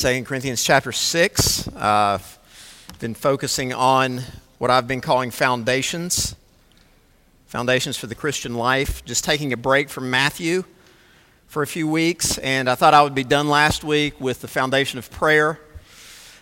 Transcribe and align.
2 0.00 0.24
Corinthians 0.24 0.64
chapter 0.64 0.92
6. 0.92 1.68
Uh, 1.76 2.18
been 3.00 3.12
focusing 3.12 3.74
on 3.74 4.22
what 4.56 4.70
I've 4.70 4.88
been 4.88 5.02
calling 5.02 5.30
foundations, 5.30 6.34
foundations 7.44 7.98
for 7.98 8.06
the 8.06 8.14
Christian 8.14 8.54
life. 8.54 9.04
Just 9.04 9.24
taking 9.24 9.52
a 9.52 9.58
break 9.58 9.90
from 9.90 10.08
Matthew 10.08 10.64
for 11.48 11.62
a 11.62 11.66
few 11.66 11.86
weeks, 11.86 12.38
and 12.38 12.70
I 12.70 12.76
thought 12.76 12.94
I 12.94 13.02
would 13.02 13.14
be 13.14 13.24
done 13.24 13.50
last 13.50 13.84
week 13.84 14.18
with 14.18 14.40
the 14.40 14.48
foundation 14.48 14.98
of 14.98 15.10
prayer. 15.10 15.60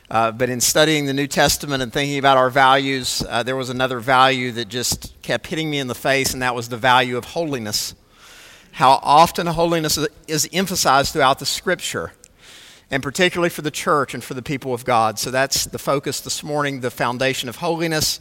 Uh, 0.09 0.31
but 0.31 0.49
in 0.49 0.61
studying 0.61 1.07
the 1.07 1.13
New 1.13 1.27
Testament 1.27 1.83
and 1.83 1.93
thinking 1.93 2.21
about 2.21 2.37
our 2.37 2.51
values, 2.51 3.25
uh, 3.29 3.43
there 3.43 3.57
was 3.57 3.71
another 3.71 3.99
value 3.99 4.53
that 4.53 4.69
just 4.69 5.21
kept 5.23 5.49
hitting 5.49 5.69
me 5.69 5.81
in 5.81 5.89
the 5.89 5.97
face, 5.97 6.33
and 6.33 6.43
that 6.43 6.55
was 6.55 6.69
the 6.69 6.77
value 6.77 7.17
of 7.17 7.25
holiness. 7.25 7.97
How 8.71 9.01
often 9.03 9.49
holiness 9.49 9.99
is 10.29 10.49
emphasized 10.53 11.13
throughout 11.13 11.41
the 11.41 11.47
scripture 11.47 12.13
and 12.91 13.03
particularly 13.03 13.51
for 13.51 13.63
the 13.63 13.71
church 13.71 14.15
and 14.15 14.25
for 14.25 14.35
the 14.35 14.43
people 14.43 14.73
of 14.73 14.85
God. 14.85 15.19
So 15.19 15.31
that's 15.31 15.65
the 15.65 15.79
focus 15.79 16.21
this 16.21 16.43
morning, 16.43 16.81
the 16.81 16.91
foundation 16.91 17.49
of 17.49 17.57
holiness. 17.57 18.21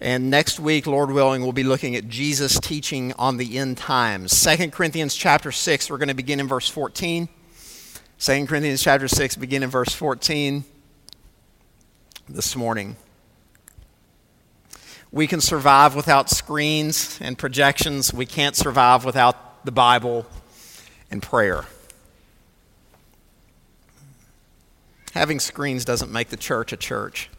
And 0.00 0.30
next 0.30 0.58
week, 0.58 0.86
Lord 0.86 1.10
willing, 1.10 1.42
we'll 1.42 1.52
be 1.52 1.62
looking 1.62 1.94
at 1.96 2.08
Jesus' 2.08 2.58
teaching 2.58 3.12
on 3.18 3.36
the 3.36 3.58
end 3.58 3.76
times. 3.76 4.42
2 4.42 4.70
Corinthians 4.70 5.14
chapter 5.14 5.52
6, 5.52 5.90
we're 5.90 5.98
going 5.98 6.08
to 6.08 6.14
begin 6.14 6.40
in 6.40 6.48
verse 6.48 6.68
14. 6.68 7.28
2 8.18 8.46
Corinthians 8.46 8.82
chapter 8.82 9.08
6, 9.08 9.36
begin 9.36 9.62
in 9.62 9.70
verse 9.70 9.92
14 9.92 10.64
this 12.28 12.54
morning. 12.56 12.96
We 15.12 15.26
can 15.26 15.40
survive 15.40 15.96
without 15.96 16.30
screens 16.30 17.18
and 17.20 17.36
projections. 17.36 18.12
We 18.12 18.26
can't 18.26 18.54
survive 18.54 19.04
without 19.04 19.64
the 19.64 19.72
Bible 19.72 20.26
and 21.10 21.22
prayer. 21.22 21.64
Having 25.12 25.40
screens 25.40 25.84
doesn't 25.84 26.12
make 26.12 26.28
the 26.28 26.36
church 26.36 26.72
a 26.72 26.76
church. 26.76 27.30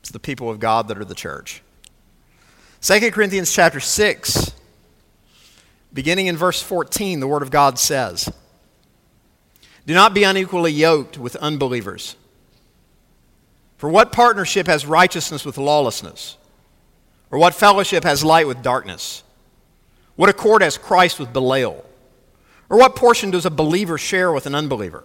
It's 0.00 0.10
the 0.10 0.18
people 0.18 0.50
of 0.50 0.60
God 0.60 0.88
that 0.88 0.98
are 0.98 1.04
the 1.04 1.14
church. 1.14 1.62
2 2.80 3.10
Corinthians 3.10 3.52
chapter 3.52 3.80
6, 3.80 4.52
beginning 5.92 6.26
in 6.26 6.36
verse 6.36 6.62
14, 6.62 7.20
the 7.20 7.26
Word 7.26 7.42
of 7.42 7.50
God 7.50 7.78
says, 7.78 8.30
Do 9.86 9.94
not 9.94 10.14
be 10.14 10.22
unequally 10.22 10.72
yoked 10.72 11.18
with 11.18 11.34
unbelievers. 11.36 12.14
For 13.78 13.88
what 13.88 14.12
partnership 14.12 14.66
has 14.66 14.86
righteousness 14.86 15.44
with 15.44 15.56
lawlessness? 15.58 16.36
Or 17.30 17.38
what 17.38 17.54
fellowship 17.54 18.04
has 18.04 18.24
light 18.24 18.46
with 18.46 18.62
darkness? 18.62 19.22
What 20.16 20.28
accord 20.28 20.62
has 20.62 20.78
Christ 20.78 21.20
with 21.20 21.32
Belial? 21.32 21.84
Or 22.70 22.78
what 22.78 22.96
portion 22.96 23.30
does 23.30 23.46
a 23.46 23.50
believer 23.50 23.98
share 23.98 24.32
with 24.32 24.46
an 24.46 24.54
unbeliever? 24.54 25.04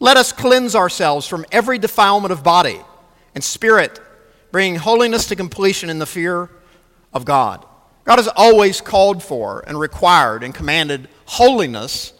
let 0.00 0.16
us 0.16 0.32
cleanse 0.32 0.74
ourselves 0.74 1.26
from 1.28 1.44
every 1.52 1.78
defilement 1.78 2.32
of 2.32 2.42
body 2.42 2.80
and 3.34 3.44
spirit, 3.44 4.00
bringing 4.50 4.76
holiness 4.76 5.26
to 5.26 5.36
completion 5.36 5.90
in 5.90 5.98
the 5.98 6.06
fear 6.06 6.50
of 7.12 7.24
God. 7.24 7.64
God 8.04 8.16
has 8.16 8.28
always 8.34 8.80
called 8.80 9.22
for 9.22 9.62
and 9.66 9.78
required 9.78 10.42
and 10.42 10.54
commanded 10.54 11.08
holiness 11.26 12.14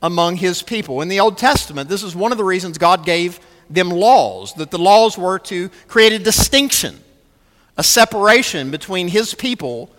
among 0.00 0.36
his 0.36 0.62
people. 0.62 1.02
In 1.02 1.08
the 1.08 1.20
Old 1.20 1.36
Testament, 1.36 1.88
this 1.88 2.02
is 2.02 2.14
one 2.14 2.30
of 2.30 2.38
the 2.38 2.44
reasons 2.44 2.78
God 2.78 3.04
gave 3.04 3.40
them 3.68 3.90
laws, 3.90 4.54
that 4.54 4.70
the 4.70 4.78
laws 4.78 5.18
were 5.18 5.38
to 5.40 5.70
create 5.88 6.12
a 6.12 6.18
distinction, 6.18 7.00
a 7.76 7.82
separation 7.82 8.70
between 8.70 9.08
his 9.08 9.34
people 9.34 9.90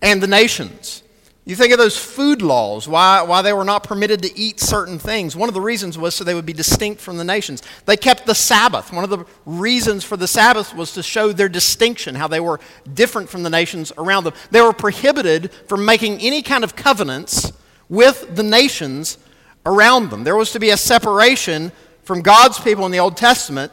and 0.00 0.22
the 0.22 0.26
nations. 0.26 1.02
You 1.48 1.54
think 1.54 1.72
of 1.72 1.78
those 1.78 1.96
food 1.96 2.42
laws, 2.42 2.88
why, 2.88 3.22
why 3.22 3.40
they 3.40 3.52
were 3.52 3.64
not 3.64 3.84
permitted 3.84 4.20
to 4.22 4.36
eat 4.36 4.58
certain 4.58 4.98
things. 4.98 5.36
One 5.36 5.48
of 5.48 5.54
the 5.54 5.60
reasons 5.60 5.96
was 5.96 6.16
so 6.16 6.24
they 6.24 6.34
would 6.34 6.44
be 6.44 6.52
distinct 6.52 7.00
from 7.00 7.18
the 7.18 7.24
nations. 7.24 7.62
They 7.84 7.96
kept 7.96 8.26
the 8.26 8.34
Sabbath. 8.34 8.92
One 8.92 9.04
of 9.04 9.10
the 9.10 9.24
reasons 9.46 10.02
for 10.02 10.16
the 10.16 10.26
Sabbath 10.26 10.74
was 10.74 10.90
to 10.94 11.04
show 11.04 11.32
their 11.32 11.48
distinction, 11.48 12.16
how 12.16 12.26
they 12.26 12.40
were 12.40 12.58
different 12.92 13.28
from 13.28 13.44
the 13.44 13.50
nations 13.50 13.92
around 13.96 14.24
them. 14.24 14.34
They 14.50 14.60
were 14.60 14.72
prohibited 14.72 15.52
from 15.68 15.84
making 15.84 16.18
any 16.18 16.42
kind 16.42 16.64
of 16.64 16.74
covenants 16.74 17.52
with 17.88 18.34
the 18.34 18.42
nations 18.42 19.16
around 19.64 20.10
them. 20.10 20.24
There 20.24 20.34
was 20.34 20.50
to 20.50 20.58
be 20.58 20.70
a 20.70 20.76
separation 20.76 21.70
from 22.02 22.22
God's 22.22 22.58
people 22.58 22.86
in 22.86 22.90
the 22.90 22.98
Old 22.98 23.16
Testament 23.16 23.70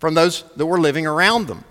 from 0.00 0.14
those 0.14 0.42
that 0.56 0.66
were 0.66 0.80
living 0.80 1.06
around 1.06 1.46
them. 1.46 1.64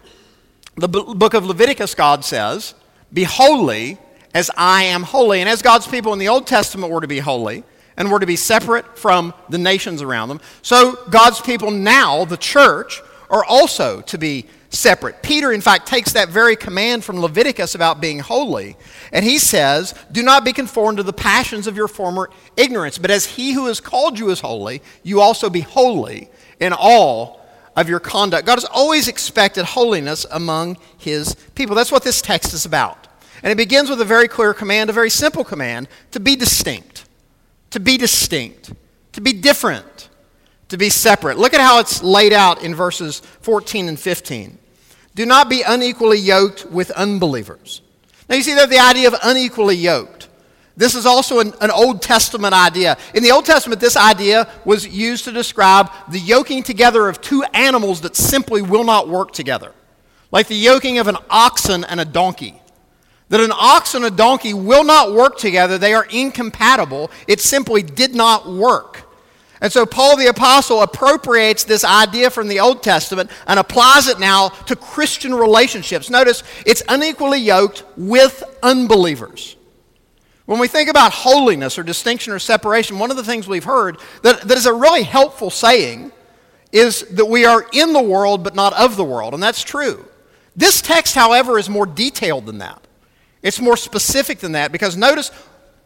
The 0.77 0.87
book 0.87 1.33
of 1.33 1.45
Leviticus, 1.45 1.93
God 1.93 2.23
says, 2.23 2.73
Be 3.11 3.25
holy 3.25 3.97
as 4.33 4.51
I 4.55 4.83
am 4.83 5.03
holy. 5.03 5.39
And 5.39 5.49
as 5.49 5.61
God's 5.61 5.87
people 5.87 6.13
in 6.13 6.19
the 6.19 6.27
Old 6.27 6.47
Testament 6.47 6.91
were 6.91 7.01
to 7.01 7.07
be 7.07 7.19
holy 7.19 7.63
and 7.97 8.11
were 8.11 8.19
to 8.19 8.25
be 8.25 8.35
separate 8.35 8.97
from 8.97 9.33
the 9.49 9.57
nations 9.57 10.01
around 10.01 10.29
them, 10.29 10.41
so 10.61 10.97
God's 11.09 11.41
people 11.41 11.71
now, 11.71 12.25
the 12.25 12.37
church, 12.37 13.01
are 13.29 13.43
also 13.43 14.01
to 14.01 14.17
be 14.17 14.45
separate. 14.69 15.21
Peter, 15.21 15.51
in 15.51 15.61
fact, 15.61 15.87
takes 15.87 16.13
that 16.13 16.29
very 16.29 16.55
command 16.55 17.03
from 17.03 17.19
Leviticus 17.19 17.75
about 17.75 18.01
being 18.01 18.19
holy, 18.19 18.75
and 19.11 19.25
he 19.25 19.37
says, 19.39 19.93
Do 20.11 20.23
not 20.23 20.45
be 20.45 20.53
conformed 20.53 20.97
to 20.97 21.03
the 21.03 21.13
passions 21.13 21.67
of 21.67 21.75
your 21.75 21.87
former 21.87 22.29
ignorance, 22.55 22.97
but 22.97 23.11
as 23.11 23.25
he 23.25 23.53
who 23.53 23.65
has 23.65 23.79
called 23.79 24.19
you 24.19 24.29
is 24.29 24.41
holy, 24.41 24.81
you 25.03 25.21
also 25.21 25.49
be 25.49 25.61
holy 25.61 26.29
in 26.59 26.73
all 26.73 27.39
of 27.75 27.89
your 27.89 27.99
conduct. 27.99 28.45
God 28.45 28.55
has 28.55 28.65
always 28.65 29.07
expected 29.07 29.65
holiness 29.65 30.25
among 30.31 30.77
his 30.97 31.35
people. 31.55 31.75
That's 31.75 31.91
what 31.91 32.03
this 32.03 32.21
text 32.21 32.53
is 32.53 32.65
about. 32.65 33.08
And 33.43 33.51
it 33.51 33.57
begins 33.57 33.89
with 33.89 34.01
a 34.01 34.05
very 34.05 34.27
clear 34.27 34.53
command, 34.53 34.89
a 34.89 34.93
very 34.93 35.09
simple 35.09 35.43
command 35.43 35.87
to 36.11 36.19
be 36.19 36.35
distinct, 36.35 37.05
to 37.71 37.79
be 37.79 37.97
distinct, 37.97 38.73
to 39.13 39.21
be 39.21 39.33
different, 39.33 40.09
to 40.69 40.77
be 40.77 40.89
separate. 40.89 41.37
Look 41.37 41.53
at 41.53 41.61
how 41.61 41.79
it's 41.79 42.03
laid 42.03 42.33
out 42.33 42.63
in 42.63 42.75
verses 42.75 43.19
14 43.41 43.87
and 43.87 43.99
15. 43.99 44.57
Do 45.15 45.25
not 45.25 45.49
be 45.49 45.63
unequally 45.65 46.19
yoked 46.19 46.65
with 46.65 46.91
unbelievers. 46.91 47.81
Now, 48.29 48.35
you 48.35 48.43
see 48.43 48.53
that 48.55 48.69
the 48.69 48.79
idea 48.79 49.07
of 49.07 49.15
unequally 49.23 49.75
yoked. 49.75 50.27
This 50.77 50.95
is 50.95 51.05
also 51.05 51.39
an, 51.39 51.53
an, 51.59 51.71
Old 51.71 52.01
Testament 52.01 52.53
idea. 52.53 52.97
In 53.13 53.21
the 53.21 53.31
Old 53.31 53.45
Testament, 53.45 53.81
this 53.81 53.97
idea 53.97 54.47
was 54.63 54.87
used 54.87 55.25
to 55.25 55.31
describe 55.31 55.91
the 56.09 56.19
yoking 56.19 56.63
together 56.63 57.09
of 57.09 57.19
two 57.19 57.43
animals 57.53 58.01
that 58.01 58.15
simply 58.15 58.61
will 58.61 58.85
not 58.85 59.09
work 59.09 59.33
together, 59.33 59.73
like 60.31 60.47
the 60.47 60.55
yoking 60.55 60.99
of 60.99 61.07
an 61.07 61.17
oxen 61.29 61.83
and 61.83 61.99
a 61.99 62.05
donkey 62.05 62.61
that 63.29 63.39
an 63.39 63.51
ox 63.53 63.95
and 63.95 64.05
a 64.05 64.11
donkey 64.11 64.53
will 64.53 64.83
not 64.83 65.13
work 65.13 65.37
together. 65.37 65.77
They 65.77 65.93
are 65.93 66.07
incompatible. 66.09 67.11
It 67.27 67.39
simply 67.39 67.83
did 67.83 68.13
not 68.15 68.49
work. 68.49 69.03
And 69.61 69.71
so 69.71 69.85
Paul 69.85 70.17
the 70.17 70.27
Apostle 70.27 70.81
appropriates 70.81 71.63
this 71.63 71.83
idea 71.83 72.29
from 72.29 72.47
the 72.47 72.59
Old 72.59 72.81
Testament 72.81 73.29
and 73.45 73.59
applies 73.59 74.07
it 74.07 74.19
now 74.19 74.49
to 74.49 74.75
Christian 74.75 75.33
relationships. 75.33 76.09
Notice 76.09 76.43
it's 76.65 76.81
unequally 76.87 77.39
yoked 77.39 77.83
with 77.97 78.43
unbelievers. 78.63 79.57
When 80.45 80.59
we 80.59 80.67
think 80.67 80.89
about 80.89 81.11
holiness 81.11 81.77
or 81.77 81.83
distinction 81.83 82.33
or 82.33 82.39
separation, 82.39 82.97
one 82.97 83.11
of 83.11 83.17
the 83.17 83.23
things 83.23 83.47
we've 83.47 83.65
heard 83.65 83.97
that, 84.23 84.41
that 84.41 84.57
is 84.57 84.65
a 84.65 84.73
really 84.73 85.03
helpful 85.03 85.51
saying 85.51 86.11
is 86.71 87.01
that 87.09 87.25
we 87.25 87.45
are 87.45 87.67
in 87.73 87.93
the 87.93 88.01
world 88.01 88.43
but 88.43 88.55
not 88.55 88.73
of 88.73 88.95
the 88.95 89.03
world, 89.03 89.33
and 89.33 89.43
that's 89.43 89.63
true. 89.63 90.05
This 90.55 90.81
text, 90.81 91.15
however, 91.15 91.59
is 91.59 91.69
more 91.69 91.85
detailed 91.85 92.45
than 92.45 92.59
that. 92.59 92.81
It's 93.41 93.59
more 93.59 93.77
specific 93.77 94.39
than 94.39 94.53
that 94.53 94.71
because 94.71 94.97
notice 94.97 95.31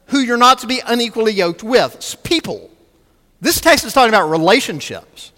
who 0.07 0.19
you're 0.19 0.37
not 0.37 0.59
to 0.59 0.67
be 0.67 0.81
unequally 0.85 1.33
yoked 1.33 1.63
with 1.63 1.95
it's 1.95 2.15
people. 2.15 2.69
This 3.41 3.59
text 3.59 3.85
is 3.85 3.93
talking 3.93 4.09
about 4.13 4.29
relationships. 4.29 5.31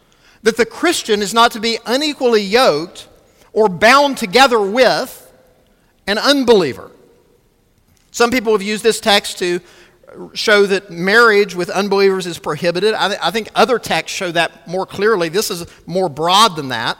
That 0.44 0.58
the 0.58 0.66
Christian 0.66 1.22
is 1.22 1.34
not 1.34 1.52
to 1.54 1.60
be 1.60 1.80
unequally 1.86 2.42
yoked 2.42 3.08
or 3.52 3.68
bound 3.68 4.18
together 4.18 4.62
with 4.62 5.22
an 6.06 6.18
unbeliever. 6.18 6.92
Some 8.12 8.32
people 8.32 8.52
have 8.54 8.62
used 8.62 8.84
this 8.84 9.00
text 9.00 9.40
to 9.40 9.60
show 10.34 10.66
that 10.66 10.92
marriage 10.92 11.56
with 11.56 11.70
unbelievers 11.70 12.26
is 12.26 12.38
prohibited. 12.38 12.94
I, 12.94 13.08
th- 13.08 13.20
I, 13.22 13.32
think 13.32 13.50
other 13.56 13.80
texts 13.80 14.16
show 14.16 14.32
that 14.32 14.68
more 14.68 14.86
clearly. 14.86 15.30
This 15.30 15.52
is 15.52 15.66
more 15.86 16.10
broad 16.10 16.56
than 16.56 16.70
that. 16.70 16.98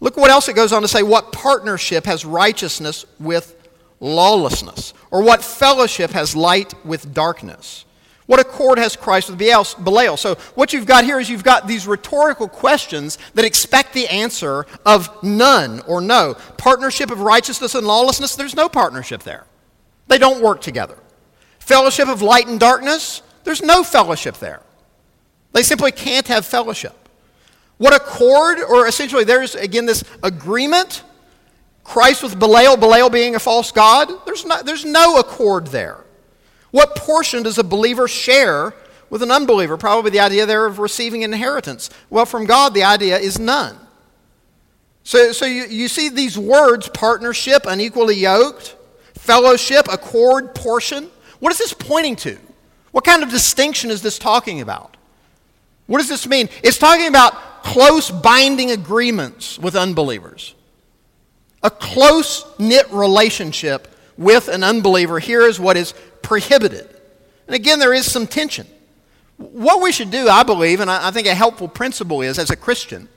Look 0.00 0.16
what 0.16 0.30
else 0.30 0.48
it 0.48 0.54
goes 0.54 0.72
on 0.72 0.82
to 0.82 0.88
say 0.88 1.02
what 1.02 1.32
partnership 1.32 2.04
has 2.04 2.24
righteousness 2.24 3.04
with 3.18 3.55
lawlessness? 4.00 4.94
Or 5.10 5.22
what 5.22 5.42
fellowship 5.42 6.10
has 6.12 6.36
light 6.36 6.74
with 6.84 7.14
darkness? 7.14 7.84
What 8.26 8.40
accord 8.40 8.78
has 8.78 8.96
Christ 8.96 9.30
with 9.30 9.38
Belial? 9.38 10.16
So, 10.16 10.34
what 10.56 10.72
you've 10.72 10.86
got 10.86 11.04
here 11.04 11.20
is 11.20 11.30
you've 11.30 11.44
got 11.44 11.68
these 11.68 11.86
rhetorical 11.86 12.48
questions 12.48 13.18
that 13.34 13.44
expect 13.44 13.92
the 13.92 14.08
answer 14.08 14.66
of 14.84 15.22
none 15.22 15.80
or 15.86 16.00
no. 16.00 16.34
Partnership 16.58 17.12
of 17.12 17.20
righteousness 17.20 17.76
and 17.76 17.86
lawlessness, 17.86 18.34
there's 18.34 18.56
no 18.56 18.68
partnership 18.68 19.22
there. 19.22 19.46
They 20.08 20.18
don't 20.18 20.42
work 20.42 20.60
together. 20.60 20.98
Fellowship 21.60 22.08
of 22.08 22.20
light 22.20 22.48
and 22.48 22.58
darkness, 22.58 23.22
there's 23.44 23.62
no 23.62 23.84
fellowship 23.84 24.38
there. 24.38 24.60
They 25.52 25.62
simply 25.62 25.92
can't 25.92 26.26
have 26.26 26.44
fellowship. 26.44 27.08
What 27.78 27.94
accord, 27.94 28.58
or 28.60 28.88
essentially 28.88 29.24
there's 29.24 29.54
again 29.54 29.86
this 29.86 30.02
agreement, 30.22 31.04
Christ 31.86 32.22
with 32.22 32.38
Belial, 32.38 32.76
Belial 32.76 33.08
being 33.08 33.36
a 33.36 33.38
false 33.38 33.70
god, 33.70 34.10
there's 34.26 34.44
no, 34.44 34.62
there's 34.62 34.84
no 34.84 35.18
accord 35.18 35.68
there. 35.68 36.04
What 36.72 36.96
portion 36.96 37.42
does 37.44 37.58
a 37.58 37.64
believer 37.64 38.08
share 38.08 38.74
with 39.08 39.22
an 39.22 39.30
unbeliever? 39.30 39.76
Probably 39.76 40.10
the 40.10 40.20
idea 40.20 40.46
there 40.46 40.66
of 40.66 40.78
receiving 40.80 41.22
inheritance. 41.22 41.88
Well, 42.10 42.26
from 42.26 42.44
God, 42.44 42.74
the 42.74 42.82
idea 42.82 43.18
is 43.18 43.38
none. 43.38 43.78
So, 45.04 45.30
so 45.30 45.46
you, 45.46 45.66
you 45.66 45.86
see 45.86 46.08
these 46.08 46.36
words 46.36 46.88
partnership, 46.88 47.62
unequally 47.66 48.16
yoked, 48.16 48.76
fellowship, 49.14 49.86
accord, 49.90 50.54
portion. 50.56 51.08
What 51.38 51.52
is 51.52 51.58
this 51.58 51.72
pointing 51.72 52.16
to? 52.16 52.36
What 52.90 53.04
kind 53.04 53.22
of 53.22 53.30
distinction 53.30 53.90
is 53.92 54.02
this 54.02 54.18
talking 54.18 54.60
about? 54.60 54.96
What 55.86 55.98
does 55.98 56.08
this 56.08 56.26
mean? 56.26 56.48
It's 56.64 56.78
talking 56.78 57.06
about 57.06 57.62
close 57.62 58.10
binding 58.10 58.72
agreements 58.72 59.56
with 59.56 59.76
unbelievers. 59.76 60.55
A 61.66 61.70
close 61.70 62.46
knit 62.60 62.86
relationship 62.92 63.88
with 64.16 64.46
an 64.46 64.62
unbeliever. 64.62 65.18
Here 65.18 65.42
is 65.42 65.58
what 65.58 65.76
is 65.76 65.94
prohibited. 66.22 66.88
And 67.48 67.56
again, 67.56 67.80
there 67.80 67.92
is 67.92 68.08
some 68.08 68.28
tension. 68.28 68.68
What 69.36 69.82
we 69.82 69.90
should 69.90 70.12
do, 70.12 70.28
I 70.28 70.44
believe, 70.44 70.78
and 70.78 70.88
I 70.88 71.10
think 71.10 71.26
a 71.26 71.34
helpful 71.34 71.66
principle 71.66 72.22
is 72.22 72.38
as 72.38 72.50
a 72.50 72.56
Christian, 72.56 73.08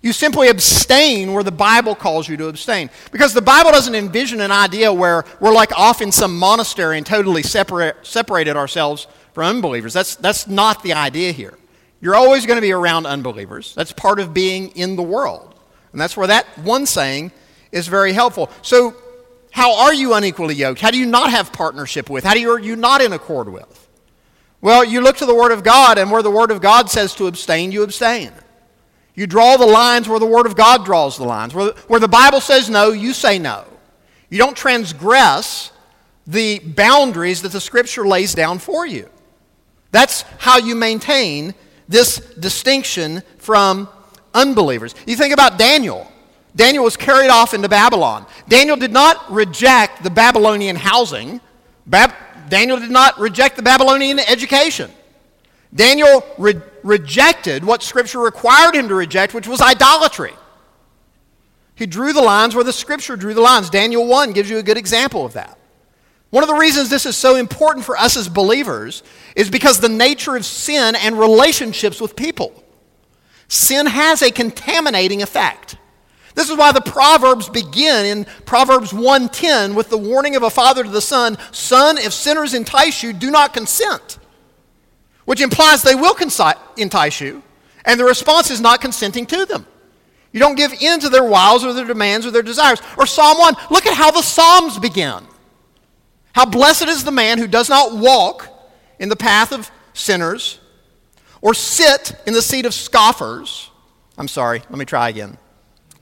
you 0.00 0.12
simply 0.12 0.48
abstain 0.48 1.32
where 1.32 1.42
the 1.42 1.50
Bible 1.50 1.96
calls 1.96 2.28
you 2.28 2.36
to 2.36 2.46
abstain. 2.46 2.88
Because 3.10 3.34
the 3.34 3.42
Bible 3.42 3.72
doesn't 3.72 3.96
envision 3.96 4.40
an 4.42 4.52
idea 4.52 4.92
where 4.92 5.24
we're 5.40 5.52
like 5.52 5.76
off 5.76 6.00
in 6.00 6.12
some 6.12 6.38
monastery 6.38 6.98
and 6.98 7.04
totally 7.04 7.42
separate, 7.42 7.96
separated 8.06 8.56
ourselves 8.56 9.08
from 9.34 9.46
unbelievers. 9.46 9.92
That's, 9.92 10.14
that's 10.14 10.46
not 10.46 10.84
the 10.84 10.92
idea 10.92 11.32
here. 11.32 11.58
You're 12.00 12.14
always 12.14 12.46
going 12.46 12.58
to 12.58 12.62
be 12.62 12.70
around 12.70 13.06
unbelievers. 13.06 13.74
That's 13.74 13.90
part 13.90 14.20
of 14.20 14.32
being 14.32 14.68
in 14.76 14.94
the 14.94 15.02
world. 15.02 15.56
And 15.90 16.00
that's 16.00 16.16
where 16.16 16.28
that 16.28 16.46
one 16.58 16.86
saying 16.86 17.32
is 17.72 17.88
very 17.88 18.12
helpful. 18.12 18.50
So 18.62 18.94
how 19.50 19.86
are 19.86 19.94
you 19.94 20.14
unequally 20.14 20.54
yoked? 20.54 20.80
How 20.80 20.90
do 20.90 20.98
you 20.98 21.06
not 21.06 21.30
have 21.30 21.52
partnership 21.52 22.10
with? 22.10 22.24
How 22.24 22.34
do 22.34 22.40
you, 22.40 22.50
are 22.50 22.60
you 22.60 22.76
not 22.76 23.00
in 23.00 23.12
accord 23.12 23.48
with? 23.48 23.88
Well, 24.60 24.84
you 24.84 25.00
look 25.00 25.18
to 25.18 25.26
the 25.26 25.34
Word 25.34 25.52
of 25.52 25.62
God, 25.62 25.98
and 25.98 26.10
where 26.10 26.22
the 26.22 26.30
Word 26.30 26.50
of 26.50 26.60
God 26.60 26.90
says 26.90 27.14
to 27.16 27.26
abstain, 27.26 27.70
you 27.70 27.82
abstain. 27.82 28.32
You 29.14 29.26
draw 29.26 29.56
the 29.56 29.66
lines 29.66 30.08
where 30.08 30.18
the 30.18 30.26
Word 30.26 30.46
of 30.46 30.56
God 30.56 30.84
draws 30.84 31.16
the 31.16 31.24
lines. 31.24 31.54
Where, 31.54 31.72
where 31.86 32.00
the 32.00 32.08
Bible 32.08 32.40
says 32.40 32.68
no, 32.68 32.90
you 32.90 33.12
say 33.12 33.38
no. 33.38 33.64
You 34.30 34.38
don't 34.38 34.56
transgress 34.56 35.72
the 36.26 36.58
boundaries 36.58 37.42
that 37.42 37.52
the 37.52 37.60
Scripture 37.60 38.06
lays 38.06 38.34
down 38.34 38.58
for 38.58 38.86
you. 38.86 39.08
That's 39.90 40.22
how 40.38 40.58
you 40.58 40.74
maintain 40.74 41.54
this 41.88 42.18
distinction 42.18 43.22
from 43.38 43.88
unbelievers. 44.34 44.94
You 45.06 45.16
think 45.16 45.32
about 45.32 45.58
Daniel. 45.58 46.10
Daniel 46.56 46.84
was 46.84 46.96
carried 46.96 47.30
off 47.30 47.54
into 47.54 47.68
Babylon. 47.68 48.26
Daniel 48.48 48.76
did 48.76 48.92
not 48.92 49.30
reject 49.30 50.02
the 50.02 50.10
Babylonian 50.10 50.76
housing. 50.76 51.40
Bab- 51.86 52.14
Daniel 52.48 52.78
did 52.78 52.90
not 52.90 53.18
reject 53.18 53.56
the 53.56 53.62
Babylonian 53.62 54.18
education. 54.18 54.90
Daniel 55.74 56.24
re- 56.38 56.60
rejected 56.82 57.64
what 57.64 57.82
Scripture 57.82 58.20
required 58.20 58.74
him 58.74 58.88
to 58.88 58.94
reject, 58.94 59.34
which 59.34 59.46
was 59.46 59.60
idolatry. 59.60 60.32
He 61.74 61.86
drew 61.86 62.12
the 62.12 62.22
lines 62.22 62.54
where 62.54 62.64
the 62.64 62.72
Scripture 62.72 63.16
drew 63.16 63.34
the 63.34 63.40
lines. 63.40 63.70
Daniel 63.70 64.06
1 64.06 64.32
gives 64.32 64.50
you 64.50 64.58
a 64.58 64.62
good 64.62 64.78
example 64.78 65.24
of 65.24 65.34
that. 65.34 65.58
One 66.30 66.42
of 66.42 66.48
the 66.48 66.56
reasons 66.56 66.90
this 66.90 67.06
is 67.06 67.16
so 67.16 67.36
important 67.36 67.86
for 67.86 67.96
us 67.96 68.16
as 68.16 68.28
believers 68.28 69.02
is 69.36 69.48
because 69.48 69.80
the 69.80 69.88
nature 69.88 70.36
of 70.36 70.44
sin 70.44 70.94
and 70.96 71.18
relationships 71.18 72.00
with 72.00 72.16
people. 72.16 72.64
Sin 73.48 73.86
has 73.86 74.20
a 74.22 74.30
contaminating 74.30 75.22
effect. 75.22 75.76
This 76.38 76.50
is 76.50 76.56
why 76.56 76.70
the 76.70 76.80
Proverbs 76.80 77.48
begin 77.48 78.06
in 78.06 78.24
Proverbs 78.46 78.92
1:10 78.92 79.74
with 79.74 79.90
the 79.90 79.98
warning 79.98 80.36
of 80.36 80.44
a 80.44 80.50
father 80.50 80.84
to 80.84 80.88
the 80.88 81.00
son, 81.00 81.36
"Son, 81.50 81.98
if 81.98 82.12
sinners 82.12 82.54
entice 82.54 83.02
you, 83.02 83.12
do 83.12 83.32
not 83.32 83.52
consent." 83.52 84.18
Which 85.24 85.40
implies 85.40 85.82
they 85.82 85.96
will 85.96 86.16
entice 86.76 87.20
you, 87.20 87.42
and 87.84 87.98
the 87.98 88.04
response 88.04 88.52
is 88.52 88.60
not 88.60 88.80
consenting 88.80 89.26
to 89.26 89.46
them. 89.46 89.66
You 90.30 90.38
don't 90.38 90.54
give 90.54 90.72
in 90.80 91.00
to 91.00 91.08
their 91.08 91.24
wiles 91.24 91.64
or 91.64 91.72
their 91.72 91.84
demands 91.84 92.24
or 92.24 92.30
their 92.30 92.42
desires. 92.42 92.78
Or 92.96 93.04
Psalm 93.04 93.36
1, 93.38 93.56
look 93.68 93.84
at 93.86 93.94
how 93.94 94.12
the 94.12 94.22
Psalms 94.22 94.78
begin. 94.78 95.26
How 96.34 96.44
blessed 96.44 96.86
is 96.86 97.02
the 97.02 97.10
man 97.10 97.38
who 97.38 97.48
does 97.48 97.68
not 97.68 97.96
walk 97.96 98.46
in 99.00 99.08
the 99.08 99.16
path 99.16 99.50
of 99.50 99.72
sinners 99.92 100.60
or 101.40 101.52
sit 101.52 102.12
in 102.26 102.32
the 102.32 102.42
seat 102.42 102.64
of 102.64 102.74
scoffers. 102.74 103.70
I'm 104.16 104.28
sorry, 104.28 104.62
let 104.70 104.78
me 104.78 104.84
try 104.84 105.08
again. 105.08 105.36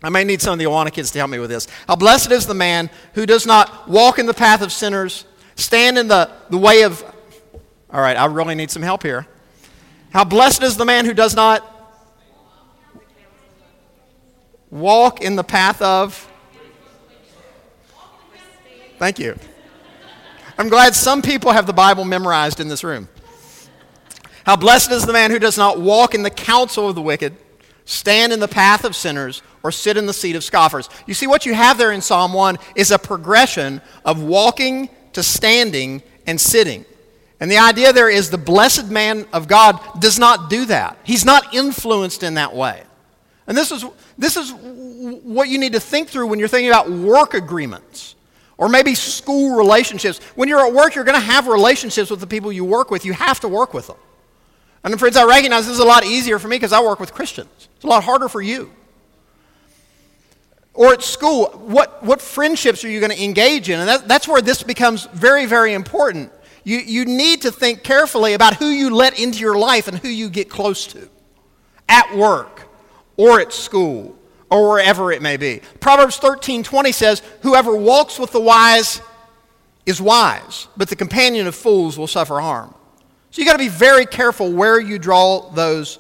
I 0.07 0.09
may 0.09 0.23
need 0.23 0.41
some 0.41 0.53
of 0.53 0.61
the 0.61 0.67
Awana 0.67 0.93
kids 0.93 1.11
to 1.11 1.19
help 1.19 1.33
me 1.33 1.41
with 1.41 1.51
this. 1.51 1.67
How 1.89 1.97
blessed 1.97 2.31
is 2.31 2.47
the 2.47 2.55
man 2.55 2.91
who 3.15 3.27
does 3.27 3.45
not 3.45 3.89
walk 3.89 4.21
in 4.21 4.27
the 4.27 4.35
path 4.35 4.63
of 4.63 4.71
sinners, 4.71 5.25
stand 5.57 5.99
in 5.99 6.07
the, 6.07 6.31
the 6.49 6.57
way 6.57 6.85
of. 6.85 7.03
All 7.91 8.01
right, 8.01 8.17
I 8.17 8.27
really 8.27 8.55
need 8.55 8.71
some 8.71 8.83
help 8.83 9.03
here. 9.03 9.27
How 10.11 10.23
blessed 10.23 10.63
is 10.63 10.77
the 10.77 10.85
man 10.85 11.07
who 11.07 11.13
does 11.13 11.35
not 11.35 11.65
walk 14.71 15.23
in 15.23 15.35
the 15.35 15.43
path 15.43 15.83
of. 15.83 16.31
Thank 19.01 19.19
you. 19.19 19.37
I'm 20.57 20.69
glad 20.69 20.95
some 20.95 21.21
people 21.21 21.51
have 21.51 21.67
the 21.67 21.73
Bible 21.73 22.05
memorized 22.05 22.61
in 22.61 22.69
this 22.69 22.85
room. 22.85 23.09
How 24.45 24.55
blessed 24.55 24.93
is 24.93 25.05
the 25.05 25.13
man 25.13 25.33
who 25.33 25.41
does 25.41 25.59
not 25.59 25.81
walk 25.81 26.15
in 26.15 26.23
the 26.23 26.31
counsel 26.31 26.89
of 26.89 26.95
the 26.95 27.03
wicked 27.03 27.37
stand 27.87 28.33
in 28.33 28.41
the 28.41 28.49
path 28.49 28.85
of 28.85 28.95
sinners, 28.95 29.43
or 29.67 29.73
sit 29.73 29.97
in 29.97 30.07
the 30.07 30.13
seat 30.13 30.37
of 30.37 30.45
scoffers. 30.45 30.89
You 31.07 31.15
see, 31.15 31.27
what 31.27 31.45
you 31.45 31.53
have 31.53 31.77
there 31.77 31.91
in 31.91 32.01
Psalm 32.01 32.33
1 32.33 32.57
is 32.77 32.93
a 32.93 32.99
progression 33.01 33.81
of 34.05 34.23
walking 34.23 34.89
to 35.15 35.25
standing 35.25 36.05
and 36.25 36.41
sitting. 36.41 36.85
And 37.41 37.51
the 37.51 37.59
idea 37.59 37.93
there 37.93 38.09
is 38.09 38.31
the 38.31 38.39
blessed 38.39 38.87
man 38.91 39.27
of 39.33 39.49
God 39.49 39.81
does 40.01 40.21
not 40.21 40.49
do 40.49 40.67
that. 40.67 40.99
He's 41.03 41.25
not 41.25 41.53
influenced 41.53 42.23
in 42.23 42.35
that 42.35 42.55
way. 42.55 42.81
And 43.49 43.59
this 43.59 43.73
is, 43.73 43.85
this 44.17 44.37
is 44.37 44.53
what 44.53 45.49
you 45.49 45.59
need 45.59 45.73
to 45.73 45.81
think 45.81 46.11
through 46.11 46.29
when 46.29 46.39
you're 46.39 46.47
thinking 46.47 46.71
about 46.71 46.89
work 46.89 47.35
agreements 47.35 48.15
or 48.57 48.69
maybe 48.69 48.95
school 48.95 49.57
relationships. 49.57 50.21
When 50.37 50.49
you're 50.49 50.65
at 50.65 50.73
work, 50.73 50.95
you're 50.95 51.05
going 51.05 51.21
to 51.21 51.27
have 51.27 51.49
relationships 51.49 52.09
with 52.09 52.21
the 52.21 52.27
people 52.29 52.53
you 52.53 52.65
work 52.65 52.93
with. 52.93 53.05
You 53.05 53.15
have 53.15 53.41
to 53.41 53.49
work 53.49 53.75
with 53.75 53.89
them. 53.89 53.97
And 54.85 54.97
friends, 54.97 55.17
I 55.17 55.25
recognize 55.25 55.67
this 55.67 55.75
is 55.75 55.81
a 55.81 55.85
lot 55.85 56.05
easier 56.05 56.39
for 56.39 56.47
me 56.47 56.55
because 56.55 56.73
I 56.73 56.81
work 56.81 57.01
with 57.01 57.13
Christians. 57.13 57.69
It's 57.75 57.85
a 57.85 57.89
lot 57.89 58.05
harder 58.05 58.29
for 58.29 58.41
you. 58.41 58.71
Or 60.77 60.93
at 60.93 61.03
school, 61.03 61.47
what, 61.47 62.03
what 62.03 62.21
friendships 62.21 62.85
are 62.85 62.89
you 62.89 63.01
going 63.01 63.11
to 63.11 63.23
engage 63.23 63.71
in? 63.71 63.81
And 63.81 63.89
that, 63.89 64.07
that's 64.07 64.29
where 64.29 64.43
this 64.43 64.63
becomes 64.63 65.07
very, 65.07 65.47
very 65.47 65.73
important. 65.73 66.31
You, 66.65 66.79
you 66.79 67.07
need 67.07 67.43
to 67.43 67.51
think 67.51 67.83
carefully 67.83 68.35
about 68.35 68.57
who 68.57 68.67
you 68.67 68.95
let 68.95 69.19
into 69.19 69.39
your 69.39 69.57
life 69.57 69.89
and 69.89 69.99
who 69.99 70.09
you 70.09 70.29
get 70.29 70.51
close 70.51 70.87
to 70.89 71.09
at 71.89 72.15
work 72.15 72.69
or 73.17 73.41
at 73.41 73.53
school 73.53 74.19
or 74.51 74.69
wherever 74.69 75.11
it 75.13 75.23
may 75.23 75.39
be. 75.39 75.63
Proverbs 75.81 76.19
13 76.19 76.63
20 76.63 76.93
says, 76.93 77.23
Whoever 77.41 77.75
walks 77.75 78.19
with 78.19 78.33
the 78.33 78.41
wise 78.41 79.01
is 79.87 80.01
wise, 80.01 80.69
but 80.77 80.89
the 80.89 80.97
companion 80.97 81.47
of 81.47 81.55
fools 81.55 81.97
will 81.97 82.07
suffer 82.07 82.41
harm. 82.41 82.75
So 83.31 83.41
you've 83.41 83.47
got 83.47 83.55
to 83.55 83.59
be 83.59 83.69
very 83.69 84.05
careful 84.05 84.53
where 84.53 84.79
you 84.79 84.99
draw 84.99 85.51
those 85.51 85.99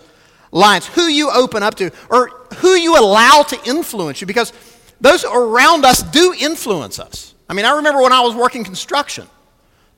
lines, 0.56 0.86
who 0.86 1.02
you 1.02 1.30
open 1.30 1.62
up 1.62 1.74
to, 1.76 1.90
or 2.10 2.28
who 2.56 2.74
you 2.74 2.98
allow 2.98 3.42
to 3.42 3.58
influence 3.64 4.20
you, 4.20 4.26
because 4.26 4.52
those 5.00 5.24
around 5.24 5.84
us 5.84 6.02
do 6.02 6.34
influence 6.38 6.98
us. 6.98 7.34
I 7.48 7.54
mean, 7.54 7.64
I 7.64 7.76
remember 7.76 8.02
when 8.02 8.12
I 8.12 8.20
was 8.20 8.34
working 8.34 8.64
construction, 8.64 9.28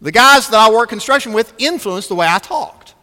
the 0.00 0.12
guys 0.12 0.48
that 0.48 0.58
I 0.58 0.70
worked 0.70 0.90
construction 0.90 1.32
with 1.32 1.52
influenced 1.58 2.08
the 2.08 2.14
way 2.14 2.26
I 2.28 2.38
talked. 2.38 2.94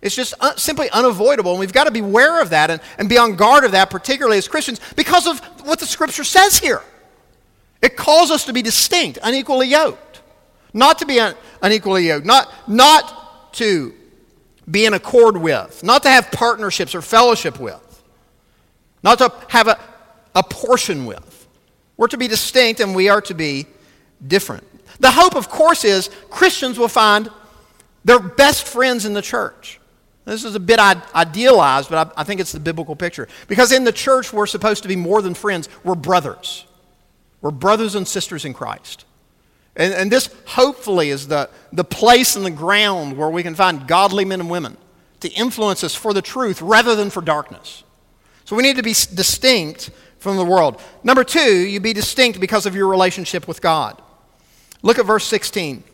It's 0.00 0.16
just 0.16 0.32
un- 0.40 0.56
simply 0.56 0.88
unavoidable, 0.90 1.50
and 1.50 1.60
we've 1.60 1.72
got 1.72 1.84
to 1.84 1.90
be 1.90 2.00
aware 2.00 2.40
of 2.40 2.50
that 2.50 2.70
and, 2.70 2.80
and 2.98 3.08
be 3.08 3.18
on 3.18 3.36
guard 3.36 3.64
of 3.64 3.72
that, 3.72 3.90
particularly 3.90 4.38
as 4.38 4.48
Christians, 4.48 4.80
because 4.96 5.26
of 5.26 5.40
what 5.66 5.78
the 5.78 5.86
Scripture 5.86 6.24
says 6.24 6.58
here. 6.58 6.82
It 7.82 7.96
calls 7.96 8.30
us 8.30 8.44
to 8.46 8.52
be 8.52 8.62
distinct, 8.62 9.18
unequally 9.22 9.68
yoked. 9.68 10.22
Not 10.72 10.98
to 11.00 11.06
be 11.06 11.20
un- 11.20 11.34
unequally 11.62 12.06
yoked, 12.06 12.24
not, 12.24 12.50
not 12.68 13.52
to 13.54 13.94
be 14.68 14.86
in 14.86 14.94
accord 14.94 15.36
with, 15.36 15.82
not 15.82 16.02
to 16.02 16.10
have 16.10 16.30
partnerships 16.30 16.94
or 16.94 17.02
fellowship 17.02 17.60
with, 17.60 18.02
not 19.02 19.18
to 19.18 19.32
have 19.48 19.68
a, 19.68 19.78
a 20.34 20.42
portion 20.42 21.06
with. 21.06 21.48
We're 21.96 22.08
to 22.08 22.18
be 22.18 22.28
distinct 22.28 22.80
and 22.80 22.94
we 22.94 23.08
are 23.08 23.20
to 23.22 23.34
be 23.34 23.66
different. 24.26 24.66
The 25.00 25.10
hope, 25.10 25.36
of 25.36 25.48
course, 25.48 25.84
is 25.84 26.10
Christians 26.30 26.78
will 26.78 26.88
find 26.88 27.30
They're 28.04 28.18
best 28.18 28.66
friends 28.66 29.04
in 29.04 29.12
the 29.12 29.22
church. 29.22 29.80
This 30.24 30.44
is 30.44 30.54
a 30.54 30.60
bit 30.60 30.78
idealized, 30.78 31.90
but 31.90 32.12
I 32.16 32.24
think 32.24 32.40
it's 32.40 32.52
the 32.52 32.60
biblical 32.60 32.94
picture. 32.94 33.26
Because 33.48 33.72
in 33.72 33.84
the 33.84 33.92
church, 33.92 34.32
we're 34.32 34.46
supposed 34.46 34.82
to 34.82 34.88
be 34.88 34.96
more 34.96 35.22
than 35.22 35.34
friends, 35.34 35.68
we're 35.82 35.94
brothers. 35.94 36.66
We're 37.40 37.50
brothers 37.50 37.94
and 37.94 38.06
sisters 38.06 38.44
in 38.44 38.52
Christ. 38.52 39.06
And, 39.76 39.94
and 39.94 40.10
this 40.10 40.28
hopefully 40.46 41.10
is 41.10 41.28
the, 41.28 41.48
the 41.72 41.84
place 41.84 42.36
and 42.36 42.44
the 42.44 42.50
ground 42.50 43.16
where 43.16 43.30
we 43.30 43.42
can 43.42 43.54
find 43.54 43.86
godly 43.86 44.24
men 44.24 44.40
and 44.40 44.50
women 44.50 44.76
to 45.20 45.28
influence 45.30 45.84
us 45.84 45.94
for 45.94 46.12
the 46.12 46.22
truth 46.22 46.60
rather 46.60 46.94
than 46.94 47.10
for 47.10 47.20
darkness. 47.20 47.84
So 48.44 48.56
we 48.56 48.62
need 48.62 48.76
to 48.76 48.82
be 48.82 48.90
distinct 48.92 49.90
from 50.18 50.36
the 50.36 50.44
world. 50.44 50.80
Number 51.04 51.24
two, 51.24 51.66
you 51.66 51.80
be 51.80 51.92
distinct 51.92 52.40
because 52.40 52.66
of 52.66 52.74
your 52.74 52.88
relationship 52.88 53.46
with 53.46 53.62
God. 53.62 54.00
Look 54.82 54.98
at 54.98 55.06
verse 55.06 55.24
16. 55.26 55.84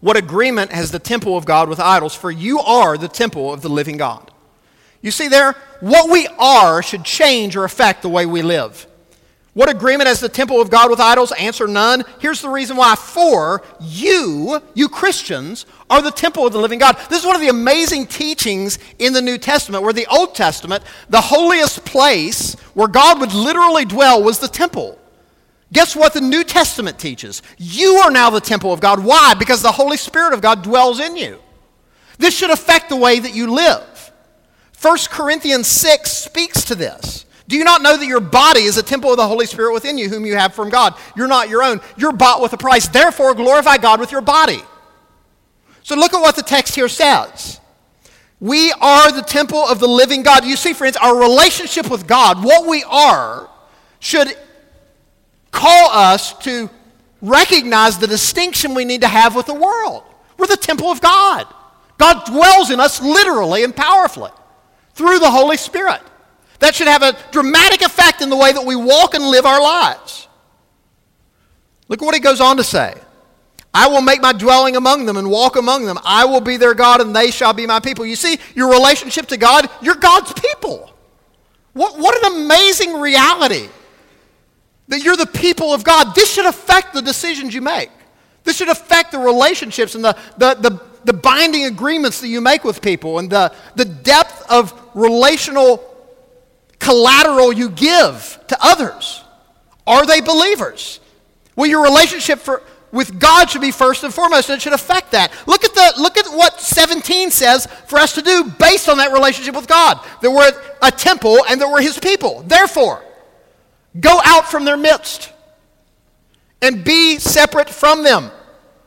What 0.00 0.16
agreement 0.16 0.72
has 0.72 0.90
the 0.90 0.98
temple 0.98 1.36
of 1.36 1.44
God 1.44 1.68
with 1.68 1.80
idols? 1.80 2.14
For 2.14 2.30
you 2.30 2.60
are 2.60 2.96
the 2.96 3.08
temple 3.08 3.52
of 3.52 3.62
the 3.62 3.68
living 3.68 3.96
God. 3.96 4.30
You 5.02 5.10
see 5.10 5.28
there, 5.28 5.52
what 5.80 6.10
we 6.10 6.26
are 6.38 6.82
should 6.82 7.04
change 7.04 7.56
or 7.56 7.64
affect 7.64 8.02
the 8.02 8.08
way 8.08 8.26
we 8.26 8.42
live. 8.42 8.86
What 9.58 9.68
agreement 9.68 10.06
has 10.06 10.20
the 10.20 10.28
temple 10.28 10.60
of 10.60 10.70
God 10.70 10.88
with 10.88 11.00
idols? 11.00 11.32
Answer 11.32 11.66
none. 11.66 12.04
Here's 12.20 12.40
the 12.40 12.48
reason 12.48 12.76
why. 12.76 12.94
For 12.94 13.60
you, 13.80 14.62
you 14.74 14.88
Christians, 14.88 15.66
are 15.90 16.00
the 16.00 16.12
temple 16.12 16.46
of 16.46 16.52
the 16.52 16.60
living 16.60 16.78
God. 16.78 16.96
This 17.10 17.18
is 17.18 17.26
one 17.26 17.34
of 17.34 17.40
the 17.40 17.48
amazing 17.48 18.06
teachings 18.06 18.78
in 19.00 19.12
the 19.12 19.20
New 19.20 19.36
Testament, 19.36 19.82
where 19.82 19.92
the 19.92 20.06
Old 20.06 20.36
Testament, 20.36 20.84
the 21.08 21.20
holiest 21.20 21.84
place 21.84 22.54
where 22.74 22.86
God 22.86 23.18
would 23.18 23.34
literally 23.34 23.84
dwell 23.84 24.22
was 24.22 24.38
the 24.38 24.46
temple. 24.46 24.96
Guess 25.72 25.96
what 25.96 26.14
the 26.14 26.20
New 26.20 26.44
Testament 26.44 26.96
teaches? 26.96 27.42
You 27.56 27.96
are 27.96 28.12
now 28.12 28.30
the 28.30 28.40
temple 28.40 28.72
of 28.72 28.78
God. 28.78 29.02
Why? 29.02 29.34
Because 29.34 29.60
the 29.60 29.72
Holy 29.72 29.96
Spirit 29.96 30.34
of 30.34 30.40
God 30.40 30.62
dwells 30.62 31.00
in 31.00 31.16
you. 31.16 31.40
This 32.16 32.32
should 32.32 32.50
affect 32.50 32.90
the 32.90 32.96
way 32.96 33.18
that 33.18 33.34
you 33.34 33.52
live. 33.52 34.12
1 34.80 34.98
Corinthians 35.10 35.66
6 35.66 36.12
speaks 36.12 36.64
to 36.66 36.76
this. 36.76 37.24
Do 37.48 37.56
you 37.56 37.64
not 37.64 37.80
know 37.80 37.96
that 37.96 38.06
your 38.06 38.20
body 38.20 38.60
is 38.60 38.76
a 38.76 38.82
temple 38.82 39.10
of 39.10 39.16
the 39.16 39.26
Holy 39.26 39.46
Spirit 39.46 39.72
within 39.72 39.96
you, 39.96 40.10
whom 40.10 40.26
you 40.26 40.36
have 40.36 40.54
from 40.54 40.68
God? 40.68 40.94
You're 41.16 41.26
not 41.26 41.48
your 41.48 41.62
own. 41.62 41.80
You're 41.96 42.12
bought 42.12 42.42
with 42.42 42.52
a 42.52 42.58
price. 42.58 42.86
Therefore, 42.88 43.34
glorify 43.34 43.78
God 43.78 44.00
with 44.00 44.12
your 44.12 44.20
body. 44.20 44.60
So 45.82 45.96
look 45.96 46.12
at 46.12 46.20
what 46.20 46.36
the 46.36 46.42
text 46.42 46.74
here 46.74 46.88
says. 46.88 47.58
We 48.38 48.70
are 48.72 49.10
the 49.10 49.22
temple 49.22 49.60
of 49.60 49.80
the 49.80 49.88
living 49.88 50.22
God. 50.22 50.44
You 50.44 50.56
see, 50.56 50.74
friends, 50.74 50.98
our 50.98 51.18
relationship 51.18 51.90
with 51.90 52.06
God, 52.06 52.44
what 52.44 52.68
we 52.68 52.84
are, 52.84 53.48
should 53.98 54.36
call 55.50 55.90
us 55.90 56.34
to 56.40 56.68
recognize 57.22 57.98
the 57.98 58.06
distinction 58.06 58.74
we 58.74 58.84
need 58.84 59.00
to 59.00 59.08
have 59.08 59.34
with 59.34 59.46
the 59.46 59.54
world. 59.54 60.04
We're 60.36 60.46
the 60.46 60.56
temple 60.56 60.88
of 60.88 61.00
God. 61.00 61.46
God 61.96 62.26
dwells 62.26 62.70
in 62.70 62.78
us 62.78 63.02
literally 63.02 63.64
and 63.64 63.74
powerfully 63.74 64.30
through 64.92 65.18
the 65.18 65.30
Holy 65.30 65.56
Spirit. 65.56 66.00
That 66.60 66.74
should 66.74 66.88
have 66.88 67.02
a 67.02 67.16
dramatic 67.30 67.82
effect 67.82 68.20
in 68.20 68.30
the 68.30 68.36
way 68.36 68.52
that 68.52 68.64
we 68.64 68.74
walk 68.74 69.14
and 69.14 69.24
live 69.24 69.46
our 69.46 69.60
lives. 69.60 70.26
Look 71.88 72.00
what 72.02 72.14
he 72.14 72.20
goes 72.20 72.40
on 72.40 72.56
to 72.56 72.64
say. 72.64 72.94
I 73.72 73.86
will 73.88 74.00
make 74.00 74.20
my 74.20 74.32
dwelling 74.32 74.76
among 74.76 75.06
them 75.06 75.16
and 75.16 75.30
walk 75.30 75.56
among 75.56 75.84
them. 75.84 75.98
I 76.04 76.24
will 76.24 76.40
be 76.40 76.56
their 76.56 76.74
God 76.74 77.00
and 77.00 77.14
they 77.14 77.30
shall 77.30 77.52
be 77.52 77.66
my 77.66 77.80
people. 77.80 78.04
You 78.04 78.16
see, 78.16 78.38
your 78.54 78.70
relationship 78.70 79.26
to 79.26 79.36
God, 79.36 79.68
you're 79.82 79.94
God's 79.94 80.32
people. 80.32 80.92
What, 81.74 81.98
what 81.98 82.24
an 82.24 82.42
amazing 82.42 82.94
reality 82.94 83.68
that 84.88 85.04
you're 85.04 85.16
the 85.16 85.26
people 85.26 85.72
of 85.72 85.84
God. 85.84 86.14
This 86.14 86.32
should 86.32 86.46
affect 86.46 86.94
the 86.94 87.02
decisions 87.02 87.54
you 87.54 87.60
make. 87.60 87.90
This 88.44 88.56
should 88.56 88.70
affect 88.70 89.12
the 89.12 89.18
relationships 89.18 89.94
and 89.94 90.02
the, 90.02 90.16
the, 90.38 90.54
the, 90.54 90.82
the 91.04 91.12
binding 91.12 91.66
agreements 91.66 92.20
that 92.22 92.28
you 92.28 92.40
make 92.40 92.64
with 92.64 92.80
people 92.80 93.18
and 93.18 93.28
the, 93.30 93.54
the 93.76 93.84
depth 93.84 94.50
of 94.50 94.72
relational 94.94 95.84
collateral 96.78 97.52
you 97.52 97.70
give 97.70 98.38
to 98.48 98.56
others? 98.60 99.22
Are 99.86 100.06
they 100.06 100.20
believers? 100.20 101.00
Well, 101.56 101.68
your 101.68 101.82
relationship 101.82 102.38
for, 102.38 102.62
with 102.92 103.18
God 103.18 103.50
should 103.50 103.60
be 103.62 103.70
first 103.70 104.04
and 104.04 104.12
foremost, 104.12 104.48
and 104.48 104.58
it 104.58 104.62
should 104.62 104.72
affect 104.72 105.12
that. 105.12 105.32
Look 105.46 105.64
at, 105.64 105.74
the, 105.74 105.94
look 106.00 106.16
at 106.16 106.26
what 106.26 106.60
17 106.60 107.30
says 107.30 107.66
for 107.86 107.98
us 107.98 108.14
to 108.14 108.22
do 108.22 108.44
based 108.58 108.88
on 108.88 108.98
that 108.98 109.12
relationship 109.12 109.56
with 109.56 109.66
God 109.66 109.98
that 110.22 110.30
we're 110.30 110.52
a 110.82 110.90
temple 110.90 111.38
and 111.48 111.60
that 111.60 111.68
we're 111.68 111.82
His 111.82 111.98
people. 111.98 112.42
Therefore, 112.46 113.04
go 113.98 114.20
out 114.24 114.50
from 114.50 114.64
their 114.64 114.76
midst 114.76 115.32
and 116.62 116.84
be 116.84 117.18
separate 117.18 117.70
from 117.70 118.02
them. 118.02 118.30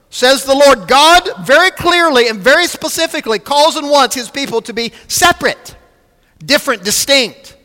Says 0.10 0.44
the 0.44 0.54
Lord. 0.54 0.88
God 0.88 1.30
very 1.46 1.72
clearly 1.72 2.28
and 2.28 2.40
very 2.40 2.68
specifically 2.68 3.40
calls 3.40 3.76
and 3.76 3.90
wants 3.90 4.14
His 4.14 4.30
people 4.30 4.62
to 4.64 4.74
be 4.74 4.92
separate, 5.08 5.76
different, 6.46 6.84
distinct 6.84 7.58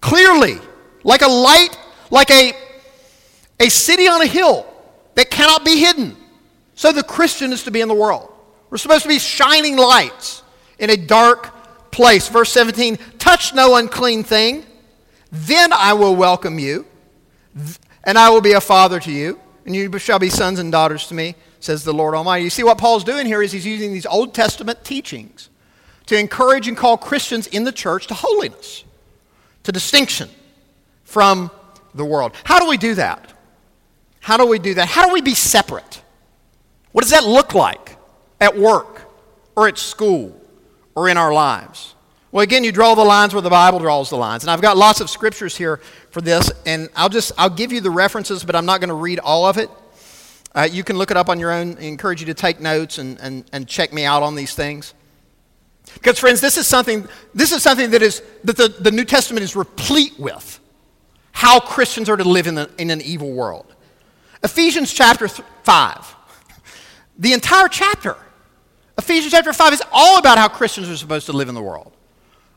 clearly, 0.00 0.58
like 1.04 1.22
a 1.22 1.28
light, 1.28 1.78
like 2.10 2.30
a, 2.30 2.52
a 3.58 3.68
city 3.68 4.08
on 4.08 4.22
a 4.22 4.26
hill 4.26 4.66
that 5.14 5.30
cannot 5.30 5.64
be 5.64 5.78
hidden. 5.78 6.16
So 6.74 6.92
the 6.92 7.02
Christian 7.02 7.52
is 7.52 7.64
to 7.64 7.70
be 7.70 7.80
in 7.80 7.88
the 7.88 7.94
world. 7.94 8.32
We're 8.70 8.78
supposed 8.78 9.02
to 9.02 9.08
be 9.08 9.18
shining 9.18 9.76
lights 9.76 10.42
in 10.78 10.90
a 10.90 10.96
dark 10.96 11.90
place. 11.90 12.28
Verse 12.28 12.52
17 12.52 12.98
touch 13.18 13.54
no 13.54 13.76
unclean 13.76 14.24
thing, 14.24 14.64
then 15.30 15.72
I 15.72 15.92
will 15.92 16.16
welcome 16.16 16.58
you, 16.58 16.86
and 18.04 18.18
I 18.18 18.30
will 18.30 18.40
be 18.40 18.52
a 18.52 18.60
father 18.60 18.98
to 19.00 19.12
you, 19.12 19.38
and 19.66 19.76
you 19.76 19.96
shall 19.98 20.18
be 20.18 20.30
sons 20.30 20.58
and 20.58 20.72
daughters 20.72 21.06
to 21.08 21.14
me, 21.14 21.34
says 21.60 21.84
the 21.84 21.92
Lord 21.92 22.14
Almighty. 22.14 22.44
You 22.44 22.50
see 22.50 22.64
what 22.64 22.78
Paul's 22.78 23.04
doing 23.04 23.26
here 23.26 23.42
is 23.42 23.52
he's 23.52 23.66
using 23.66 23.92
these 23.92 24.06
Old 24.06 24.34
Testament 24.34 24.84
teachings 24.84 25.50
to 26.06 26.18
encourage 26.18 26.66
and 26.66 26.76
call 26.76 26.96
Christians 26.96 27.46
in 27.48 27.64
the 27.64 27.72
church 27.72 28.06
to 28.08 28.14
holiness 28.14 28.84
to 29.64 29.72
distinction 29.72 30.28
from 31.04 31.50
the 31.94 32.04
world. 32.04 32.32
How 32.44 32.58
do 32.58 32.68
we 32.68 32.76
do 32.76 32.94
that? 32.94 33.32
How 34.20 34.36
do 34.36 34.46
we 34.46 34.58
do 34.58 34.74
that? 34.74 34.88
How 34.88 35.06
do 35.06 35.12
we 35.12 35.20
be 35.20 35.34
separate? 35.34 36.02
What 36.92 37.02
does 37.02 37.10
that 37.10 37.24
look 37.24 37.54
like 37.54 37.96
at 38.40 38.56
work 38.56 39.02
or 39.56 39.68
at 39.68 39.78
school 39.78 40.38
or 40.94 41.08
in 41.08 41.16
our 41.16 41.32
lives? 41.32 41.94
Well, 42.32 42.42
again, 42.42 42.62
you 42.62 42.70
draw 42.70 42.94
the 42.94 43.04
lines 43.04 43.34
where 43.34 43.42
the 43.42 43.50
Bible 43.50 43.80
draws 43.80 44.10
the 44.10 44.16
lines. 44.16 44.44
And 44.44 44.50
I've 44.50 44.62
got 44.62 44.76
lots 44.76 45.00
of 45.00 45.10
scriptures 45.10 45.56
here 45.56 45.80
for 46.10 46.20
this, 46.20 46.52
and 46.64 46.88
I'll 46.94 47.08
just 47.08 47.32
I'll 47.36 47.50
give 47.50 47.72
you 47.72 47.80
the 47.80 47.90
references, 47.90 48.44
but 48.44 48.54
I'm 48.54 48.66
not 48.66 48.80
going 48.80 48.88
to 48.88 48.94
read 48.94 49.18
all 49.18 49.46
of 49.46 49.58
it. 49.58 49.68
Uh, 50.54 50.68
you 50.70 50.84
can 50.84 50.96
look 50.96 51.10
it 51.10 51.16
up 51.16 51.28
on 51.28 51.40
your 51.40 51.50
own. 51.50 51.76
I 51.78 51.82
encourage 51.82 52.20
you 52.20 52.26
to 52.26 52.34
take 52.34 52.60
notes 52.60 52.98
and, 52.98 53.18
and, 53.20 53.44
and 53.52 53.68
check 53.68 53.92
me 53.92 54.04
out 54.04 54.22
on 54.22 54.34
these 54.34 54.54
things. 54.54 54.94
Because, 55.94 56.18
friends, 56.18 56.40
this 56.40 56.56
is 56.56 56.66
something, 56.66 57.06
this 57.34 57.52
is 57.52 57.62
something 57.62 57.90
that, 57.90 58.02
is, 58.02 58.22
that 58.44 58.56
the, 58.56 58.68
the 58.68 58.90
New 58.90 59.04
Testament 59.04 59.44
is 59.44 59.54
replete 59.56 60.18
with 60.18 60.60
how 61.32 61.60
Christians 61.60 62.08
are 62.08 62.16
to 62.16 62.24
live 62.24 62.46
in, 62.46 62.54
the, 62.54 62.70
in 62.78 62.90
an 62.90 63.00
evil 63.00 63.32
world. 63.32 63.74
Ephesians 64.42 64.92
chapter 64.92 65.28
th- 65.28 65.46
5, 65.64 66.16
the 67.18 67.32
entire 67.32 67.68
chapter, 67.68 68.16
Ephesians 68.96 69.32
chapter 69.32 69.52
5 69.52 69.72
is 69.72 69.82
all 69.92 70.18
about 70.18 70.38
how 70.38 70.48
Christians 70.48 70.88
are 70.88 70.96
supposed 70.96 71.26
to 71.26 71.32
live 71.32 71.48
in 71.48 71.54
the 71.54 71.62
world 71.62 71.92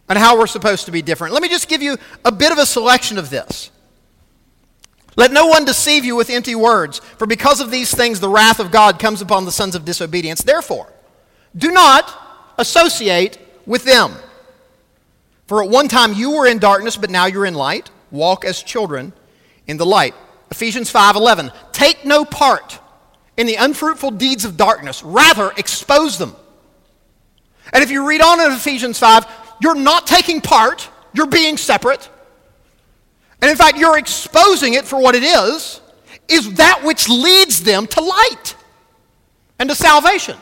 and 0.09 0.17
how 0.17 0.37
we're 0.37 0.47
supposed 0.47 0.85
to 0.85 0.91
be 0.91 1.01
different. 1.01 1.33
Let 1.33 1.41
me 1.41 1.49
just 1.49 1.67
give 1.67 1.81
you 1.81 1.97
a 2.25 2.31
bit 2.31 2.51
of 2.51 2.57
a 2.57 2.65
selection 2.65 3.17
of 3.17 3.29
this. 3.29 3.71
Let 5.15 5.31
no 5.31 5.45
one 5.45 5.65
deceive 5.65 6.05
you 6.05 6.15
with 6.15 6.29
empty 6.29 6.55
words, 6.55 6.99
for 7.17 7.27
because 7.27 7.61
of 7.61 7.69
these 7.69 7.93
things 7.93 8.19
the 8.19 8.29
wrath 8.29 8.59
of 8.59 8.71
God 8.71 8.99
comes 8.99 9.21
upon 9.21 9.45
the 9.45 9.51
sons 9.51 9.75
of 9.75 9.85
disobedience. 9.85 10.41
Therefore, 10.41 10.91
do 11.55 11.71
not 11.71 12.22
associate 12.57 13.37
with 13.65 13.83
them. 13.83 14.13
For 15.47 15.63
at 15.63 15.69
one 15.69 15.87
time 15.87 16.13
you 16.13 16.31
were 16.31 16.47
in 16.47 16.59
darkness, 16.59 16.95
but 16.95 17.09
now 17.09 17.25
you're 17.25 17.45
in 17.45 17.53
light. 17.53 17.89
Walk 18.11 18.45
as 18.45 18.61
children 18.61 19.13
in 19.67 19.77
the 19.77 19.85
light. 19.85 20.15
Ephesians 20.51 20.91
5:11. 20.91 21.51
Take 21.71 22.05
no 22.05 22.25
part 22.25 22.79
in 23.37 23.47
the 23.47 23.55
unfruitful 23.55 24.11
deeds 24.11 24.45
of 24.45 24.57
darkness, 24.57 25.03
rather 25.03 25.51
expose 25.57 26.17
them. 26.17 26.35
And 27.71 27.83
if 27.83 27.89
you 27.89 28.07
read 28.07 28.21
on 28.21 28.39
in 28.39 28.51
Ephesians 28.51 28.99
5, 28.99 29.25
you're 29.59 29.75
not 29.75 30.05
taking 30.05 30.41
part, 30.41 30.87
you're 31.13 31.25
being 31.25 31.57
separate. 31.57 32.09
And 33.41 33.49
in 33.49 33.57
fact, 33.57 33.77
you're 33.77 33.97
exposing 33.97 34.75
it 34.75 34.85
for 34.85 34.99
what 34.99 35.15
it 35.15 35.23
is, 35.23 35.81
is 36.27 36.53
that 36.53 36.83
which 36.83 37.09
leads 37.09 37.63
them 37.63 37.87
to 37.87 38.01
light 38.01 38.55
and 39.59 39.69
to 39.69 39.75
salvation. 39.75 40.37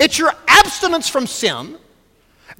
It's 0.00 0.18
your 0.18 0.32
abstinence 0.48 1.08
from 1.08 1.26
sin, 1.26 1.78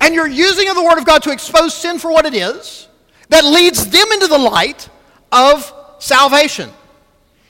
and 0.00 0.14
your 0.14 0.26
using 0.26 0.68
of 0.68 0.76
the 0.76 0.82
Word 0.82 0.98
of 0.98 1.04
God 1.04 1.22
to 1.24 1.32
expose 1.32 1.74
sin 1.74 1.98
for 1.98 2.12
what 2.12 2.26
it 2.26 2.34
is 2.34 2.88
that 3.28 3.44
leads 3.44 3.86
them 3.86 4.12
into 4.12 4.26
the 4.26 4.38
light 4.38 4.88
of 5.32 5.72
salvation. 5.98 6.70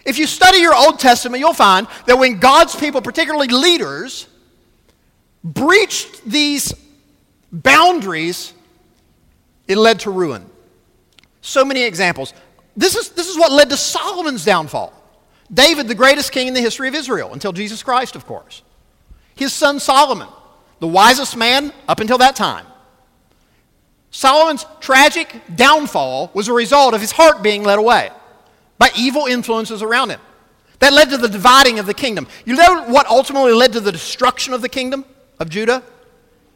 If 0.04 0.18
you 0.18 0.26
study 0.26 0.58
your 0.58 0.74
Old 0.74 0.98
Testament, 0.98 1.40
you'll 1.40 1.54
find 1.54 1.86
that 2.06 2.18
when 2.18 2.38
God's 2.38 2.76
people, 2.76 3.00
particularly 3.00 3.48
leaders, 3.48 4.28
breached 5.42 6.24
these 6.24 6.74
boundaries, 7.50 8.52
it 9.66 9.76
led 9.76 10.00
to 10.00 10.10
ruin. 10.10 10.44
So 11.40 11.64
many 11.64 11.82
examples. 11.82 12.34
This 12.76 12.96
is, 12.96 13.10
this 13.10 13.28
is 13.28 13.38
what 13.38 13.52
led 13.52 13.70
to 13.70 13.76
Solomon's 13.76 14.44
downfall. 14.44 14.92
David, 15.52 15.88
the 15.88 15.94
greatest 15.94 16.32
king 16.32 16.48
in 16.48 16.54
the 16.54 16.60
history 16.60 16.88
of 16.88 16.94
Israel, 16.94 17.32
until 17.32 17.52
Jesus 17.52 17.82
Christ, 17.82 18.16
of 18.16 18.26
course. 18.26 18.62
His 19.34 19.52
son 19.52 19.80
Solomon, 19.80 20.28
the 20.80 20.86
wisest 20.86 21.36
man 21.36 21.72
up 21.88 22.00
until 22.00 22.18
that 22.18 22.36
time. 22.36 22.66
Solomon's 24.10 24.64
tragic 24.80 25.42
downfall 25.56 26.30
was 26.34 26.46
a 26.48 26.52
result 26.52 26.94
of 26.94 27.00
his 27.00 27.10
heart 27.10 27.42
being 27.42 27.64
led 27.64 27.78
away 27.78 28.10
by 28.78 28.90
evil 28.96 29.26
influences 29.26 29.82
around 29.82 30.10
him. 30.10 30.20
That 30.78 30.92
led 30.92 31.10
to 31.10 31.16
the 31.16 31.28
dividing 31.28 31.78
of 31.78 31.86
the 31.86 31.94
kingdom. 31.94 32.28
You 32.44 32.54
know 32.54 32.84
what 32.84 33.06
ultimately 33.06 33.52
led 33.52 33.72
to 33.72 33.80
the 33.80 33.92
destruction 33.92 34.54
of 34.54 34.62
the 34.62 34.68
kingdom 34.68 35.04
of 35.40 35.48
Judah? 35.48 35.82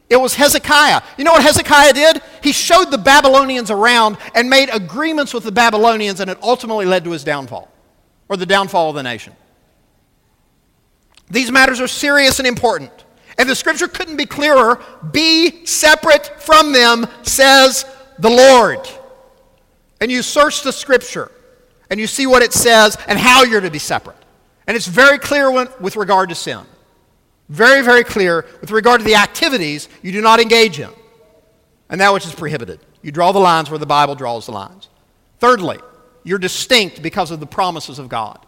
It 0.09 0.17
was 0.17 0.33
Hezekiah. 0.35 1.01
You 1.17 1.23
know 1.23 1.33
what 1.33 1.43
Hezekiah 1.43 1.93
did? 1.93 2.21
He 2.41 2.51
showed 2.51 2.91
the 2.91 2.97
Babylonians 2.97 3.69
around 3.69 4.17
and 4.33 4.49
made 4.49 4.69
agreements 4.69 5.33
with 5.33 5.43
the 5.43 5.51
Babylonians, 5.51 6.19
and 6.19 6.29
it 6.29 6.37
ultimately 6.41 6.85
led 6.85 7.03
to 7.03 7.11
his 7.11 7.23
downfall, 7.23 7.71
or 8.27 8.37
the 8.37 8.45
downfall 8.45 8.89
of 8.89 8.95
the 8.95 9.03
nation. 9.03 9.33
These 11.29 11.51
matters 11.51 11.79
are 11.79 11.87
serious 11.87 12.39
and 12.39 12.47
important. 12.47 12.91
And 13.37 13.49
the 13.49 13.55
scripture 13.55 13.87
couldn't 13.87 14.17
be 14.17 14.25
clearer. 14.25 14.81
Be 15.11 15.65
separate 15.65 16.41
from 16.41 16.73
them, 16.73 17.07
says 17.23 17.85
the 18.17 18.29
Lord. 18.29 18.87
And 20.01 20.11
you 20.11 20.21
search 20.21 20.63
the 20.63 20.73
scripture 20.73 21.31
and 21.89 21.99
you 21.99 22.07
see 22.07 22.27
what 22.27 22.43
it 22.43 22.53
says 22.53 22.97
and 23.07 23.17
how 23.17 23.43
you're 23.43 23.61
to 23.61 23.71
be 23.71 23.79
separate. 23.79 24.17
And 24.67 24.75
it's 24.75 24.87
very 24.87 25.17
clear 25.17 25.51
with 25.79 25.95
regard 25.95 26.29
to 26.29 26.35
sin. 26.35 26.61
Very, 27.47 27.81
very 27.81 28.03
clear 28.03 28.45
with 28.61 28.71
regard 28.71 28.99
to 28.99 29.05
the 29.05 29.15
activities 29.15 29.89
you 30.01 30.11
do 30.11 30.21
not 30.21 30.39
engage 30.39 30.79
in 30.79 30.91
and 31.89 31.99
that 32.01 32.13
which 32.13 32.25
is 32.25 32.33
prohibited. 32.33 32.79
You 33.01 33.11
draw 33.11 33.31
the 33.31 33.39
lines 33.39 33.69
where 33.69 33.79
the 33.79 33.85
Bible 33.85 34.15
draws 34.15 34.45
the 34.45 34.51
lines. 34.51 34.89
Thirdly, 35.39 35.79
you're 36.23 36.39
distinct 36.39 37.01
because 37.01 37.31
of 37.31 37.39
the 37.39 37.47
promises 37.47 37.97
of 37.97 38.09
God. 38.09 38.45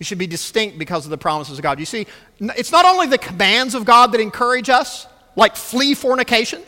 You 0.00 0.04
should 0.04 0.18
be 0.18 0.26
distinct 0.26 0.78
because 0.78 1.04
of 1.04 1.10
the 1.10 1.18
promises 1.18 1.58
of 1.58 1.62
God. 1.62 1.78
You 1.78 1.84
see, 1.84 2.06
it's 2.40 2.72
not 2.72 2.86
only 2.86 3.06
the 3.06 3.18
commands 3.18 3.74
of 3.74 3.84
God 3.84 4.12
that 4.12 4.20
encourage 4.20 4.70
us, 4.70 5.06
like 5.36 5.54
flee 5.54 5.94
fornication, 5.94 6.62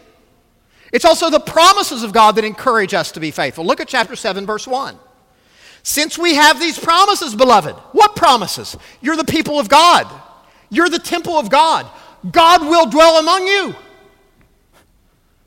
it's 0.92 1.06
also 1.06 1.30
the 1.30 1.40
promises 1.40 2.02
of 2.02 2.12
God 2.12 2.36
that 2.36 2.44
encourage 2.44 2.92
us 2.92 3.10
to 3.12 3.20
be 3.20 3.30
faithful. 3.30 3.64
Look 3.64 3.80
at 3.80 3.88
chapter 3.88 4.14
7, 4.14 4.44
verse 4.44 4.68
1. 4.68 4.98
Since 5.82 6.18
we 6.18 6.34
have 6.34 6.60
these 6.60 6.78
promises, 6.78 7.34
beloved, 7.34 7.74
what 7.92 8.14
promises? 8.14 8.76
You're 9.00 9.16
the 9.16 9.24
people 9.24 9.58
of 9.58 9.68
God, 9.68 10.06
you're 10.68 10.90
the 10.90 10.98
temple 10.98 11.34
of 11.34 11.48
God. 11.48 11.86
God 12.30 12.60
will 12.60 12.86
dwell 12.86 13.18
among 13.18 13.46
you. 13.46 13.74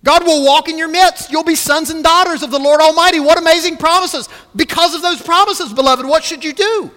God 0.04 0.25
will 0.25 0.46
walk 0.46 0.68
in 0.68 0.77
your 0.77 0.89
midst. 0.89 1.32
You'll 1.32 1.44
be 1.44 1.56
sons 1.56 1.89
and 1.89 2.04
daughters 2.04 2.44
of 2.44 2.51
the 2.51 2.60
Lord 2.60 2.82
Almighty. 2.82 3.20
What 3.20 3.38
amazing 3.39 3.77
promises. 3.77 4.27
Because 4.56 4.94
of 4.94 5.01
those 5.01 5.22
promises, 5.22 5.72
beloved, 5.72 6.06
what 6.06 6.24
should 6.24 6.44
you 6.44 6.51
do? 6.51 6.92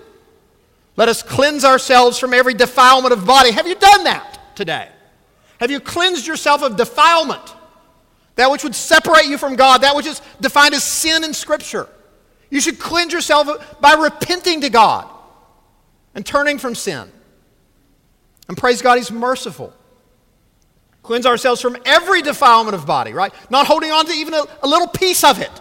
Let 0.98 1.08
us 1.08 1.22
cleanse 1.22 1.64
ourselves 1.64 2.18
from 2.18 2.34
every 2.34 2.54
defilement 2.54 3.12
of 3.12 3.24
body. 3.24 3.52
Have 3.52 3.68
you 3.68 3.76
done 3.76 4.02
that 4.04 4.56
today? 4.56 4.88
Have 5.60 5.70
you 5.70 5.78
cleansed 5.78 6.26
yourself 6.26 6.60
of 6.60 6.76
defilement? 6.76 7.54
That 8.34 8.50
which 8.50 8.64
would 8.64 8.74
separate 8.74 9.26
you 9.26 9.38
from 9.38 9.54
God, 9.54 9.82
that 9.82 9.94
which 9.94 10.06
is 10.06 10.20
defined 10.40 10.74
as 10.74 10.82
sin 10.82 11.22
in 11.22 11.32
Scripture. 11.32 11.88
You 12.50 12.60
should 12.60 12.80
cleanse 12.80 13.12
yourself 13.12 13.80
by 13.80 13.92
repenting 13.92 14.62
to 14.62 14.70
God 14.70 15.08
and 16.16 16.26
turning 16.26 16.58
from 16.58 16.74
sin. 16.74 17.08
And 18.48 18.56
praise 18.56 18.82
God, 18.82 18.98
He's 18.98 19.12
merciful. 19.12 19.72
Cleanse 21.04 21.26
ourselves 21.26 21.60
from 21.60 21.76
every 21.86 22.22
defilement 22.22 22.74
of 22.74 22.86
body, 22.86 23.12
right? 23.12 23.32
Not 23.50 23.68
holding 23.68 23.92
on 23.92 24.04
to 24.06 24.12
even 24.12 24.34
a, 24.34 24.44
a 24.64 24.66
little 24.66 24.88
piece 24.88 25.22
of 25.22 25.40
it. 25.40 25.60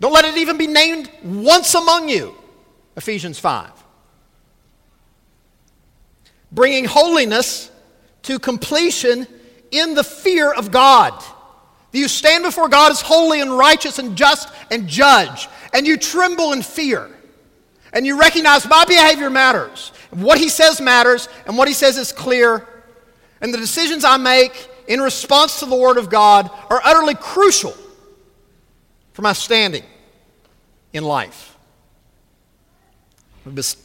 Don't 0.00 0.12
let 0.12 0.24
it 0.24 0.36
even 0.38 0.58
be 0.58 0.66
named 0.66 1.08
once 1.22 1.76
among 1.76 2.08
you. 2.08 2.34
Ephesians 2.96 3.38
5. 3.38 3.70
Bringing 6.52 6.84
holiness 6.84 7.70
to 8.22 8.38
completion 8.38 9.26
in 9.70 9.94
the 9.94 10.04
fear 10.04 10.52
of 10.52 10.70
God. 10.70 11.20
You 11.92 12.08
stand 12.08 12.44
before 12.44 12.68
God 12.68 12.92
as 12.92 13.00
holy 13.00 13.40
and 13.40 13.56
righteous 13.56 13.98
and 13.98 14.16
just 14.16 14.48
and 14.70 14.88
judge, 14.88 15.48
and 15.74 15.86
you 15.86 15.96
tremble 15.96 16.52
in 16.52 16.62
fear. 16.62 17.10
And 17.92 18.06
you 18.06 18.18
recognize 18.18 18.66
my 18.66 18.84
behavior 18.86 19.28
matters. 19.28 19.92
What 20.10 20.38
he 20.38 20.48
says 20.48 20.80
matters, 20.80 21.28
and 21.46 21.58
what 21.58 21.68
he 21.68 21.74
says 21.74 21.98
is 21.98 22.12
clear. 22.12 22.66
And 23.42 23.52
the 23.52 23.58
decisions 23.58 24.04
I 24.04 24.16
make 24.16 24.70
in 24.88 25.00
response 25.00 25.60
to 25.60 25.66
the 25.66 25.76
Word 25.76 25.98
of 25.98 26.08
God 26.08 26.50
are 26.70 26.80
utterly 26.84 27.14
crucial 27.14 27.74
for 29.12 29.22
my 29.22 29.34
standing 29.34 29.84
in 30.92 31.04
life. 31.04 31.56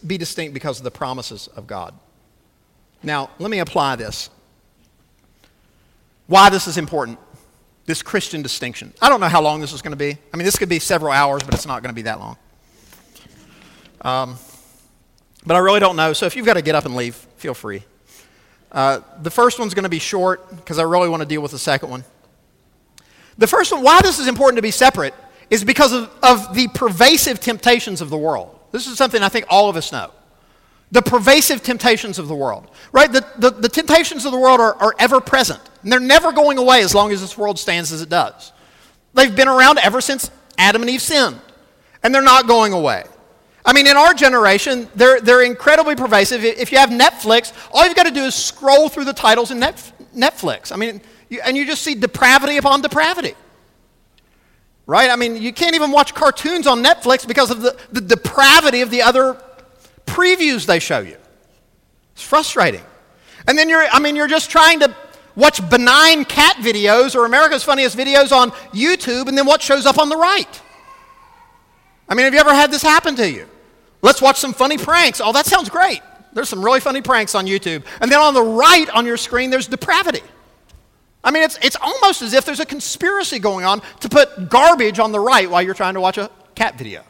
Be 0.06 0.18
distinct 0.18 0.54
because 0.54 0.78
of 0.78 0.84
the 0.86 0.92
promises 0.92 1.48
of 1.48 1.68
God. 1.68 1.94
Now, 3.04 3.30
let 3.40 3.50
me 3.52 3.60
apply 3.60 3.96
this. 3.96 4.30
Why 6.28 6.50
this 6.50 6.68
is 6.68 6.78
important 6.78 7.20
this 7.88 8.04
Christian 8.04 8.42
distinction. 8.42 8.94
I 9.02 9.10
don't 9.10 9.22
know 9.22 9.30
how 9.30 9.42
long 9.42 9.62
this 9.62 9.72
is 9.74 9.82
going 9.82 9.94
to 9.94 9.98
be. 9.98 10.18
I 10.34 10.38
mean, 10.38 10.44
this 10.46 10.58
could 10.58 10.70
be 10.70 10.78
several 10.78 11.14
hours, 11.14 11.42
but 11.42 11.54
it's 11.54 11.66
not 11.66 11.82
going 11.82 11.90
to 11.90 11.96
be 11.96 12.04
that 12.04 12.20
long. 12.20 12.38
Um, 14.02 14.36
but 15.46 15.56
I 15.56 15.60
really 15.60 15.80
don't 15.80 15.96
know. 15.96 16.12
So 16.12 16.26
if 16.26 16.36
you've 16.36 16.46
got 16.46 16.56
to 16.56 16.62
get 16.62 16.76
up 16.76 16.86
and 16.86 16.96
leave, 16.96 17.16
feel 17.38 17.54
free. 17.54 17.84
Uh, 18.74 19.00
the 19.22 19.32
first 19.32 19.58
one's 19.58 19.74
going 19.74 19.84
to 19.84 19.90
be 19.90 20.00
short 20.00 20.54
because 20.58 20.78
I 20.78 20.84
really 20.84 21.08
want 21.08 21.22
to 21.22 21.26
deal 21.28 21.42
with 21.42 21.52
the 21.52 21.60
second 21.60 21.90
one. 21.90 22.04
The 23.38 23.48
first 23.48 23.72
one, 23.72 23.84
why 23.84 24.02
this 24.02 24.20
is 24.20 24.28
important 24.28 24.58
to 24.58 24.62
be 24.62 24.72
separate, 24.72 25.14
is 25.50 25.64
because 25.64 25.94
of, 25.94 26.12
of 26.22 26.54
the 26.54 26.68
pervasive 26.68 27.40
temptations 27.40 28.02
of 28.02 28.10
the 28.10 28.18
world. 28.18 28.60
This 28.74 28.86
is 28.86 28.98
something 28.98 29.24
I 29.24 29.30
think 29.30 29.46
all 29.50 29.70
of 29.70 29.78
us 29.78 29.94
know. 29.94 30.12
The 30.92 31.02
pervasive 31.02 31.64
temptations 31.64 32.18
of 32.18 32.28
the 32.28 32.36
world, 32.36 32.70
right? 32.94 33.12
The, 33.12 33.26
the, 33.38 33.50
the 33.52 33.70
temptations 33.70 34.26
of 34.26 34.32
the 34.32 34.40
world 34.40 34.62
are, 34.62 34.76
are 34.76 34.96
ever 35.00 35.20
present, 35.20 35.60
and 35.84 35.92
they're 35.92 36.00
never 36.00 36.32
going 36.32 36.58
away 36.58 36.82
as 36.82 36.96
long 36.96 37.12
as 37.12 37.20
this 37.20 37.38
world 37.38 37.60
stands 37.60 37.92
as 37.92 38.02
it 38.02 38.10
does. 38.10 38.54
They've 39.14 39.36
been 39.36 39.50
around 39.50 39.80
ever 39.80 40.00
since 40.00 40.32
Adam 40.58 40.82
and 40.82 40.90
Eve 40.90 41.02
sinned, 41.02 41.42
and 42.04 42.16
they're 42.16 42.22
not 42.22 42.48
going 42.48 42.72
away. 42.72 43.04
I 43.66 43.74
mean, 43.74 43.86
in 43.86 43.98
our 43.98 44.14
generation, 44.14 44.88
they're, 44.96 45.20
they're 45.20 45.44
incredibly 45.44 45.96
pervasive. 45.96 46.46
If 46.46 46.72
you 46.72 46.78
have 46.78 46.90
Netflix, 46.90 47.52
all 47.74 47.86
you've 47.86 47.98
got 47.98 48.06
to 48.06 48.12
do 48.12 48.24
is 48.24 48.34
scroll 48.34 48.88
through 48.88 49.04
the 49.04 49.14
titles 49.14 49.52
in 49.52 49.60
Netflix. 49.60 50.72
I 50.72 50.78
mean, 50.78 51.02
you, 51.28 51.42
and 51.44 51.58
you 51.58 51.66
just 51.66 51.82
see 51.82 51.94
depravity 51.94 52.56
upon 52.56 52.82
depravity. 52.82 53.36
Right? 54.86 55.10
I 55.10 55.18
mean, 55.18 55.36
you 55.36 55.52
can't 55.52 55.76
even 55.76 55.92
watch 55.92 56.14
cartoons 56.14 56.66
on 56.66 56.82
Netflix 56.82 57.28
because 57.28 57.52
of 57.52 57.62
the, 57.62 57.78
the 57.92 58.00
depravity 58.00 58.80
of 58.80 58.90
the 58.90 59.02
other 59.02 59.38
previews 60.18 60.66
they 60.66 60.80
show 60.80 61.00
you. 61.00 61.18
It's 62.14 62.24
frustrating. 62.24 62.84
And 63.48 63.58
then 63.58 63.70
you're, 63.70 63.86
I 63.92 64.00
mean, 64.00 64.16
you're 64.16 64.28
just 64.28 64.50
trying 64.50 64.80
to 64.80 64.96
watch 65.36 65.68
benign 65.70 66.26
cat 66.26 66.58
videos 66.58 67.16
or 67.16 67.26
America's 67.26 67.64
Funniest 67.64 67.96
Videos 67.96 68.32
on 68.32 68.50
YouTube, 68.74 69.28
and 69.28 69.38
then 69.38 69.46
what 69.46 69.62
shows 69.62 69.86
up 69.86 70.00
on 70.00 70.10
the 70.10 70.18
right? 70.18 70.62
I 72.10 72.16
mean, 72.16 72.24
have 72.24 72.34
you 72.34 72.40
ever 72.40 72.54
had 72.54 72.72
this 72.72 72.82
happen 72.82 73.16
to 73.18 73.30
you? 73.30 73.48
Let's 74.02 74.22
watch 74.22 74.38
some 74.38 74.54
funny 74.54 74.78
pranks. 74.78 75.22
Oh, 75.24 75.32
that 75.34 75.46
sounds 75.46 75.70
great. 75.70 76.02
There's 76.34 76.50
some 76.50 76.64
really 76.64 76.80
funny 76.80 77.02
pranks 77.02 77.36
on 77.36 77.46
YouTube. 77.46 77.84
And 78.02 78.12
then 78.12 78.20
on 78.20 78.34
the 78.34 78.44
right 78.44 78.90
on 78.90 79.06
your 79.06 79.18
screen, 79.18 79.50
there's 79.50 79.68
depravity. 79.68 80.22
I 81.24 81.32
mean, 81.32 81.44
it's, 81.44 81.58
it's 81.62 81.78
almost 81.82 82.22
as 82.22 82.34
if 82.34 82.46
there's 82.46 82.60
a 82.60 82.66
conspiracy 82.66 83.40
going 83.40 83.66
on 83.66 83.82
to 84.00 84.10
put 84.10 84.50
garbage 84.50 85.00
on 85.00 85.12
the 85.12 85.20
right 85.20 85.50
while 85.50 85.62
you're 85.62 85.74
trying 85.74 85.96
to 85.96 86.02
watch 86.02 86.18
a 86.18 86.30
cat 86.56 86.78
video. 86.78 87.04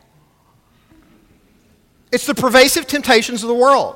It's 2.12 2.26
the 2.26 2.36
pervasive 2.36 2.88
temptations 2.88 3.44
of 3.44 3.50
the 3.50 3.56
world. 3.56 3.96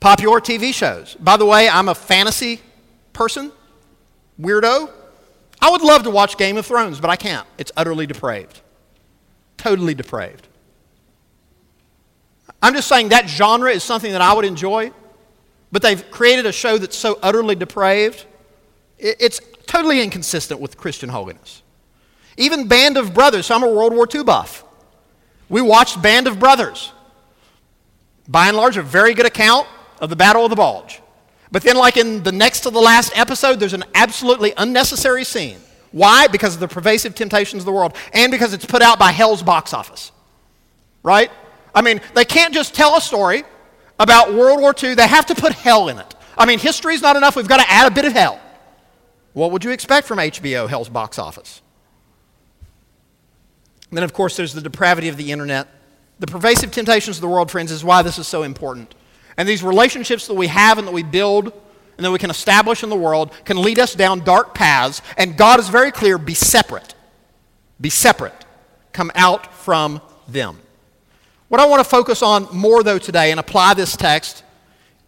Popular 0.00 0.40
TV 0.40 0.72
shows. 0.72 1.14
By 1.20 1.36
the 1.36 1.46
way, 1.46 1.68
I'm 1.68 1.88
a 1.88 1.94
fantasy 1.94 2.60
person, 3.12 3.52
weirdo. 4.40 4.90
I 5.60 5.70
would 5.70 5.82
love 5.82 6.04
to 6.04 6.10
watch 6.10 6.38
Game 6.38 6.56
of 6.56 6.64
Thrones, 6.64 7.00
but 7.00 7.10
I 7.10 7.16
can't. 7.16 7.46
It's 7.58 7.70
utterly 7.76 8.06
depraved. 8.06 8.60
Totally 9.58 9.94
depraved. 9.94 10.48
I'm 12.62 12.74
just 12.74 12.88
saying 12.88 13.10
that 13.10 13.28
genre 13.28 13.70
is 13.70 13.82
something 13.82 14.12
that 14.12 14.20
I 14.20 14.32
would 14.32 14.44
enjoy, 14.44 14.92
but 15.72 15.82
they've 15.82 16.10
created 16.10 16.46
a 16.46 16.52
show 16.52 16.78
that's 16.78 16.96
so 16.96 17.18
utterly 17.22 17.54
depraved, 17.54 18.26
it's 18.98 19.40
totally 19.66 20.02
inconsistent 20.02 20.60
with 20.60 20.76
Christian 20.76 21.08
holiness. 21.08 21.62
Even 22.36 22.68
Band 22.68 22.96
of 22.96 23.14
Brothers, 23.14 23.46
so 23.46 23.54
I'm 23.54 23.62
a 23.62 23.70
World 23.70 23.94
War 23.94 24.06
II 24.12 24.24
buff. 24.24 24.64
We 25.50 25.60
watched 25.60 26.00
Band 26.00 26.26
of 26.26 26.38
Brothers. 26.38 26.92
By 28.26 28.48
and 28.48 28.56
large, 28.56 28.78
a 28.78 28.82
very 28.82 29.12
good 29.12 29.26
account 29.26 29.68
of 30.00 30.08
the 30.08 30.16
Battle 30.16 30.44
of 30.44 30.50
the 30.50 30.56
Bulge. 30.56 31.02
But 31.52 31.62
then, 31.62 31.76
like 31.76 31.96
in 31.96 32.22
the 32.22 32.32
next 32.32 32.60
to 32.60 32.70
the 32.70 32.80
last 32.80 33.12
episode, 33.18 33.58
there's 33.60 33.74
an 33.74 33.84
absolutely 33.94 34.54
unnecessary 34.56 35.24
scene. 35.24 35.58
Why? 35.92 36.28
Because 36.28 36.54
of 36.54 36.60
the 36.60 36.68
pervasive 36.68 37.16
temptations 37.16 37.62
of 37.62 37.66
the 37.66 37.72
world 37.72 37.96
and 38.12 38.30
because 38.30 38.54
it's 38.54 38.64
put 38.64 38.80
out 38.80 38.98
by 38.98 39.10
Hell's 39.10 39.42
box 39.42 39.74
office. 39.74 40.12
Right? 41.02 41.30
I 41.74 41.82
mean, 41.82 42.00
they 42.14 42.24
can't 42.24 42.54
just 42.54 42.74
tell 42.74 42.96
a 42.96 43.00
story 43.00 43.42
about 43.98 44.32
World 44.32 44.60
War 44.60 44.74
II, 44.80 44.94
they 44.94 45.06
have 45.06 45.26
to 45.26 45.34
put 45.34 45.52
hell 45.52 45.88
in 45.88 45.98
it. 45.98 46.14
I 46.38 46.46
mean, 46.46 46.58
history's 46.58 47.02
not 47.02 47.16
enough, 47.16 47.36
we've 47.36 47.48
got 47.48 47.58
to 47.58 47.70
add 47.70 47.90
a 47.90 47.94
bit 47.94 48.04
of 48.04 48.12
hell. 48.12 48.40
What 49.32 49.50
would 49.50 49.64
you 49.64 49.70
expect 49.70 50.06
from 50.06 50.18
HBO, 50.18 50.68
Hell's 50.68 50.88
box 50.88 51.18
office? 51.18 51.60
Then, 53.90 54.04
of 54.04 54.12
course, 54.12 54.36
there's 54.36 54.52
the 54.52 54.60
depravity 54.60 55.08
of 55.08 55.16
the 55.16 55.32
internet. 55.32 55.68
The 56.20 56.26
pervasive 56.26 56.70
temptations 56.70 57.16
of 57.16 57.22
the 57.22 57.28
world, 57.28 57.50
friends, 57.50 57.72
is 57.72 57.82
why 57.82 58.02
this 58.02 58.18
is 58.18 58.28
so 58.28 58.42
important. 58.42 58.94
And 59.36 59.48
these 59.48 59.62
relationships 59.62 60.26
that 60.26 60.34
we 60.34 60.48
have 60.48 60.78
and 60.78 60.86
that 60.86 60.92
we 60.92 61.02
build 61.02 61.52
and 61.96 62.04
that 62.04 62.10
we 62.10 62.18
can 62.18 62.30
establish 62.30 62.82
in 62.82 62.90
the 62.90 62.96
world 62.96 63.32
can 63.44 63.60
lead 63.60 63.78
us 63.78 63.94
down 63.94 64.20
dark 64.20 64.54
paths. 64.54 65.02
And 65.16 65.36
God 65.36 65.60
is 65.60 65.68
very 65.68 65.90
clear 65.90 66.18
be 66.18 66.34
separate. 66.34 66.94
Be 67.80 67.90
separate. 67.90 68.34
Come 68.92 69.10
out 69.14 69.52
from 69.54 70.00
them. 70.28 70.58
What 71.48 71.60
I 71.60 71.66
want 71.66 71.82
to 71.82 71.88
focus 71.88 72.22
on 72.22 72.48
more, 72.52 72.82
though, 72.82 72.98
today 72.98 73.30
and 73.30 73.40
apply 73.40 73.74
this 73.74 73.96
text 73.96 74.44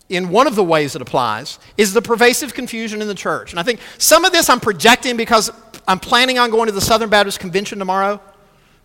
in 0.08 0.28
one 0.28 0.46
of 0.46 0.54
the 0.54 0.64
ways 0.64 0.96
it 0.96 1.02
applies 1.02 1.58
is 1.76 1.94
the 1.94 2.02
pervasive 2.02 2.52
confusion 2.52 3.00
in 3.00 3.08
the 3.08 3.14
church. 3.14 3.52
And 3.52 3.60
I 3.60 3.62
think 3.62 3.80
some 3.98 4.24
of 4.24 4.32
this 4.32 4.50
I'm 4.50 4.60
projecting 4.60 5.16
because 5.16 5.50
I'm 5.86 6.00
planning 6.00 6.38
on 6.38 6.50
going 6.50 6.66
to 6.66 6.72
the 6.72 6.80
Southern 6.80 7.08
Baptist 7.08 7.40
Convention 7.40 7.78
tomorrow. 7.78 8.20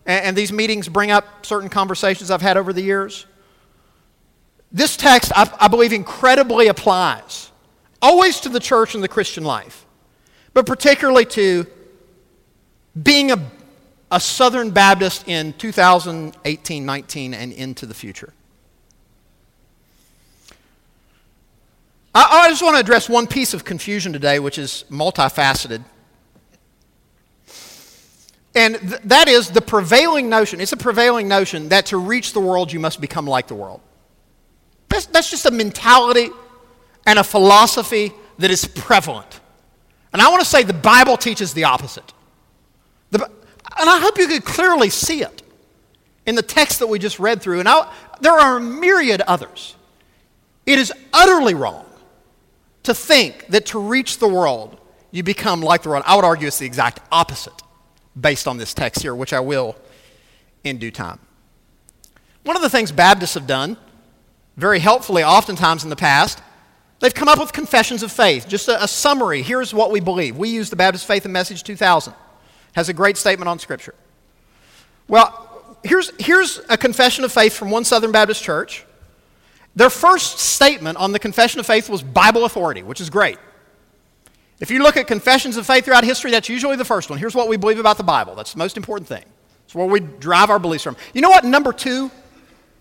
And, 0.08 0.24
and 0.24 0.36
these 0.36 0.52
meetings 0.52 0.88
bring 0.88 1.12
up 1.12 1.46
certain 1.46 1.68
conversations 1.68 2.32
I've 2.32 2.42
had 2.42 2.56
over 2.56 2.72
the 2.72 2.82
years. 2.82 3.26
This 4.72 4.96
text, 4.96 5.30
I, 5.36 5.48
I 5.60 5.68
believe, 5.68 5.92
incredibly 5.92 6.66
applies 6.66 7.52
always 8.02 8.40
to 8.40 8.48
the 8.48 8.60
church 8.60 8.94
and 8.94 9.04
the 9.04 9.08
Christian 9.08 9.44
life, 9.44 9.86
but 10.54 10.66
particularly 10.66 11.24
to 11.26 11.66
being 13.00 13.30
a, 13.30 13.50
a 14.10 14.20
Southern 14.20 14.70
Baptist 14.70 15.28
in 15.28 15.52
2018 15.54 16.84
19 16.84 17.34
and 17.34 17.52
into 17.52 17.86
the 17.86 17.94
future. 17.94 18.32
I, 22.14 22.46
I 22.46 22.50
just 22.50 22.62
want 22.62 22.76
to 22.76 22.80
address 22.80 23.08
one 23.08 23.26
piece 23.26 23.54
of 23.54 23.64
confusion 23.64 24.12
today, 24.12 24.38
which 24.38 24.58
is 24.58 24.84
multifaceted. 24.90 25.84
And 28.58 28.74
th- 28.80 29.02
that 29.04 29.28
is 29.28 29.50
the 29.50 29.60
prevailing 29.60 30.28
notion. 30.28 30.60
It's 30.60 30.72
a 30.72 30.76
prevailing 30.76 31.28
notion 31.28 31.68
that 31.68 31.86
to 31.86 31.96
reach 31.96 32.32
the 32.32 32.40
world, 32.40 32.72
you 32.72 32.80
must 32.80 33.00
become 33.00 33.24
like 33.24 33.46
the 33.46 33.54
world. 33.54 33.80
That's, 34.88 35.06
that's 35.06 35.30
just 35.30 35.46
a 35.46 35.52
mentality 35.52 36.30
and 37.06 37.20
a 37.20 37.24
philosophy 37.24 38.12
that 38.38 38.50
is 38.50 38.64
prevalent. 38.64 39.40
And 40.12 40.20
I 40.20 40.28
want 40.28 40.42
to 40.42 40.48
say 40.48 40.64
the 40.64 40.72
Bible 40.72 41.16
teaches 41.16 41.54
the 41.54 41.64
opposite. 41.64 42.12
The, 43.12 43.26
and 43.26 43.88
I 43.88 44.00
hope 44.00 44.18
you 44.18 44.26
could 44.26 44.44
clearly 44.44 44.90
see 44.90 45.22
it 45.22 45.42
in 46.26 46.34
the 46.34 46.42
text 46.42 46.80
that 46.80 46.88
we 46.88 46.98
just 46.98 47.20
read 47.20 47.40
through. 47.40 47.60
And 47.60 47.68
I, 47.68 47.92
there 48.20 48.32
are 48.32 48.56
a 48.56 48.60
myriad 48.60 49.20
others. 49.20 49.76
It 50.66 50.80
is 50.80 50.92
utterly 51.12 51.54
wrong 51.54 51.86
to 52.82 52.92
think 52.92 53.46
that 53.50 53.66
to 53.66 53.78
reach 53.78 54.18
the 54.18 54.28
world, 54.28 54.80
you 55.12 55.22
become 55.22 55.62
like 55.62 55.84
the 55.84 55.90
world. 55.90 56.02
I 56.08 56.16
would 56.16 56.24
argue 56.24 56.48
it's 56.48 56.58
the 56.58 56.66
exact 56.66 56.98
opposite 57.12 57.62
based 58.20 58.48
on 58.48 58.56
this 58.56 58.74
text 58.74 59.02
here, 59.02 59.14
which 59.14 59.32
I 59.32 59.40
will 59.40 59.76
in 60.64 60.78
due 60.78 60.90
time. 60.90 61.18
One 62.44 62.56
of 62.56 62.62
the 62.62 62.70
things 62.70 62.92
Baptists 62.92 63.34
have 63.34 63.46
done, 63.46 63.76
very 64.56 64.78
helpfully, 64.78 65.22
oftentimes 65.22 65.84
in 65.84 65.90
the 65.90 65.96
past, 65.96 66.40
They've 67.00 67.14
come 67.14 67.28
up 67.28 67.38
with 67.38 67.52
confessions 67.52 68.02
of 68.02 68.10
faith, 68.10 68.48
just 68.48 68.68
a, 68.68 68.82
a, 68.82 68.88
summary. 68.88 69.42
Here's 69.42 69.72
what 69.72 69.92
we 69.92 70.00
believe. 70.00 70.36
We 70.36 70.48
use 70.48 70.68
the 70.68 70.76
Baptist 70.76 71.06
Faith 71.06 71.24
and 71.24 71.32
Message 71.32 71.62
2000. 71.62 72.12
Has 72.72 72.88
a 72.88 72.92
great 72.92 73.16
statement 73.16 73.48
on 73.48 73.58
Scripture. 73.58 73.94
Well, 75.06 75.76
here's, 75.84 76.10
here's 76.18 76.60
a 76.68 76.76
confession 76.76 77.24
of 77.24 77.32
faith 77.32 77.54
from 77.54 77.70
one 77.70 77.84
Southern 77.84 78.10
Baptist 78.10 78.42
church. 78.42 78.84
Their 79.76 79.90
first 79.90 80.38
statement 80.40 80.98
on 80.98 81.12
the 81.12 81.20
confession 81.20 81.60
of 81.60 81.66
faith 81.66 81.88
was 81.88 82.02
Bible 82.02 82.44
authority, 82.44 82.82
which 82.82 83.00
is 83.00 83.10
great. 83.10 83.38
If 84.60 84.70
you 84.70 84.82
look 84.82 84.96
at 84.96 85.06
confessions 85.06 85.56
of 85.56 85.66
faith 85.66 85.84
throughout 85.84 86.04
history, 86.04 86.30
that's 86.30 86.48
usually 86.48 86.76
the 86.76 86.84
first 86.84 87.10
one. 87.10 87.18
Here's 87.18 87.34
what 87.34 87.48
we 87.48 87.56
believe 87.56 87.78
about 87.78 87.96
the 87.96 88.02
Bible. 88.02 88.34
That's 88.34 88.52
the 88.52 88.58
most 88.58 88.76
important 88.76 89.08
thing. 89.08 89.24
It's 89.64 89.74
where 89.74 89.86
we 89.86 90.00
drive 90.00 90.50
our 90.50 90.58
beliefs 90.58 90.84
from. 90.84 90.96
You 91.14 91.20
know 91.20 91.28
what 91.28 91.44
number 91.44 91.72
two? 91.72 92.10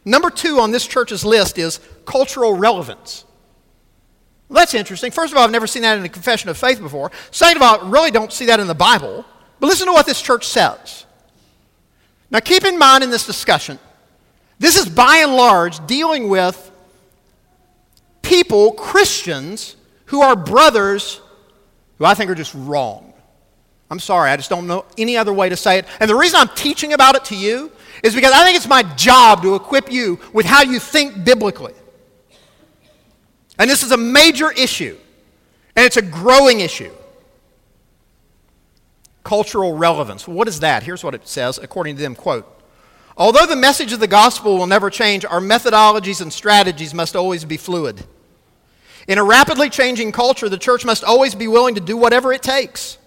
Number 0.06 0.30
two 0.30 0.60
on 0.60 0.72
this 0.72 0.88
church's 0.88 1.26
list 1.26 1.58
is 1.58 1.80
cultural 2.06 2.56
relevance. 2.56 3.26
Well, 4.48 4.60
that's 4.60 4.74
interesting. 4.74 5.12
First 5.12 5.34
of 5.34 5.38
all, 5.38 5.44
I've 5.44 5.52
never 5.52 5.68
seen 5.68 5.82
that 5.82 5.98
in 5.98 6.06
a 6.06 6.10
confession 6.10 6.50
of 6.50 6.58
faith 6.58 6.80
before. 6.80 7.12
Second 7.32 7.58
of 7.58 7.64
all, 7.64 7.86
I 7.86 7.90
really 7.90 8.12
don't 8.12 8.32
see 8.32 8.46
that 8.46 8.60
in 8.60 8.68
the 8.68 8.76
Bible. 8.76 9.26
But 9.60 9.68
listen 9.68 9.88
to 9.88 9.94
what 9.94 10.06
this 10.06 10.22
church 10.22 10.48
says. 10.48 11.06
Now, 12.32 12.40
keep 12.40 12.64
in 12.64 12.78
mind 12.78 13.04
in 13.04 13.10
this 13.10 13.26
discussion, 13.26 13.80
this 14.60 14.78
is 14.78 14.88
by 14.88 15.18
and 15.18 15.36
large 15.36 15.86
dealing 15.88 16.30
with 16.30 16.72
people, 18.22 18.72
Christians, 18.74 19.76
who 20.06 20.22
are 20.22 20.36
brothers 20.36 21.22
who 21.98 22.06
I 22.06 22.14
think 22.14 22.30
are 22.30 22.36
just 22.36 22.54
wrong. 22.56 23.14
I'm 23.90 24.00
sorry, 24.00 24.32
I 24.32 24.38
just 24.38 24.50
don't 24.50 24.68
know 24.68 24.86
any 24.98 25.16
other 25.16 25.32
way 25.32 25.50
to 25.50 25.56
say 25.56 25.80
it. 25.80 25.86
And 26.00 26.10
the 26.10 26.16
reason 26.16 26.40
I'm 26.40 26.50
teaching 26.50 26.94
about 26.94 27.16
it 27.16 27.26
to 27.26 27.36
you 27.36 27.72
is 28.04 28.14
because 28.14 28.34
I 28.34 28.44
think 28.44 28.58
it's 28.58 28.68
my 28.68 28.84
job 28.96 29.42
to 29.44 29.56
equip 29.56 29.92
you 29.92 30.20
with 30.34 30.46
how 30.46 30.62
you 30.62 30.80
think 30.80 31.24
biblically. 31.24 31.74
And 33.58 33.70
this 33.70 33.84
is 33.84 33.92
a 33.92 33.98
major 33.98 34.52
issue, 34.52 34.98
and 35.76 35.86
it's 35.86 35.98
a 35.98 36.02
growing 36.02 36.60
issue. 36.60 36.92
Cultural 39.24 39.76
relevance. 39.76 40.28
What 40.28 40.48
is 40.48 40.60
that? 40.60 40.84
Here's 40.84 41.04
what 41.04 41.16
it 41.16 41.28
says, 41.28 41.58
according 41.58 41.96
to 41.96 42.02
them, 42.02 42.14
quote, 42.14 42.54
Although 43.16 43.48
the 43.48 43.56
message 43.56 43.94
of 43.94 44.00
the 44.00 44.08
gospel 44.08 44.58
will 44.58 44.68
never 44.68 44.92
change, 44.92 45.26
our 45.26 45.40
methodologies 45.40 46.22
and 46.22 46.32
strategies 46.32 46.94
must 46.94 47.16
always 47.16 47.46
be 47.46 47.58
fluid. 47.58 48.06
In 49.08 49.18
a 49.18 49.24
rapidly 49.24 49.70
changing 49.70 50.12
culture, 50.12 50.50
the 50.50 50.58
church 50.58 50.84
must 50.84 51.04
always 51.04 51.34
be 51.34 51.48
willing 51.48 51.76
to 51.76 51.82
do 51.82 51.96
whatever 51.96 52.34
it 52.34 52.44
takes 52.44 52.98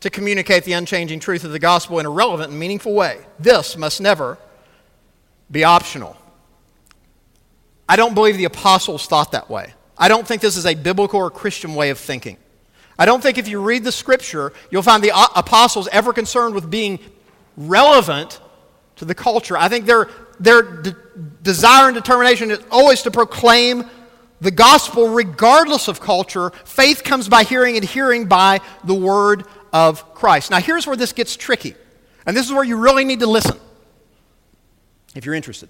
to 0.00 0.10
communicate 0.10 0.64
the 0.64 0.72
unchanging 0.72 1.20
truth 1.20 1.44
of 1.44 1.52
the 1.52 1.58
gospel 1.58 1.98
in 2.00 2.06
a 2.06 2.10
relevant 2.10 2.50
and 2.50 2.58
meaningful 2.58 2.92
way. 2.92 3.18
This 3.38 3.76
must 3.76 4.00
never 4.00 4.38
be 5.50 5.62
optional. 5.64 6.16
I 7.88 7.94
don't 7.96 8.14
believe 8.14 8.36
the 8.36 8.44
apostles 8.44 9.06
thought 9.06 9.32
that 9.32 9.48
way. 9.48 9.72
I 9.96 10.08
don't 10.08 10.26
think 10.26 10.42
this 10.42 10.56
is 10.56 10.66
a 10.66 10.74
biblical 10.74 11.20
or 11.20 11.30
Christian 11.30 11.74
way 11.74 11.90
of 11.90 11.98
thinking. 11.98 12.36
I 12.98 13.06
don't 13.06 13.22
think 13.22 13.38
if 13.38 13.46
you 13.46 13.60
read 13.60 13.84
the 13.84 13.92
scripture, 13.92 14.52
you'll 14.70 14.82
find 14.82 15.02
the 15.02 15.12
apostles 15.36 15.88
ever 15.92 16.12
concerned 16.12 16.54
with 16.54 16.70
being 16.70 16.98
relevant 17.56 18.40
to 18.96 19.04
the 19.04 19.14
culture. 19.14 19.56
I 19.56 19.68
think 19.68 19.86
their, 19.86 20.08
their 20.40 20.62
de- 20.62 20.96
desire 21.42 21.88
and 21.88 21.94
determination 21.94 22.50
is 22.50 22.60
always 22.70 23.02
to 23.02 23.10
proclaim 23.10 23.88
the 24.40 24.50
gospel 24.50 25.08
regardless 25.08 25.88
of 25.88 26.00
culture. 26.00 26.50
Faith 26.64 27.04
comes 27.04 27.28
by 27.28 27.42
hearing, 27.42 27.76
and 27.76 27.84
hearing 27.84 28.26
by 28.26 28.60
the 28.84 28.94
word 28.94 29.44
of 29.72 30.14
Christ. 30.14 30.50
Now, 30.50 30.60
here's 30.60 30.86
where 30.86 30.96
this 30.96 31.12
gets 31.12 31.36
tricky, 31.36 31.74
and 32.24 32.36
this 32.36 32.46
is 32.46 32.52
where 32.52 32.64
you 32.64 32.76
really 32.76 33.04
need 33.04 33.20
to 33.20 33.26
listen 33.26 33.58
if 35.14 35.24
you're 35.24 35.34
interested. 35.34 35.68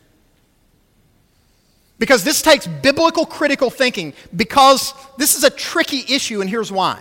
Because 1.98 2.24
this 2.24 2.42
takes 2.42 2.66
biblical 2.66 3.24
critical 3.24 3.70
thinking, 3.70 4.12
because 4.34 4.92
this 5.16 5.34
is 5.34 5.44
a 5.44 5.50
tricky 5.50 6.04
issue, 6.14 6.40
and 6.40 6.50
here's 6.50 6.70
why. 6.70 7.00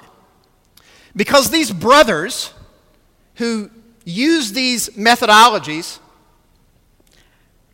Because 1.16 1.50
these 1.50 1.72
brothers 1.72 2.54
who 3.36 3.70
use 4.06 4.54
these 4.54 4.90
methodologies 4.92 6.00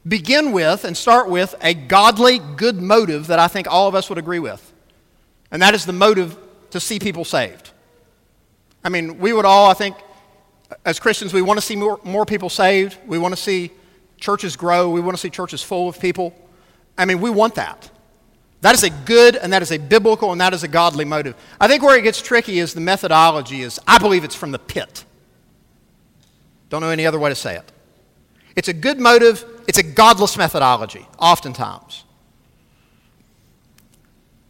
begin 0.07 0.51
with 0.51 0.83
and 0.83 0.95
start 0.95 1.29
with 1.29 1.55
a 1.61 1.73
godly, 1.73 2.39
good 2.39 2.81
motive 2.81 3.27
that 3.27 3.39
I 3.39 3.47
think 3.47 3.67
all 3.69 3.87
of 3.87 3.95
us 3.95 4.09
would 4.09 4.17
agree 4.17 4.39
with. 4.39 4.71
And 5.51 5.61
that 5.61 5.73
is 5.73 5.85
the 5.85 5.93
motive 5.93 6.37
to 6.71 6.79
see 6.79 6.99
people 6.99 7.25
saved. 7.25 7.71
I 8.83 8.89
mean, 8.89 9.19
we 9.19 9.33
would 9.33 9.45
all, 9.45 9.69
I 9.69 9.73
think, 9.73 9.95
as 10.85 10.99
Christians, 10.99 11.33
we 11.33 11.41
want 11.41 11.59
to 11.59 11.65
see 11.65 11.75
more, 11.75 11.99
more 12.03 12.25
people 12.25 12.49
saved. 12.49 12.97
We 13.05 13.17
want 13.17 13.33
to 13.35 13.41
see 13.41 13.71
churches 14.17 14.55
grow. 14.55 14.89
We 14.89 15.01
want 15.01 15.15
to 15.15 15.21
see 15.21 15.29
churches 15.29 15.61
full 15.61 15.89
of 15.89 15.99
people. 15.99 16.33
I 16.97 17.05
mean, 17.05 17.19
we 17.19 17.29
want 17.29 17.55
that. 17.55 17.89
That 18.61 18.75
is 18.75 18.83
a 18.83 18.89
good 18.89 19.35
and 19.35 19.51
that 19.53 19.63
is 19.63 19.71
a 19.71 19.77
biblical 19.77 20.31
and 20.31 20.39
that 20.39 20.53
is 20.53 20.63
a 20.63 20.67
godly 20.67 21.03
motive. 21.03 21.35
I 21.59 21.67
think 21.67 21.81
where 21.81 21.97
it 21.97 22.03
gets 22.03 22.21
tricky 22.21 22.59
is 22.59 22.73
the 22.73 22.81
methodology 22.81 23.61
is 23.61 23.79
I 23.87 23.97
believe 23.97 24.23
it's 24.23 24.35
from 24.35 24.51
the 24.51 24.59
pit. 24.59 25.03
Don't 26.69 26.81
know 26.81 26.89
any 26.89 27.05
other 27.05 27.19
way 27.19 27.29
to 27.29 27.35
say 27.35 27.57
it. 27.57 27.71
It's 28.55 28.67
a 28.67 28.73
good 28.73 28.99
motive, 28.99 29.45
it's 29.67 29.77
a 29.77 29.83
godless 29.83 30.37
methodology, 30.37 31.05
oftentimes. 31.17 32.03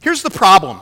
Here's 0.01 0.23
the 0.23 0.31
problem. 0.31 0.79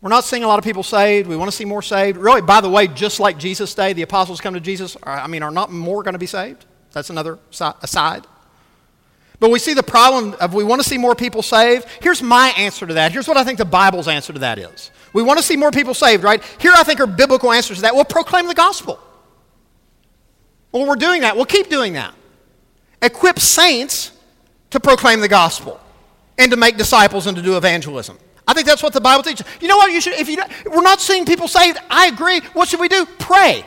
We're 0.00 0.10
not 0.10 0.24
seeing 0.24 0.44
a 0.44 0.46
lot 0.46 0.58
of 0.58 0.64
people 0.64 0.84
saved. 0.84 1.28
We 1.28 1.36
want 1.36 1.50
to 1.50 1.56
see 1.56 1.64
more 1.64 1.82
saved. 1.82 2.16
Really, 2.16 2.40
by 2.40 2.60
the 2.60 2.68
way, 2.70 2.86
just 2.86 3.18
like 3.18 3.38
Jesus' 3.38 3.74
day, 3.74 3.92
the 3.92 4.02
apostles 4.02 4.40
come 4.40 4.54
to 4.54 4.60
Jesus. 4.60 4.96
I 5.02 5.26
mean, 5.26 5.42
are 5.42 5.50
not 5.50 5.72
more 5.72 6.02
going 6.02 6.12
to 6.12 6.18
be 6.18 6.26
saved? 6.26 6.64
That's 6.92 7.10
another 7.10 7.38
aside. 7.52 8.26
But 9.40 9.50
we 9.50 9.58
see 9.58 9.74
the 9.74 9.82
problem 9.82 10.34
of 10.40 10.54
we 10.54 10.64
want 10.64 10.80
to 10.80 10.88
see 10.88 10.96
more 10.96 11.14
people 11.14 11.42
saved. 11.42 11.86
Here's 12.00 12.22
my 12.22 12.54
answer 12.56 12.86
to 12.86 12.94
that. 12.94 13.12
Here's 13.12 13.26
what 13.26 13.36
I 13.36 13.44
think 13.44 13.58
the 13.58 13.64
Bible's 13.64 14.08
answer 14.08 14.32
to 14.32 14.38
that 14.38 14.58
is. 14.58 14.90
We 15.12 15.22
want 15.22 15.38
to 15.38 15.44
see 15.44 15.56
more 15.56 15.70
people 15.70 15.94
saved, 15.94 16.22
right? 16.22 16.42
Here 16.60 16.72
I 16.74 16.84
think 16.84 17.00
are 17.00 17.06
biblical 17.06 17.50
answers 17.52 17.78
to 17.78 17.82
that. 17.82 17.94
We'll 17.94 18.04
proclaim 18.04 18.46
the 18.46 18.54
gospel. 18.54 19.00
Well, 20.76 20.86
we're 20.86 20.96
doing 20.96 21.22
that. 21.22 21.36
We'll 21.36 21.46
keep 21.46 21.70
doing 21.70 21.94
that. 21.94 22.12
Equip 23.00 23.38
saints 23.38 24.12
to 24.68 24.78
proclaim 24.78 25.20
the 25.20 25.28
gospel 25.28 25.80
and 26.36 26.50
to 26.50 26.56
make 26.58 26.76
disciples 26.76 27.26
and 27.26 27.34
to 27.34 27.42
do 27.42 27.56
evangelism. 27.56 28.18
I 28.46 28.52
think 28.52 28.66
that's 28.66 28.82
what 28.82 28.92
the 28.92 29.00
Bible 29.00 29.22
teaches. 29.22 29.46
You 29.62 29.68
know 29.68 29.78
what? 29.78 29.90
You 29.90 30.02
should, 30.02 30.12
if 30.12 30.28
you, 30.28 30.36
we're 30.66 30.82
not 30.82 31.00
seeing 31.00 31.24
people 31.24 31.48
saved, 31.48 31.78
I 31.88 32.08
agree. 32.08 32.40
What 32.52 32.68
should 32.68 32.80
we 32.80 32.88
do? 32.88 33.06
Pray. 33.18 33.64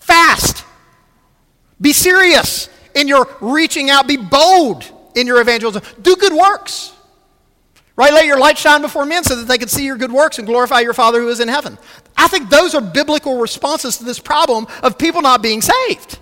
Fast. 0.00 0.66
Be 1.80 1.94
serious 1.94 2.68
in 2.94 3.08
your 3.08 3.26
reaching 3.40 3.88
out. 3.88 4.06
Be 4.06 4.18
bold 4.18 4.84
in 5.16 5.26
your 5.26 5.40
evangelism? 5.40 5.82
Do 6.02 6.14
good 6.14 6.34
works. 6.34 6.92
Right? 7.96 8.12
Let 8.12 8.26
your 8.26 8.38
light 8.38 8.58
shine 8.58 8.82
before 8.82 9.06
men 9.06 9.24
so 9.24 9.34
that 9.34 9.48
they 9.48 9.56
can 9.56 9.68
see 9.68 9.86
your 9.86 9.96
good 9.96 10.12
works 10.12 10.36
and 10.36 10.46
glorify 10.46 10.80
your 10.80 10.92
Father 10.92 11.22
who 11.22 11.28
is 11.28 11.40
in 11.40 11.48
heaven. 11.48 11.78
I 12.20 12.28
think 12.28 12.50
those 12.50 12.74
are 12.74 12.82
biblical 12.82 13.38
responses 13.40 13.96
to 13.96 14.04
this 14.04 14.18
problem 14.18 14.66
of 14.82 14.98
people 14.98 15.22
not 15.22 15.42
being 15.42 15.62
saved. 15.62 16.18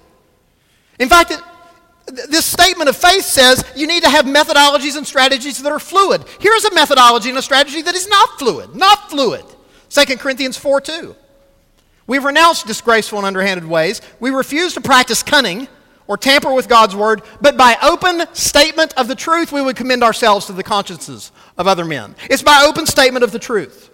In 1.01 1.09
fact, 1.09 1.33
it, 1.33 1.41
this 2.29 2.47
statement 2.47 2.89
of 2.89 2.97
faith 2.97 3.25
says 3.25 3.65
you 3.75 3.89
need 3.89 4.05
to 4.05 4.09
have 4.09 4.25
methodologies 4.25 4.97
and 4.97 5.05
strategies 5.05 5.61
that 5.61 5.73
are 5.73 5.81
fluid. 5.81 6.25
Here's 6.39 6.65
a 6.65 6.73
methodology 6.73 7.31
and 7.31 7.39
a 7.39 7.43
strategy 7.43 7.83
that 7.83 7.97
is 7.97 8.09
not 8.09 8.39
fluid, 8.39 8.77
not 8.77 9.11
fluid. 9.11 9.45
2 9.91 10.17
Corinthians 10.19 10.57
4 10.57 10.81
2. 10.81 11.17
We've 12.07 12.25
renounced 12.25 12.69
disgraceful 12.69 13.19
and 13.19 13.27
underhanded 13.27 13.67
ways. 13.67 14.01
We 14.21 14.31
refuse 14.31 14.75
to 14.75 14.81
practice 14.81 15.25
cunning 15.25 15.67
or 16.07 16.17
tamper 16.17 16.53
with 16.53 16.69
God's 16.69 16.95
word, 16.95 17.23
but 17.41 17.57
by 17.57 17.77
open 17.83 18.23
statement 18.35 18.95
of 18.97 19.09
the 19.09 19.17
truth, 19.17 19.51
we 19.53 19.61
would 19.61 19.77
commend 19.77 20.05
ourselves 20.05 20.47
to 20.47 20.53
the 20.53 20.63
consciences 20.63 21.33
of 21.59 21.67
other 21.67 21.85
men. 21.85 22.15
It's 22.31 22.43
by 22.43 22.65
open 22.67 22.87
statement 22.87 23.25
of 23.25 23.33
the 23.33 23.39
truth. 23.41 23.88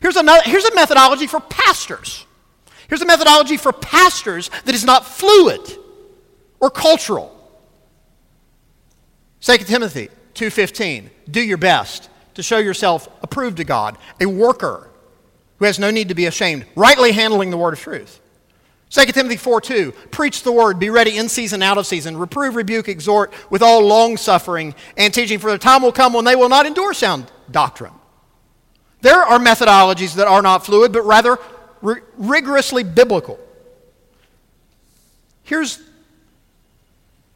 Here's, 0.00 0.16
another, 0.16 0.42
here's 0.44 0.64
a 0.64 0.74
methodology 0.74 1.26
for 1.26 1.40
pastors. 1.40 2.26
Here's 2.88 3.02
a 3.02 3.06
methodology 3.06 3.56
for 3.56 3.72
pastors 3.72 4.50
that 4.64 4.74
is 4.74 4.84
not 4.84 5.06
fluid 5.06 5.60
or 6.60 6.70
cultural. 6.70 7.32
2 9.40 9.58
Timothy 9.58 10.08
2:15 10.34 11.10
Do 11.30 11.40
your 11.40 11.56
best 11.56 12.08
to 12.34 12.42
show 12.42 12.58
yourself 12.58 13.08
approved 13.22 13.56
to 13.56 13.64
God, 13.64 13.96
a 14.20 14.26
worker 14.26 14.90
who 15.58 15.64
has 15.64 15.78
no 15.78 15.90
need 15.90 16.08
to 16.08 16.14
be 16.14 16.26
ashamed, 16.26 16.66
rightly 16.74 17.12
handling 17.12 17.50
the 17.50 17.56
word 17.56 17.72
of 17.72 17.80
truth. 17.80 18.20
2 18.90 19.06
Timothy 19.06 19.36
4 19.36 19.60
2, 19.60 19.92
preach 20.10 20.42
the 20.42 20.52
word, 20.52 20.78
be 20.78 20.90
ready 20.90 21.16
in 21.16 21.28
season, 21.28 21.62
out 21.62 21.78
of 21.78 21.86
season, 21.86 22.16
reprove, 22.16 22.54
rebuke, 22.54 22.88
exhort 22.88 23.32
with 23.50 23.62
all 23.62 23.84
long 23.84 24.16
suffering 24.16 24.74
and 24.96 25.12
teaching, 25.12 25.38
for 25.38 25.50
the 25.50 25.58
time 25.58 25.82
will 25.82 25.92
come 25.92 26.12
when 26.12 26.24
they 26.24 26.36
will 26.36 26.48
not 26.48 26.66
endure 26.66 26.94
sound 26.94 27.30
doctrine. 27.50 27.92
There 29.00 29.22
are 29.22 29.38
methodologies 29.38 30.14
that 30.14 30.26
are 30.26 30.42
not 30.42 30.64
fluid, 30.64 30.92
but 30.92 31.02
rather 31.02 31.38
r- 31.82 32.02
rigorously 32.16 32.82
biblical. 32.82 33.38
Here's 35.44 35.80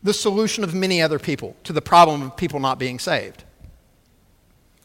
the 0.02 0.12
solution 0.12 0.64
of 0.64 0.74
many 0.74 1.02
other 1.02 1.18
people 1.18 1.54
to 1.64 1.72
the 1.72 1.82
problem 1.82 2.22
of 2.22 2.36
people 2.36 2.58
not 2.58 2.78
being 2.78 2.98
saved. 2.98 3.44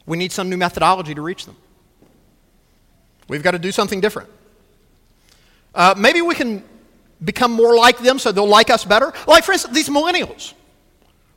We 0.04 0.16
need 0.16 0.30
some 0.30 0.48
new 0.48 0.56
methodology 0.56 1.14
to 1.14 1.22
reach 1.22 1.46
them. 1.46 1.56
We've 3.28 3.42
got 3.42 3.52
to 3.52 3.58
do 3.58 3.72
something 3.72 4.00
different. 4.00 4.28
Uh, 5.74 5.94
maybe 5.98 6.22
we 6.22 6.34
can 6.34 6.62
become 7.24 7.52
more 7.52 7.74
like 7.74 7.98
them 7.98 8.18
so 8.18 8.30
they'll 8.30 8.46
like 8.46 8.70
us 8.70 8.84
better. 8.84 9.12
Like, 9.26 9.44
for 9.44 9.52
instance, 9.52 9.74
these 9.74 9.88
millennials, 9.88 10.52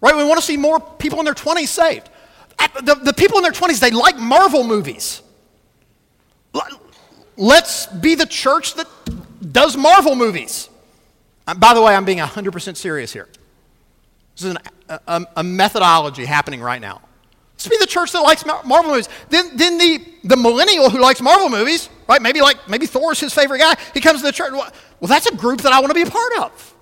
right? 0.02 0.16
We 0.16 0.24
want 0.24 0.40
to 0.40 0.46
see 0.46 0.58
more 0.58 0.80
people 0.80 1.20
in 1.20 1.26
their 1.26 1.34
20s 1.34 1.68
saved. 1.68 2.10
The, 2.84 2.96
the 2.96 3.14
people 3.14 3.38
in 3.38 3.44
their 3.44 3.52
20s, 3.52 3.80
they 3.80 3.92
like 3.92 4.18
Marvel 4.18 4.64
movies. 4.64 5.22
Let's 7.40 7.86
be 7.86 8.16
the 8.16 8.26
church 8.26 8.74
that 8.74 8.86
does 9.54 9.78
Marvel 9.78 10.14
movies. 10.14 10.68
Uh, 11.48 11.54
by 11.54 11.74
the 11.74 11.82
way, 11.82 11.96
I'm 11.96 12.04
being 12.04 12.18
100% 12.18 12.76
serious 12.76 13.14
here. 13.14 13.30
This 14.36 14.44
is 14.44 14.52
an, 14.52 14.58
a, 15.08 15.26
a 15.38 15.44
methodology 15.44 16.26
happening 16.26 16.60
right 16.60 16.82
now. 16.82 17.02
Let's 17.54 17.70
be 17.70 17.78
the 17.80 17.88
church 17.88 18.12
that 18.12 18.20
likes 18.20 18.46
Marvel 18.46 18.92
movies. 18.92 19.08
Then, 19.30 19.56
then 19.56 19.78
the, 19.78 20.06
the 20.26 20.36
millennial 20.36 20.90
who 20.90 21.00
likes 21.00 21.22
Marvel 21.22 21.48
movies, 21.48 21.88
right? 22.10 22.22
Maybe 22.22 22.42
like 22.42 22.68
maybe 22.68 22.86
Thor's 22.86 23.22
his 23.22 23.34
favorite 23.34 23.60
guy. 23.60 23.76
He 23.94 24.02
comes 24.02 24.20
to 24.20 24.26
the 24.26 24.34
church. 24.34 24.52
Well, 24.52 25.08
that's 25.08 25.28
a 25.28 25.36
group 25.36 25.62
that 25.62 25.72
I 25.72 25.80
want 25.80 25.92
to 25.92 25.96
be 25.96 26.02
a 26.02 26.12
part 26.12 26.40
of. 26.40 26.76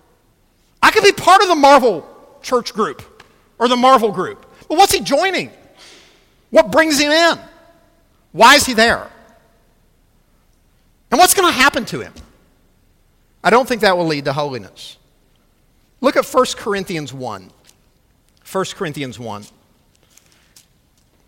I 0.82 0.90
could 0.90 1.04
be 1.04 1.12
part 1.12 1.44
of 1.44 1.50
the 1.50 1.56
Marvel 1.56 2.08
church 2.42 2.74
group 2.74 3.24
or 3.60 3.68
the 3.68 3.78
Marvel 3.78 4.12
group. 4.12 4.44
But 4.68 4.80
what's 4.80 4.92
he 4.92 5.02
joining? 5.02 5.52
What 6.50 6.72
brings 6.72 7.00
him 7.00 7.12
in? 7.12 7.38
Why 8.32 8.56
is 8.56 8.66
he 8.66 8.74
there? 8.74 9.12
And 11.12 11.20
what's 11.20 11.34
going 11.34 11.48
to 11.48 11.58
happen 11.58 11.86
to 11.86 12.02
him? 12.02 12.14
I 13.44 13.50
don't 13.50 13.68
think 13.68 13.82
that 13.82 13.98
will 13.98 14.08
lead 14.08 14.26
to 14.26 14.34
holiness. 14.34 14.98
Look 16.02 16.16
at 16.16 16.26
1 16.26 16.46
Corinthians 16.58 17.14
1. 17.14 17.52
1 18.52 18.66
Corinthians 18.76 19.20
1. 19.20 19.46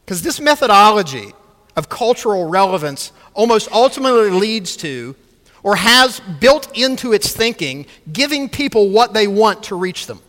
Because 0.05 0.21
this 0.21 0.39
methodology 0.39 1.33
of 1.75 1.87
cultural 1.89 2.49
relevance 2.49 3.11
almost 3.33 3.71
ultimately 3.71 4.29
leads 4.31 4.75
to, 4.77 5.15
or 5.63 5.75
has 5.75 6.19
built 6.39 6.75
into 6.77 7.13
its 7.13 7.31
thinking, 7.33 7.85
giving 8.11 8.49
people 8.49 8.89
what 8.89 9.13
they 9.13 9.27
want 9.27 9.63
to 9.63 9.75
reach 9.75 10.07
them. 10.07 10.21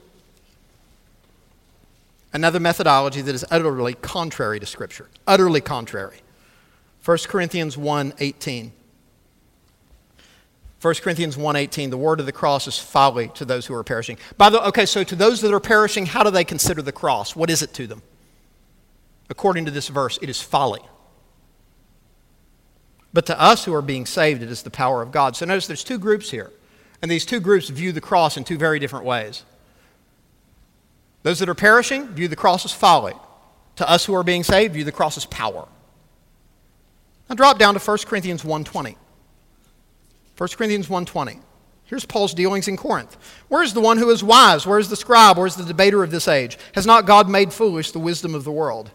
Another 2.33 2.61
methodology 2.61 3.21
that 3.23 3.35
is 3.35 3.45
utterly 3.51 3.95
contrary 3.95 4.61
to 4.61 4.67
Scripture. 4.67 5.09
Utterly 5.27 5.61
contrary. 5.61 6.19
1 7.05 7.19
Corinthians 7.27 7.77
1 7.77 8.15
18. 8.19 8.73
1 10.81 10.95
Corinthians 11.03 11.37
1:18 11.37 11.91
the 11.91 11.97
word 11.97 12.21
of 12.21 12.27
the 12.27 12.33
cross 12.33 12.67
is 12.67 12.79
folly 12.79 13.29
to 13.35 13.45
those 13.45 13.67
who 13.67 13.75
are 13.75 13.85
perishing. 13.85 14.17
By 14.39 14.51
the 14.51 14.67
okay, 14.69 14.87
so 14.87 15.05
to 15.05 15.15
those 15.15 15.41
that 15.43 15.53
are 15.53 15.61
perishing, 15.61 16.07
how 16.07 16.23
do 16.23 16.31
they 16.31 16.45
consider 16.45 16.81
the 16.83 16.93
cross? 16.93 17.37
What 17.37 17.51
is 17.51 17.63
it 17.63 17.75
to 17.75 17.87
them? 17.87 18.03
according 19.31 19.65
to 19.65 19.71
this 19.71 19.89
verse, 19.89 20.19
it 20.21 20.29
is 20.29 20.43
folly. 20.43 20.83
But 23.13 23.27
to 23.27 23.41
us 23.41 23.65
who 23.65 23.75
are 23.75 23.83
being 23.83 24.05
saved, 24.05 24.43
it 24.43 24.51
is 24.51 24.63
the 24.63 24.71
power 24.71 25.01
of 25.01 25.13
God. 25.13 25.37
So 25.37 25.47
notice 25.47 25.67
there's 25.67 25.85
two 25.85 25.99
groups 25.99 26.31
here. 26.31 26.51
And 27.01 27.11
these 27.11 27.25
two 27.25 27.41
groups 27.41 27.69
view 27.71 27.93
the 27.93 28.01
cross 28.01 28.37
in 28.37 28.45
two 28.45 28.59
very 28.59 28.79
different 28.79 29.07
ways. 29.07 29.45
Those 31.23 31.39
that 31.39 31.49
are 31.49 31.55
perishing 31.55 32.09
view 32.09 32.29
the 32.29 32.37
cross 32.37 32.65
as 32.65 32.73
folly. 32.73 33.15
To 33.77 33.89
us 33.89 34.05
who 34.05 34.15
are 34.15 34.23
being 34.23 34.45
saved, 34.45 34.75
view 34.75 34.85
the 34.85 34.93
cross 34.93 35.17
as 35.17 35.25
power. 35.25 35.67
Now 37.29 37.37
drop 37.37 37.59
down 37.59 37.75
to 37.75 37.81
1 37.81 37.99
Corinthians 38.07 38.43
1.20. 38.43 38.97
1 40.41 40.49
Corinthians 40.57 40.89
1.20. 40.89 41.39
Here's 41.85 42.07
Paul's 42.07 42.33
dealings 42.33 42.67
in 42.67 42.79
Corinth. 42.79 43.19
Where 43.49 43.63
is 43.63 43.75
the 43.75 43.81
one 43.83 43.99
who 43.99 44.09
is 44.09 44.25
wise? 44.25 44.67
Where 44.67 44.79
is 44.79 44.89
the 44.89 44.97
scribe? 44.97 45.37
Where 45.37 45.47
is 45.47 45.55
the 45.55 45.67
debater 45.67 46.03
of 46.03 46.11
this 46.11 46.29
age? 46.29 46.57
Has 46.75 46.87
not 46.87 47.05
God 47.05 47.29
made 47.29 47.53
foolish 47.53 47.91
the 47.91 47.99
wisdom 47.99 48.35
of 48.35 48.45
the 48.45 48.51
world? 48.51 48.91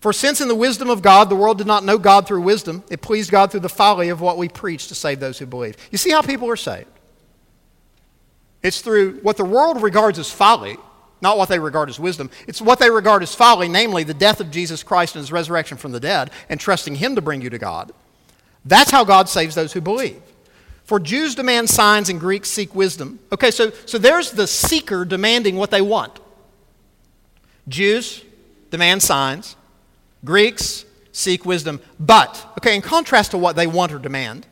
For 0.00 0.12
since 0.12 0.40
in 0.40 0.48
the 0.48 0.56
wisdom 0.56 0.90
of 0.90 1.00
God, 1.00 1.30
the 1.30 1.36
world 1.36 1.58
did 1.58 1.68
not 1.68 1.84
know 1.84 1.96
God 1.96 2.26
through 2.26 2.40
wisdom, 2.40 2.82
it 2.90 3.02
pleased 3.02 3.30
God 3.30 3.52
through 3.52 3.60
the 3.60 3.68
folly 3.68 4.08
of 4.08 4.20
what 4.20 4.36
we 4.36 4.48
preach 4.48 4.88
to 4.88 4.96
save 4.96 5.20
those 5.20 5.38
who 5.38 5.46
believe. 5.46 5.76
You 5.92 5.98
see 5.98 6.10
how 6.10 6.22
people 6.22 6.50
are 6.50 6.56
saved? 6.56 6.88
It's 8.64 8.80
through 8.80 9.20
what 9.20 9.36
the 9.36 9.44
world 9.44 9.80
regards 9.80 10.18
as 10.18 10.28
folly, 10.28 10.76
not 11.20 11.38
what 11.38 11.48
they 11.48 11.60
regard 11.60 11.88
as 11.88 12.00
wisdom. 12.00 12.32
It's 12.48 12.60
what 12.60 12.80
they 12.80 12.90
regard 12.90 13.22
as 13.22 13.32
folly, 13.32 13.68
namely 13.68 14.02
the 14.02 14.12
death 14.12 14.40
of 14.40 14.50
Jesus 14.50 14.82
Christ 14.82 15.14
and 15.14 15.22
his 15.22 15.30
resurrection 15.30 15.78
from 15.78 15.92
the 15.92 16.00
dead, 16.00 16.32
and 16.48 16.58
trusting 16.58 16.96
him 16.96 17.14
to 17.14 17.22
bring 17.22 17.42
you 17.42 17.50
to 17.50 17.58
God. 17.58 17.92
That's 18.66 18.90
how 18.90 19.04
God 19.04 19.28
saves 19.28 19.54
those 19.54 19.72
who 19.72 19.80
believe. 19.80 20.20
For 20.84 21.00
Jews 21.00 21.34
demand 21.34 21.70
signs 21.70 22.08
and 22.08 22.20
Greeks 22.20 22.48
seek 22.48 22.74
wisdom. 22.74 23.18
Okay, 23.32 23.50
so, 23.50 23.70
so 23.86 23.96
there's 23.96 24.32
the 24.32 24.46
seeker 24.46 25.04
demanding 25.04 25.56
what 25.56 25.70
they 25.70 25.80
want. 25.80 26.20
Jews 27.68 28.22
demand 28.70 29.02
signs, 29.02 29.56
Greeks 30.24 30.84
seek 31.12 31.44
wisdom. 31.44 31.80
But, 31.98 32.46
okay, 32.58 32.74
in 32.74 32.82
contrast 32.82 33.30
to 33.32 33.38
what 33.38 33.56
they 33.56 33.66
want 33.66 33.92
or 33.92 33.98
demand, 33.98 34.46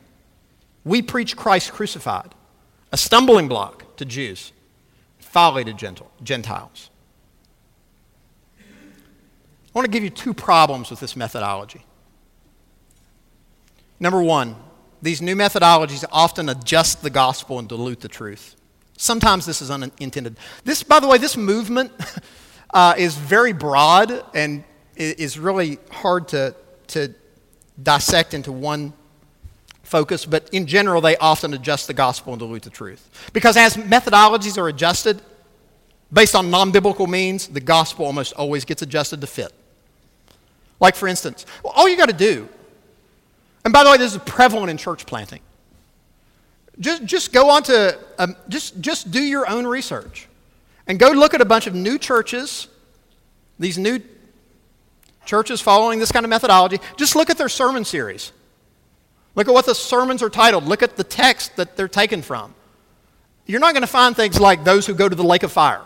we 0.83 1.01
preach 1.01 1.35
Christ 1.35 1.71
crucified, 1.71 2.33
a 2.91 2.97
stumbling 2.97 3.47
block 3.47 3.95
to 3.97 4.05
Jews, 4.05 4.51
folly 5.19 5.63
to 5.63 5.73
Gentiles. 6.23 6.89
I 8.59 8.63
want 9.73 9.85
to 9.85 9.91
give 9.91 10.03
you 10.03 10.09
two 10.09 10.33
problems 10.33 10.89
with 10.89 10.99
this 10.99 11.15
methodology. 11.15 11.85
Number 13.99 14.21
one, 14.21 14.55
these 15.01 15.21
new 15.21 15.35
methodologies 15.35 16.03
often 16.11 16.49
adjust 16.49 17.01
the 17.01 17.09
gospel 17.09 17.59
and 17.59 17.67
dilute 17.67 18.01
the 18.01 18.07
truth. 18.07 18.55
Sometimes 18.97 19.45
this 19.45 19.61
is 19.61 19.69
unintended. 19.69 20.37
This, 20.63 20.83
by 20.83 20.99
the 20.99 21.07
way, 21.07 21.17
this 21.17 21.37
movement 21.37 21.91
uh, 22.73 22.95
is 22.97 23.15
very 23.15 23.53
broad 23.53 24.23
and 24.33 24.63
is 24.95 25.37
really 25.37 25.79
hard 25.91 26.29
to, 26.29 26.55
to 26.87 27.13
dissect 27.81 28.33
into 28.33 28.51
one 28.51 28.93
focus, 29.83 30.25
but 30.25 30.49
in 30.51 30.65
general, 30.65 31.01
they 31.01 31.17
often 31.17 31.53
adjust 31.53 31.87
the 31.87 31.93
gospel 31.93 32.33
and 32.33 32.39
dilute 32.39 32.63
the 32.63 32.69
truth. 32.69 33.29
Because 33.33 33.57
as 33.57 33.77
methodologies 33.77 34.57
are 34.57 34.67
adjusted 34.67 35.21
based 36.11 36.35
on 36.35 36.49
non 36.49 36.71
biblical 36.71 37.07
means, 37.07 37.47
the 37.47 37.59
gospel 37.59 38.05
almost 38.05 38.33
always 38.33 38.65
gets 38.65 38.81
adjusted 38.81 39.21
to 39.21 39.27
fit. 39.27 39.51
Like, 40.79 40.95
for 40.95 41.07
instance, 41.07 41.45
all 41.63 41.87
you 41.87 41.97
got 41.97 42.09
to 42.09 42.15
do, 42.15 42.49
and 43.65 43.73
by 43.73 43.83
the 43.83 43.89
way, 43.89 43.97
this 43.97 44.13
is 44.13 44.21
prevalent 44.23 44.69
in 44.69 44.77
church 44.77 45.05
planting. 45.05 45.41
Just, 46.79 47.03
just 47.05 47.33
go 47.33 47.49
on 47.49 47.63
to, 47.63 47.99
um, 48.19 48.35
just, 48.47 48.79
just 48.79 49.11
do 49.11 49.21
your 49.21 49.49
own 49.49 49.65
research 49.65 50.27
and 50.87 50.99
go 50.99 51.09
look 51.09 51.33
at 51.33 51.41
a 51.41 51.45
bunch 51.45 51.67
of 51.67 51.73
new 51.73 51.97
churches, 51.97 52.67
these 53.57 53.77
new 53.77 53.99
churches 55.25 55.61
following 55.61 55.99
this 55.99 56.11
kind 56.11 56.25
of 56.25 56.29
methodology, 56.29 56.79
just 56.95 57.15
look 57.15 57.29
at 57.29 57.37
their 57.37 57.49
sermon 57.49 57.83
series. 57.83 58.31
Look 59.33 59.47
at 59.47 59.53
what 59.53 59.65
the 59.65 59.75
sermons 59.75 60.21
are 60.21 60.29
titled. 60.29 60.65
Look 60.65 60.83
at 60.83 60.95
the 60.95 61.03
text 61.03 61.55
that 61.55 61.75
they're 61.75 61.87
taken 61.87 62.21
from. 62.21 62.53
You're 63.47 63.59
not 63.59 63.73
going 63.73 63.81
to 63.81 63.87
find 63.87 64.15
things 64.15 64.39
like 64.39 64.63
those 64.63 64.85
who 64.85 64.93
go 64.93 65.09
to 65.09 65.15
the 65.15 65.23
lake 65.23 65.43
of 65.43 65.51
fire. 65.51 65.81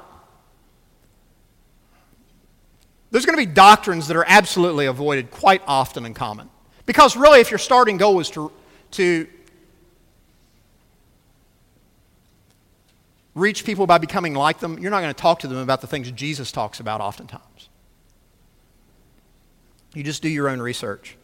There's 3.11 3.25
going 3.25 3.39
to 3.39 3.45
be 3.45 3.51
doctrines 3.51 4.07
that 4.07 4.17
are 4.17 4.25
absolutely 4.27 4.85
avoided 4.85 5.31
quite 5.31 5.63
often 5.65 6.05
and 6.05 6.15
common. 6.15 6.49
Because 6.89 7.15
really, 7.15 7.39
if 7.39 7.51
your 7.51 7.59
starting 7.59 7.97
goal 7.97 8.19
is 8.19 8.31
to, 8.31 8.51
to 8.93 9.27
reach 13.35 13.63
people 13.63 13.85
by 13.85 13.99
becoming 13.99 14.33
like 14.33 14.57
them, 14.59 14.79
you're 14.79 14.89
not 14.89 15.01
going 15.01 15.13
to 15.13 15.21
talk 15.21 15.41
to 15.41 15.47
them 15.47 15.59
about 15.59 15.81
the 15.81 15.85
things 15.85 16.09
Jesus 16.09 16.51
talks 16.51 16.79
about 16.79 16.99
oftentimes. 16.99 17.69
You 19.93 20.01
just 20.01 20.23
do 20.23 20.29
your 20.29 20.49
own 20.49 20.59
research. 20.59 21.15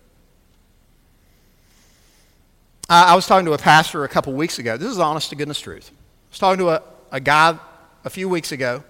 I, 2.87 3.13
I 3.13 3.15
was 3.15 3.25
talking 3.25 3.47
to 3.47 3.53
a 3.53 3.57
pastor 3.57 4.03
a 4.03 4.07
couple 4.07 4.33
weeks 4.33 4.59
ago. 4.59 4.77
This 4.77 4.91
is 4.91 4.99
honest 4.99 5.31
to 5.31 5.35
goodness 5.35 5.59
truth. 5.59 5.89
I 5.89 6.29
was 6.29 6.37
talking 6.37 6.59
to 6.59 6.69
a, 6.69 6.83
a 7.11 7.19
guy 7.19 7.57
a 8.03 8.11
few 8.11 8.29
weeks 8.29 8.51
ago 8.51 8.83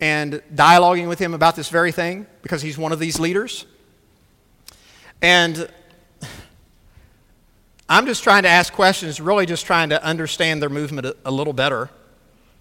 and 0.00 0.42
dialoguing 0.52 1.06
with 1.06 1.20
him 1.20 1.32
about 1.32 1.54
this 1.54 1.68
very 1.68 1.92
thing 1.92 2.26
because 2.42 2.60
he's 2.60 2.76
one 2.76 2.90
of 2.90 2.98
these 2.98 3.20
leaders. 3.20 3.66
And 5.22 5.68
I'm 7.88 8.06
just 8.06 8.22
trying 8.22 8.44
to 8.44 8.48
ask 8.48 8.72
questions, 8.72 9.20
really 9.20 9.46
just 9.46 9.66
trying 9.66 9.90
to 9.90 10.02
understand 10.02 10.62
their 10.62 10.68
movement 10.68 11.06
a, 11.06 11.16
a, 11.24 11.30
little 11.30 11.52
better, 11.52 11.90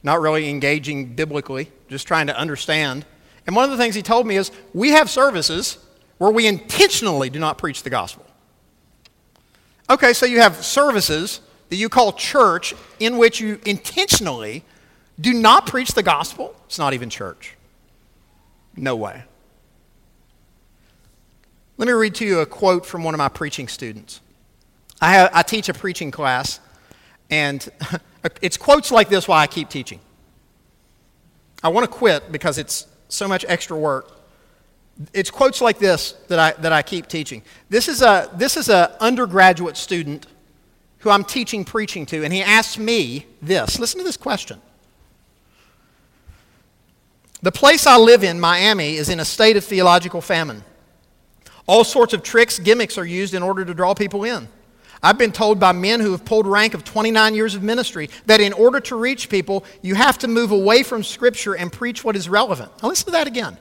not 0.02 0.20
really 0.20 0.50
engaging 0.50 1.14
biblically, 1.14 1.72
just 1.88 2.08
trying 2.08 2.28
to 2.28 2.38
understand. 2.38 3.06
And 3.46 3.56
one 3.56 3.66
of 3.66 3.72
the 3.72 3.78
things 3.78 3.96
he 3.96 4.02
told 4.02 4.26
me 4.26 4.38
is 4.38 4.52
we 4.74 4.90
have 4.90 5.10
services 5.10 5.78
where 6.18 6.32
we 6.32 6.48
intentionally 6.48 7.30
do 7.30 7.40
not 7.40 7.58
preach 7.58 7.84
the 7.84 7.90
gospel. 7.90 8.26
Okay, 9.90 10.14
so 10.14 10.26
you 10.26 10.40
have 10.40 10.64
services 10.66 11.42
that 11.70 11.76
you 11.76 11.90
call 11.90 12.12
church 12.14 12.74
in 13.00 13.18
which 13.18 13.40
you 13.40 13.60
intentionally 13.66 14.64
do 15.20 15.34
not 15.34 15.66
preach 15.66 15.94
the 15.94 16.04
gospel. 16.04 16.56
It's 16.66 16.80
not 16.80 16.94
even 16.94 17.10
church. 17.10 17.56
No 18.76 18.96
way. 18.96 19.24
Let 21.80 21.88
me 21.88 21.94
read 21.94 22.16
to 22.16 22.26
you 22.26 22.40
a 22.42 22.46
quote 22.46 22.86
from 22.86 23.06
one 23.06 23.14
of 23.14 23.20
my 23.20 23.30
preaching 23.30 23.70
students. 23.70 24.20
I, 25.00 25.14
have, 25.14 25.30
I 25.34 25.44
teach 25.44 25.70
a 25.70 25.74
preaching 25.74 26.12
class, 26.12 26.60
and 27.30 27.70
it's 28.42 28.58
quotes 28.58 28.92
like 28.92 29.08
this 29.08 29.30
why 29.30 29.42
I 29.42 29.48
keep 29.48 29.70
teaching. 29.70 30.02
I 31.64 31.70
want 31.70 31.90
to 31.90 31.98
quit 31.98 32.34
because 32.34 32.58
it's 32.58 32.86
so 33.08 33.30
much 33.30 33.46
extra 33.48 33.78
work. 33.78 34.12
It's 35.14 35.32
quotes 35.32 35.62
like 35.62 35.80
this 35.80 36.12
that 36.28 36.38
I, 36.38 36.52
that 36.62 36.74
I 36.74 36.82
keep 36.82 37.08
teaching. 37.08 37.44
This 37.70 37.88
is 37.88 38.02
a 38.02 38.30
this 38.34 38.58
is 38.58 38.68
a 38.68 38.98
undergraduate 39.00 39.78
student 39.78 40.28
who 40.98 41.10
I'm 41.10 41.24
teaching 41.24 41.64
preaching 41.64 42.06
to, 42.08 42.26
and 42.26 42.34
he 42.34 42.44
asked 42.44 42.78
me 42.78 43.26
this. 43.42 43.80
Listen 43.80 44.00
to 44.00 44.04
this 44.04 44.18
question. 44.18 44.62
The 47.42 47.54
place 47.54 47.88
I 47.88 47.96
live 47.96 48.26
in, 48.26 48.38
Miami, 48.38 48.98
is 48.98 49.08
in 49.08 49.22
a 49.22 49.26
state 49.26 49.56
of 49.56 49.64
theological 49.64 50.20
famine. 50.20 50.66
All 51.70 51.84
sorts 51.84 52.16
of 52.16 52.24
tricks, 52.24 52.58
gimmicks 52.58 52.98
are 52.98 53.06
used 53.06 53.36
in 53.36 53.44
order 53.44 53.64
to 53.64 53.76
draw 53.76 53.94
people 53.94 54.24
in. 54.24 54.48
I've 55.04 55.20
been 55.20 55.32
told 55.32 55.60
by 55.60 55.72
men 55.72 56.00
who 56.00 56.14
have 56.14 56.26
pulled 56.26 56.48
rank 56.48 56.74
of 56.74 56.84
29 56.84 57.36
years 57.36 57.54
of 57.54 57.62
ministry 57.62 58.10
that 58.26 58.42
in 58.42 58.54
order 58.54 58.80
to 58.80 58.96
reach 58.96 59.30
people, 59.30 59.64
you 59.84 59.94
have 59.94 60.18
to 60.18 60.28
move 60.28 60.50
away 60.50 60.82
from 60.82 61.04
Scripture 61.04 61.56
and 61.56 61.72
preach 61.72 62.04
what 62.04 62.16
is 62.16 62.28
relevant. 62.28 62.72
Now, 62.82 62.90
listen 62.90 63.06
to 63.06 63.12
that 63.12 63.28
again. 63.28 63.56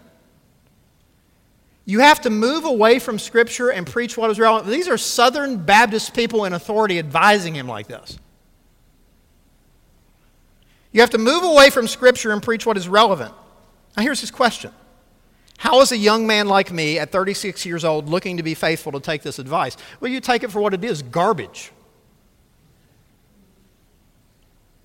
You 1.85 2.01
have 2.01 2.23
to 2.23 2.31
move 2.31 2.65
away 2.65 2.99
from 2.99 3.19
Scripture 3.19 3.69
and 3.69 3.87
preach 3.87 4.17
what 4.17 4.31
is 4.31 4.41
relevant. 4.41 4.73
These 4.73 4.89
are 4.89 4.97
Southern 4.97 5.63
Baptist 5.67 6.15
people 6.15 6.47
in 6.47 6.55
authority 6.55 6.99
advising 6.99 7.55
him 7.55 7.69
like 7.69 7.89
this. 7.89 8.19
You 10.93 11.03
have 11.03 11.11
to 11.11 11.19
move 11.19 11.45
away 11.45 11.69
from 11.69 11.87
Scripture 11.87 12.33
and 12.33 12.43
preach 12.43 12.65
what 12.65 12.79
is 12.79 12.89
relevant. 12.89 13.35
Now, 13.99 14.03
here's 14.03 14.23
his 14.23 14.31
question 14.31 14.73
How 15.59 15.81
is 15.81 15.91
a 15.91 15.97
young 15.97 16.27
man 16.27 16.47
like 16.47 16.71
me 16.71 17.01
at 17.01 17.11
36 17.11 17.67
years 17.67 17.85
old 17.85 18.09
looking 18.09 18.37
to 18.37 18.45
be 18.45 18.55
faithful 18.55 18.93
to 18.93 19.01
take 19.01 19.23
this 19.23 19.41
advice? 19.41 19.77
Well, 20.01 20.11
you 20.11 20.21
take 20.21 20.45
it 20.45 20.53
for 20.53 20.61
what 20.61 20.73
it 20.73 20.85
is 20.85 21.03
garbage. 21.03 21.73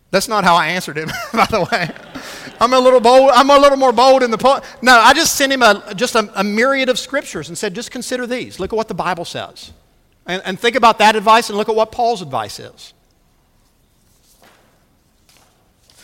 That's 0.10 0.28
not 0.28 0.44
how 0.44 0.56
I 0.56 0.68
answered 0.68 0.98
him, 0.98 1.10
by 1.34 1.46
the 1.46 1.68
way. 1.72 1.90
I'm 2.60 2.74
a 2.74 2.80
little 2.80 3.00
bold. 3.00 3.32
I'm 3.34 3.52
a 3.52 3.58
little 3.58 3.78
more 3.78 3.92
bold 3.92 4.24
in 4.24 4.32
the 4.32 4.38
po- 4.38 4.62
no. 4.82 4.94
I 4.94 5.14
just 5.14 5.36
sent 5.36 5.54
him 5.54 5.62
a, 5.62 5.94
just 5.96 6.16
a, 6.16 6.32
a, 6.40 6.44
myriad 6.44 6.90
of 6.90 6.98
scriptures 6.98 7.50
and 7.50 7.58
said, 7.58 7.76
just 7.76 7.92
consider 7.92 8.26
these. 8.26 8.60
Look 8.60 8.74
at 8.74 8.76
what 8.76 8.88
the 8.88 8.94
Bible 8.96 9.26
says, 9.26 9.72
and, 10.26 10.42
and 10.46 10.60
think 10.60 10.76
about 10.76 10.98
that 11.00 11.16
advice, 11.16 11.50
and 11.50 11.58
look 11.58 11.70
at 11.70 11.76
what 11.76 11.92
Paul's 11.92 12.22
advice 12.22 12.60
is. 12.60 12.94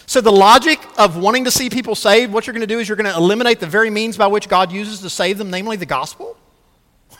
So 0.09 0.21
the 0.21 0.31
logic 0.31 0.79
of 0.97 1.17
wanting 1.17 1.45
to 1.45 1.51
see 1.51 1.69
people 1.69 1.93
saved, 1.93 2.33
what 2.33 2.47
you're 2.47 2.55
going 2.55 2.67
to 2.67 2.73
do 2.73 2.79
is 2.79 2.89
you're 2.89 2.95
going 2.95 3.11
to 3.11 3.15
eliminate 3.15 3.59
the 3.59 3.67
very 3.67 3.91
means 3.91 4.17
by 4.17 4.25
which 4.25 4.49
God 4.49 4.71
uses 4.71 5.01
to 5.01 5.09
save 5.09 5.37
them, 5.37 5.51
namely 5.51 5.77
the 5.77 5.85
gospel 5.85 6.35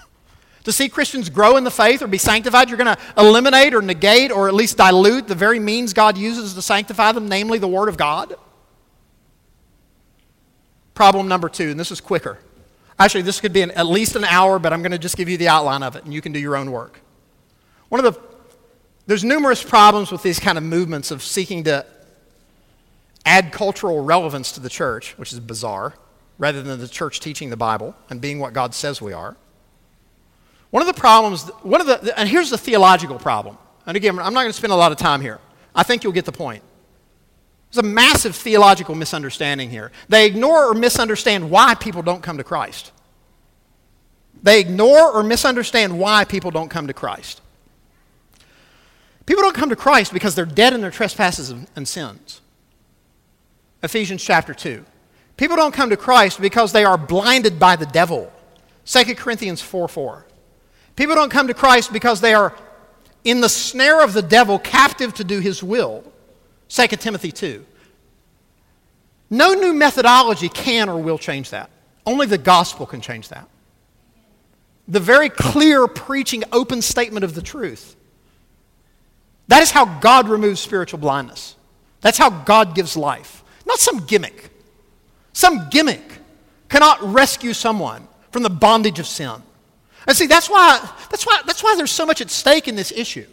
to 0.64 0.72
see 0.72 0.90
Christians 0.90 1.30
grow 1.30 1.56
in 1.58 1.64
the 1.64 1.70
faith 1.70 2.02
or 2.02 2.08
be 2.08 2.18
sanctified, 2.18 2.68
you're 2.68 2.80
going 2.80 2.96
to 2.96 3.02
eliminate 3.16 3.76
or 3.76 3.84
negate 3.84 4.32
or 4.32 4.48
at 4.48 4.56
least 4.56 4.78
dilute 4.78 5.28
the 5.28 5.36
very 5.36 5.60
means 5.60 5.94
God 5.94 6.18
uses 6.18 6.56
to 6.56 6.64
sanctify 6.64 7.12
them, 7.12 7.30
namely 7.30 7.60
the 7.60 7.68
Word 7.68 7.90
of 7.90 7.96
God. 7.96 8.34
Problem 10.96 11.28
number 11.28 11.48
two, 11.48 11.70
and 11.70 11.80
this 11.80 11.92
is 11.92 12.02
quicker. 12.02 12.40
Actually, 12.98 13.22
this 13.22 13.40
could 13.40 13.54
be 13.54 13.62
an, 13.62 13.70
at 13.72 13.86
least 13.86 14.16
an 14.16 14.24
hour, 14.24 14.58
but 14.58 14.74
I'm 14.74 14.82
going 14.82 14.94
to 14.94 14.98
just 14.98 15.16
give 15.16 15.30
you 15.30 15.38
the 15.38 15.48
outline 15.48 15.84
of 15.84 15.96
it, 15.96 16.06
and 16.06 16.14
you 16.14 16.22
can 16.22 16.32
do 16.32 16.40
your 16.40 16.56
own 16.56 16.72
work. 16.72 17.02
One 17.90 18.04
of 18.04 18.12
the 18.12 18.20
there's 19.06 19.24
numerous 19.24 19.64
problems 19.64 20.12
with 20.12 20.24
these 20.24 20.40
kind 20.40 20.58
of 20.58 20.64
movements 20.64 21.12
of 21.12 21.22
seeking 21.22 21.66
to 21.66 21.86
add 23.30 23.52
cultural 23.52 24.04
relevance 24.04 24.52
to 24.54 24.60
the 24.60 24.70
church, 24.70 25.16
which 25.18 25.32
is 25.32 25.40
bizarre, 25.40 25.94
rather 26.40 26.64
than 26.64 26.80
the 26.80 26.88
church 26.88 27.20
teaching 27.20 27.52
the 27.52 27.58
Bible 27.58 27.96
and 28.10 28.20
being 28.20 28.40
what 28.40 28.54
God 28.54 28.74
says 28.74 29.02
we 29.02 29.14
are. 29.14 29.38
One 30.72 30.82
of 30.82 30.88
the 30.88 31.00
problems, 31.00 31.44
one 31.62 31.80
of 31.80 31.86
the, 31.86 32.20
and 32.20 32.28
here's 32.28 32.50
the 32.50 32.58
theological 32.58 33.20
problem. 33.20 33.58
And 33.86 33.96
again, 33.96 34.18
I'm 34.18 34.34
not 34.34 34.42
going 34.42 34.48
to 34.48 34.54
spend 34.54 34.74
a 34.74 34.76
lot 34.76 34.92
of 34.92 34.98
time 34.98 35.22
here. 35.22 35.40
I 35.76 35.84
think 35.84 36.04
you'll 36.04 36.14
get 36.14 36.26
the 36.26 36.32
point. 36.32 36.64
There's 37.72 37.86
a 37.86 37.88
massive 37.88 38.36
theological 38.36 38.96
misunderstanding 38.96 39.70
here. 39.70 39.92
They 40.08 40.26
ignore 40.26 40.72
or 40.72 40.74
misunderstand 40.74 41.52
why 41.52 41.76
people 41.76 42.02
don't 42.02 42.24
come 42.24 42.38
to 42.38 42.44
Christ. 42.44 42.92
They 44.42 44.60
ignore 44.60 45.12
or 45.12 45.22
misunderstand 45.22 46.00
why 46.00 46.24
people 46.24 46.50
don't 46.50 46.70
come 46.70 46.88
to 46.88 46.94
Christ. 46.94 47.42
People 49.28 49.44
don't 49.44 49.56
come 49.56 49.70
to 49.70 49.76
Christ 49.76 50.14
because 50.14 50.34
they're 50.34 50.46
dead 50.48 50.74
in 50.74 50.82
their 50.82 50.90
trespasses 50.90 51.54
and 51.76 51.88
sins. 51.88 52.42
Ephesians 53.84 54.24
chapter 54.24 54.54
2. 54.54 54.84
People 55.38 55.56
don't 55.56 55.74
come 55.74 55.90
to 55.90 55.98
Christ 55.98 56.42
because 56.42 56.72
they 56.72 56.84
are 56.84 56.98
blinded 56.98 57.60
by 57.60 57.76
the 57.76 57.86
devil. 57.86 58.32
2 58.86 59.16
Corinthians 59.16 59.62
4 59.62 59.88
4. 59.88 60.26
People 60.96 61.16
don't 61.16 61.32
come 61.32 61.48
to 61.48 61.54
Christ 61.54 61.94
because 61.94 62.20
they 62.20 62.34
are 62.34 62.54
in 63.24 63.42
the 63.42 63.50
snare 63.50 64.04
of 64.04 64.14
the 64.14 64.22
devil, 64.22 64.60
captive 64.60 65.14
to 65.16 65.24
do 65.24 65.40
his 65.40 65.64
will. 65.64 66.04
2 66.70 66.88
Timothy 66.88 67.32
2. 67.32 67.66
No 69.30 69.54
new 69.54 69.74
methodology 69.74 70.50
can 70.50 70.90
or 70.90 70.98
will 70.98 71.18
change 71.18 71.52
that. 71.52 71.70
Only 72.06 72.26
the 72.26 72.38
gospel 72.38 72.86
can 72.86 73.02
change 73.02 73.30
that. 73.30 73.48
The 74.88 75.00
very 75.00 75.30
clear 75.30 75.88
preaching, 75.88 76.44
open 76.52 76.82
statement 76.82 77.24
of 77.24 77.36
the 77.36 77.42
truth. 77.42 77.96
That 79.48 79.62
is 79.62 79.72
how 79.72 80.00
God 80.00 80.28
removes 80.28 80.60
spiritual 80.60 81.00
blindness. 81.00 81.56
That's 82.02 82.18
how 82.18 82.30
God 82.30 82.76
gives 82.76 82.98
life. 82.98 83.39
Not 83.70 83.80
some 83.80 84.06
gimmick. 84.06 84.50
Some 85.32 85.70
gimmick 85.70 86.02
cannot 86.68 87.02
rescue 87.14 87.54
someone 87.54 88.08
from 88.32 88.44
the 88.44 88.50
bondage 88.50 89.00
of 89.00 89.08
sin. 89.08 89.42
And 90.08 90.18
see, 90.18 90.26
that's 90.26 90.50
why, 90.50 90.80
that's 91.12 91.26
why, 91.26 91.42
that's 91.46 91.64
why 91.64 91.76
there's 91.78 91.92
so 91.92 92.06
much 92.06 92.20
at 92.20 92.32
stake 92.32 92.68
in 92.68 92.76
this 92.76 92.92
issue. 92.92 93.28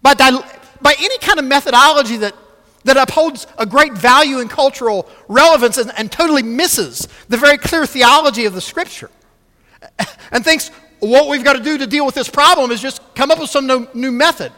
By, 0.00 0.14
by 0.14 0.94
any 0.98 1.18
kind 1.18 1.40
of 1.40 1.44
methodology 1.44 2.16
that, 2.18 2.34
that 2.84 2.96
upholds 2.96 3.48
a 3.58 3.66
great 3.66 3.94
value 3.94 4.38
in 4.38 4.48
cultural 4.48 5.08
relevance 5.26 5.76
and, 5.76 5.92
and 5.98 6.10
totally 6.10 6.44
misses 6.44 7.08
the 7.28 7.36
very 7.36 7.58
clear 7.58 7.84
theology 7.84 8.44
of 8.44 8.54
the 8.54 8.60
Scripture, 8.60 9.10
and 10.30 10.44
thinks 10.44 10.70
what 11.00 11.28
we've 11.28 11.42
got 11.42 11.54
to 11.54 11.62
do 11.62 11.78
to 11.78 11.86
deal 11.86 12.06
with 12.06 12.14
this 12.14 12.28
problem 12.28 12.70
is 12.70 12.80
just 12.80 13.02
come 13.16 13.32
up 13.32 13.40
with 13.40 13.50
some 13.50 13.66
no, 13.66 13.88
new 13.92 14.12
method, 14.12 14.52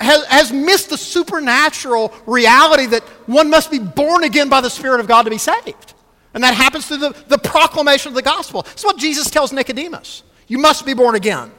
has, 0.00 0.24
has 0.26 0.52
missed 0.52 0.90
the 0.90 0.98
supernatural 0.98 2.12
reality 2.26 2.86
that 2.86 3.02
one 3.26 3.50
must 3.50 3.70
be 3.70 3.78
born 3.78 4.24
again 4.24 4.48
by 4.48 4.60
the 4.60 4.70
Spirit 4.70 5.00
of 5.00 5.08
God 5.08 5.22
to 5.22 5.30
be 5.30 5.38
saved. 5.38 5.94
And 6.34 6.44
that 6.44 6.54
happens 6.54 6.86
through 6.86 6.98
the, 6.98 7.24
the 7.26 7.38
proclamation 7.38 8.10
of 8.10 8.14
the 8.14 8.22
gospel. 8.22 8.62
That's 8.62 8.84
what 8.84 8.96
Jesus 8.96 9.30
tells 9.30 9.52
Nicodemus. 9.52 10.22
You 10.46 10.58
must 10.58 10.86
be 10.86 10.94
born 10.94 11.14
again. 11.14 11.50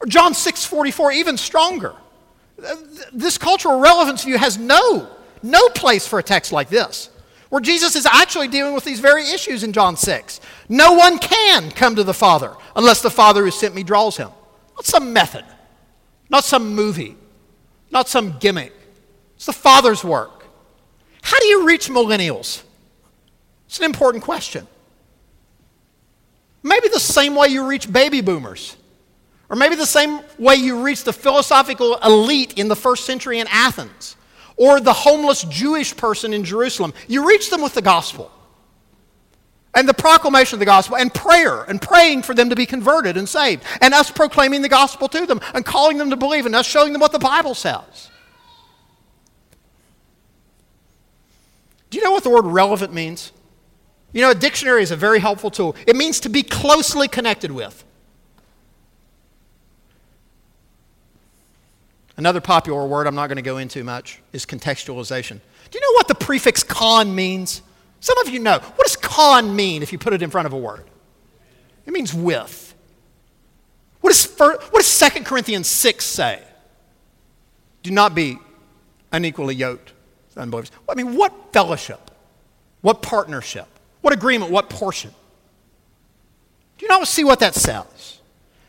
Or 0.00 0.06
John 0.06 0.34
6 0.34 0.64
44, 0.64 1.12
even 1.12 1.36
stronger. 1.36 1.94
This 3.12 3.38
cultural 3.38 3.80
relevance 3.80 4.24
view 4.24 4.38
has 4.38 4.58
no, 4.58 5.08
no 5.42 5.68
place 5.70 6.06
for 6.06 6.18
a 6.18 6.22
text 6.22 6.52
like 6.52 6.68
this, 6.68 7.10
where 7.48 7.60
Jesus 7.60 7.96
is 7.96 8.06
actually 8.06 8.48
dealing 8.48 8.74
with 8.74 8.84
these 8.84 9.00
very 9.00 9.24
issues 9.30 9.62
in 9.62 9.72
John 9.72 9.96
6. 9.96 10.40
No 10.68 10.94
one 10.94 11.18
can 11.18 11.70
come 11.70 11.96
to 11.96 12.04
the 12.04 12.14
Father 12.14 12.54
unless 12.76 13.02
the 13.02 13.10
Father 13.10 13.44
who 13.44 13.50
sent 13.50 13.74
me 13.74 13.82
draws 13.82 14.16
him. 14.16 14.30
Not 14.76 14.84
some 14.86 15.12
method, 15.12 15.44
not 16.30 16.44
some 16.44 16.74
movie, 16.74 17.16
not 17.90 18.08
some 18.08 18.38
gimmick. 18.38 18.72
It's 19.36 19.46
the 19.46 19.52
Father's 19.52 20.04
work. 20.04 20.46
How 21.22 21.38
do 21.38 21.46
you 21.46 21.66
reach 21.66 21.88
millennials? 21.88 22.62
It's 23.66 23.78
an 23.78 23.84
important 23.84 24.24
question. 24.24 24.66
Maybe 26.62 26.88
the 26.88 27.00
same 27.00 27.34
way 27.34 27.48
you 27.48 27.66
reach 27.66 27.92
baby 27.92 28.20
boomers. 28.20 28.76
Or 29.48 29.56
maybe 29.56 29.74
the 29.74 29.86
same 29.86 30.20
way 30.38 30.54
you 30.54 30.82
reach 30.82 31.02
the 31.02 31.12
philosophical 31.12 31.96
elite 31.96 32.54
in 32.54 32.68
the 32.68 32.76
first 32.76 33.04
century 33.04 33.40
in 33.40 33.48
Athens. 33.50 34.16
Or 34.56 34.80
the 34.80 34.92
homeless 34.92 35.42
Jewish 35.44 35.96
person 35.96 36.32
in 36.32 36.44
Jerusalem. 36.44 36.92
You 37.08 37.26
reach 37.26 37.50
them 37.50 37.60
with 37.60 37.74
the 37.74 37.82
gospel 37.82 38.30
and 39.74 39.88
the 39.88 39.94
proclamation 39.94 40.56
of 40.56 40.60
the 40.60 40.66
gospel 40.66 40.96
and 40.96 41.12
prayer 41.14 41.62
and 41.62 41.80
praying 41.80 42.22
for 42.22 42.34
them 42.34 42.50
to 42.50 42.56
be 42.56 42.66
converted 42.66 43.16
and 43.16 43.28
saved 43.28 43.62
and 43.80 43.94
us 43.94 44.10
proclaiming 44.10 44.62
the 44.62 44.68
gospel 44.68 45.08
to 45.08 45.26
them 45.26 45.40
and 45.54 45.64
calling 45.64 45.96
them 45.98 46.10
to 46.10 46.16
believe 46.16 46.46
and 46.46 46.56
us 46.56 46.66
showing 46.66 46.92
them 46.92 47.00
what 47.00 47.12
the 47.12 47.18
bible 47.18 47.54
says. 47.54 48.10
Do 51.90 51.98
you 51.98 52.04
know 52.04 52.12
what 52.12 52.24
the 52.24 52.30
word 52.30 52.46
relevant 52.46 52.92
means? 52.92 53.32
You 54.12 54.22
know 54.22 54.30
a 54.30 54.34
dictionary 54.34 54.82
is 54.82 54.90
a 54.90 54.96
very 54.96 55.20
helpful 55.20 55.50
tool. 55.50 55.76
It 55.86 55.94
means 55.94 56.20
to 56.20 56.28
be 56.28 56.42
closely 56.42 57.06
connected 57.06 57.52
with. 57.52 57.84
Another 62.16 62.40
popular 62.40 62.86
word 62.86 63.06
i'm 63.06 63.14
not 63.14 63.28
going 63.28 63.36
to 63.36 63.42
go 63.42 63.56
into 63.56 63.84
much 63.84 64.20
is 64.32 64.44
contextualization. 64.44 65.40
Do 65.70 65.78
you 65.78 65.80
know 65.80 65.94
what 65.94 66.08
the 66.08 66.14
prefix 66.16 66.64
con 66.64 67.14
means 67.14 67.62
some 68.00 68.18
of 68.18 68.28
you 68.28 68.40
know. 68.40 68.58
What 68.58 68.86
does 68.86 68.96
con 68.96 69.54
mean 69.54 69.82
if 69.82 69.92
you 69.92 69.98
put 69.98 70.12
it 70.12 70.22
in 70.22 70.30
front 70.30 70.46
of 70.46 70.52
a 70.52 70.58
word? 70.58 70.84
It 71.86 71.92
means 71.92 72.12
with. 72.12 72.74
What 74.00 74.10
does, 74.10 74.26
what 74.36 74.74
does 74.74 74.98
2 74.98 75.24
Corinthians 75.24 75.68
6 75.68 76.04
say? 76.04 76.42
Do 77.82 77.90
not 77.90 78.14
be 78.14 78.38
unequally 79.12 79.54
yoked 79.54 79.92
unbelievers. 80.36 80.70
I 80.88 80.94
mean, 80.94 81.16
what 81.16 81.52
fellowship? 81.52 82.10
What 82.80 83.02
partnership? 83.02 83.66
What 84.00 84.12
agreement? 84.12 84.50
What 84.50 84.70
portion? 84.70 85.10
Do 86.78 86.86
you 86.86 86.88
not 86.88 87.06
see 87.06 87.24
what 87.24 87.40
that 87.40 87.54
says? 87.54 88.20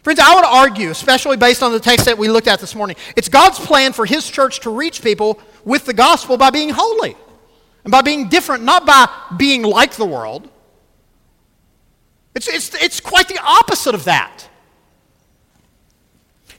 Friends, 0.03 0.19
I 0.19 0.35
would 0.35 0.43
argue, 0.43 0.89
especially 0.89 1.37
based 1.37 1.61
on 1.61 1.71
the 1.71 1.79
text 1.79 2.05
that 2.05 2.17
we 2.17 2.27
looked 2.27 2.47
at 2.47 2.59
this 2.59 2.75
morning, 2.75 2.97
it's 3.15 3.29
God's 3.29 3.59
plan 3.59 3.93
for 3.93 4.05
His 4.05 4.29
church 4.29 4.59
to 4.61 4.69
reach 4.69 5.01
people 5.01 5.39
with 5.63 5.85
the 5.85 5.93
gospel 5.93 6.37
by 6.37 6.49
being 6.49 6.69
holy. 6.69 7.15
And 7.83 7.91
by 7.91 8.01
being 8.01 8.29
different, 8.29 8.63
not 8.63 8.85
by 8.85 9.09
being 9.37 9.63
like 9.63 9.95
the 9.95 10.05
world. 10.05 10.49
It's, 12.35 12.47
it's, 12.47 12.73
it's 12.81 12.99
quite 12.99 13.27
the 13.27 13.39
opposite 13.43 13.95
of 13.95 14.05
that. 14.05 14.47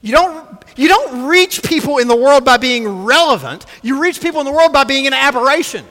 You 0.03 0.13
don't, 0.13 0.65
you 0.77 0.89
don't 0.89 1.29
reach 1.29 1.63
people 1.63 1.99
in 1.99 2.09
the 2.09 2.17
world 2.17 2.45
by 2.45 2.57
being 2.57 3.05
relevant, 3.05 3.67
you 3.83 4.01
reach 4.01 4.21
people 4.21 4.41
in 4.41 4.47
the 4.47 4.53
world 4.53 4.73
by 4.73 4.85
being 4.85 5.07
an 5.07 5.13
aberration. 5.13 5.87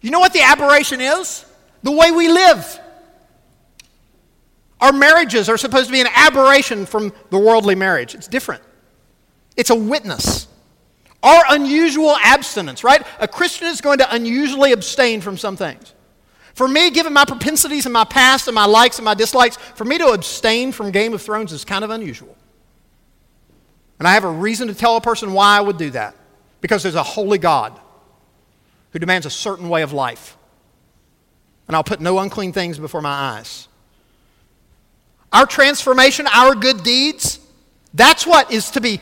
You 0.00 0.10
know 0.10 0.18
what 0.18 0.32
the 0.32 0.42
aberration 0.42 1.00
is? 1.00 1.44
The 1.84 1.92
way 1.92 2.10
we 2.10 2.28
live. 2.28 2.80
Our 4.80 4.92
marriages 4.92 5.48
are 5.48 5.56
supposed 5.56 5.86
to 5.86 5.92
be 5.92 6.00
an 6.00 6.08
aberration 6.12 6.86
from 6.86 7.12
the 7.30 7.38
worldly 7.38 7.76
marriage. 7.76 8.16
It's 8.16 8.26
different, 8.26 8.62
it's 9.56 9.70
a 9.70 9.76
witness. 9.76 10.48
Our 11.22 11.44
unusual 11.50 12.16
abstinence, 12.22 12.82
right? 12.82 13.02
A 13.20 13.28
Christian 13.28 13.68
is 13.68 13.80
going 13.80 13.98
to 13.98 14.14
unusually 14.14 14.72
abstain 14.72 15.20
from 15.20 15.38
some 15.38 15.56
things. 15.56 15.94
For 16.54 16.68
me, 16.68 16.90
given 16.90 17.12
my 17.12 17.24
propensities 17.24 17.86
and 17.86 17.92
my 17.92 18.04
past 18.04 18.48
and 18.48 18.54
my 18.54 18.66
likes 18.66 18.98
and 18.98 19.04
my 19.04 19.14
dislikes, 19.14 19.56
for 19.56 19.84
me 19.84 19.98
to 19.98 20.08
abstain 20.08 20.72
from 20.72 20.90
Game 20.90 21.14
of 21.14 21.22
Thrones 21.22 21.52
is 21.52 21.64
kind 21.64 21.84
of 21.84 21.90
unusual. 21.90 22.36
And 23.98 24.08
I 24.08 24.14
have 24.14 24.24
a 24.24 24.30
reason 24.30 24.68
to 24.68 24.74
tell 24.74 24.96
a 24.96 25.00
person 25.00 25.32
why 25.32 25.56
I 25.56 25.60
would 25.60 25.78
do 25.78 25.90
that. 25.90 26.16
Because 26.60 26.82
there's 26.82 26.96
a 26.96 27.02
holy 27.02 27.38
God 27.38 27.78
who 28.90 28.98
demands 28.98 29.26
a 29.26 29.30
certain 29.30 29.68
way 29.68 29.82
of 29.82 29.92
life. 29.92 30.36
And 31.68 31.76
I'll 31.76 31.84
put 31.84 32.00
no 32.00 32.18
unclean 32.18 32.52
things 32.52 32.78
before 32.78 33.00
my 33.00 33.36
eyes. 33.36 33.68
Our 35.32 35.46
transformation, 35.46 36.26
our 36.26 36.54
good 36.54 36.82
deeds, 36.82 37.38
that's 37.94 38.26
what 38.26 38.52
is 38.52 38.72
to 38.72 38.80
be 38.80 39.00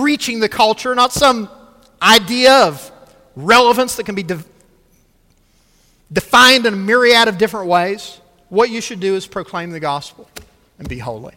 reaching 0.00 0.40
the 0.40 0.48
culture, 0.48 0.94
not 0.94 1.12
some 1.12 1.50
idea 2.00 2.66
of 2.66 2.90
relevance 3.36 3.96
that 3.96 4.04
can 4.04 4.14
be 4.14 4.22
de- 4.22 4.44
defined 6.10 6.64
in 6.66 6.72
a 6.72 6.76
myriad 6.76 7.28
of 7.28 7.36
different 7.36 7.66
ways. 7.66 8.20
What 8.48 8.70
you 8.70 8.80
should 8.80 9.00
do 9.00 9.14
is 9.14 9.26
proclaim 9.26 9.70
the 9.70 9.80
gospel 9.80 10.28
and 10.78 10.88
be 10.88 10.98
holy. 10.98 11.34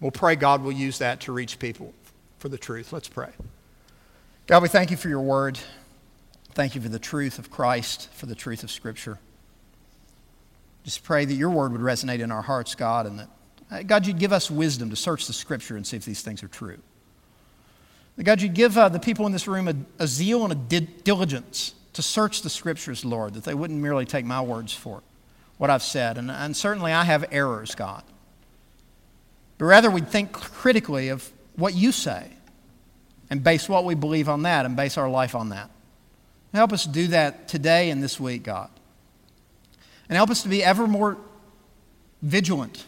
We'll 0.00 0.10
pray 0.10 0.36
God 0.36 0.62
will 0.62 0.72
use 0.72 0.98
that 0.98 1.20
to 1.22 1.32
reach 1.32 1.58
people 1.58 1.92
for 2.38 2.48
the 2.48 2.58
truth. 2.58 2.92
Let's 2.92 3.08
pray. 3.08 3.30
God, 4.46 4.62
we 4.62 4.68
thank 4.68 4.90
you 4.90 4.96
for 4.96 5.08
your 5.08 5.20
word. 5.20 5.58
Thank 6.54 6.74
you 6.74 6.80
for 6.80 6.88
the 6.88 6.98
truth 6.98 7.38
of 7.38 7.50
Christ, 7.50 8.08
for 8.12 8.26
the 8.26 8.34
truth 8.34 8.62
of 8.62 8.70
Scripture. 8.70 9.18
Just 10.84 11.04
pray 11.04 11.24
that 11.24 11.34
your 11.34 11.50
word 11.50 11.72
would 11.72 11.80
resonate 11.80 12.20
in 12.20 12.32
our 12.32 12.42
hearts, 12.42 12.74
God, 12.74 13.06
and 13.06 13.20
that, 13.20 13.28
uh, 13.70 13.82
God, 13.82 14.06
you'd 14.06 14.18
give 14.18 14.32
us 14.32 14.50
wisdom 14.50 14.90
to 14.90 14.96
search 14.96 15.26
the 15.26 15.32
Scripture 15.32 15.76
and 15.76 15.86
see 15.86 15.96
if 15.96 16.04
these 16.04 16.22
things 16.22 16.42
are 16.42 16.48
true. 16.48 16.78
That 18.16 18.24
God, 18.24 18.42
you'd 18.42 18.54
give 18.54 18.76
uh, 18.76 18.88
the 18.88 18.98
people 18.98 19.26
in 19.26 19.32
this 19.32 19.48
room 19.48 19.68
a, 19.68 19.74
a 19.98 20.06
zeal 20.06 20.44
and 20.44 20.52
a 20.52 20.56
di- 20.56 20.80
diligence 20.80 21.74
to 21.94 22.02
search 22.02 22.42
the 22.42 22.50
scriptures, 22.50 23.04
Lord, 23.04 23.34
that 23.34 23.44
they 23.44 23.54
wouldn't 23.54 23.80
merely 23.80 24.04
take 24.04 24.24
my 24.24 24.40
words 24.40 24.72
for 24.72 25.02
what 25.58 25.70
I've 25.70 25.82
said. 25.82 26.18
And, 26.18 26.30
and 26.30 26.56
certainly 26.56 26.92
I 26.92 27.04
have 27.04 27.24
errors, 27.30 27.74
God. 27.74 28.02
But 29.58 29.66
rather 29.66 29.90
we'd 29.90 30.08
think 30.08 30.32
critically 30.32 31.08
of 31.08 31.30
what 31.56 31.74
you 31.74 31.92
say 31.92 32.30
and 33.30 33.42
base 33.42 33.68
what 33.68 33.84
we 33.84 33.94
believe 33.94 34.28
on 34.28 34.42
that 34.42 34.66
and 34.66 34.76
base 34.76 34.98
our 34.98 35.08
life 35.08 35.34
on 35.34 35.50
that. 35.50 35.70
Help 36.52 36.72
us 36.72 36.84
do 36.84 37.06
that 37.08 37.48
today 37.48 37.90
and 37.90 38.02
this 38.02 38.20
week, 38.20 38.42
God. 38.42 38.68
And 40.08 40.16
help 40.16 40.30
us 40.30 40.42
to 40.42 40.48
be 40.48 40.62
ever 40.62 40.86
more 40.86 41.16
vigilant, 42.20 42.84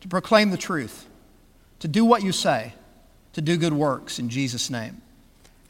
to 0.00 0.08
proclaim 0.08 0.50
the 0.50 0.56
truth, 0.56 1.06
to 1.78 1.88
do 1.88 2.04
what 2.04 2.22
you 2.22 2.32
say 2.32 2.74
to 3.34 3.40
do 3.40 3.56
good 3.56 3.72
works 3.72 4.18
in 4.18 4.28
Jesus' 4.28 4.70
name. 4.70 5.00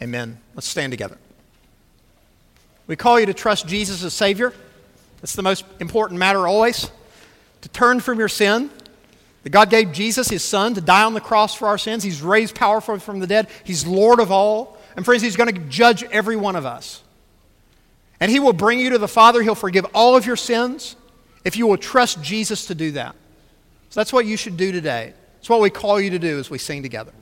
Amen. 0.03 0.39
Let's 0.55 0.67
stand 0.67 0.93
together. 0.93 1.19
We 2.87 2.97
call 2.97 3.21
you 3.21 3.27
to 3.27 3.35
trust 3.35 3.67
Jesus 3.67 4.03
as 4.03 4.13
Savior. 4.13 4.53
That's 5.21 5.35
the 5.35 5.43
most 5.43 5.65
important 5.79 6.19
matter 6.19 6.47
always. 6.47 6.91
To 7.61 7.69
turn 7.69 8.01
from 8.01 8.19
your 8.19 8.29
sin. 8.29 8.71
That 9.45 9.51
God 9.51 9.71
gave 9.71 9.93
Jesus, 9.93 10.29
His 10.29 10.45
Son, 10.45 10.75
to 10.75 10.81
die 10.81 11.05
on 11.05 11.15
the 11.15 11.21
cross 11.21 11.55
for 11.55 11.69
our 11.69 11.79
sins. 11.79 12.03
He's 12.03 12.23
raised 12.23 12.55
powerful 12.55 12.99
from 12.99 13.21
the 13.21 13.27
dead. 13.27 13.49
He's 13.65 13.87
Lord 13.87 14.21
of 14.21 14.31
all. 14.31 14.79
And 14.97 15.05
friends, 15.05 15.23
He's 15.23 15.37
going 15.37 15.55
to 15.55 15.61
judge 15.63 16.03
every 16.05 16.37
one 16.37 16.57
of 16.57 16.67
us. 16.67 17.03
And 18.21 18.31
He 18.31 18.41
will 18.41 18.53
bring 18.53 18.79
you 18.79 18.91
to 18.91 18.99
the 18.99 19.09
Father. 19.09 19.43
He'll 19.43 19.55
forgive 19.55 19.87
all 19.95 20.17
of 20.17 20.27
your 20.27 20.37
sins 20.37 20.97
if 21.45 21.57
you 21.57 21.67
will 21.67 21.77
trust 21.77 22.23
Jesus 22.23 22.67
to 22.67 22.75
do 22.75 22.93
that. 22.93 23.15
So 23.91 24.01
that's 24.01 24.13
what 24.13 24.27
you 24.27 24.37
should 24.37 24.57
do 24.57 24.73
today. 24.73 25.13
It's 25.39 25.49
what 25.49 25.61
we 25.61 25.71
call 25.71 26.01
you 26.01 26.11
to 26.11 26.19
do 26.19 26.39
as 26.39 26.51
we 26.51 26.59
sing 26.59 26.83
together. 26.83 27.13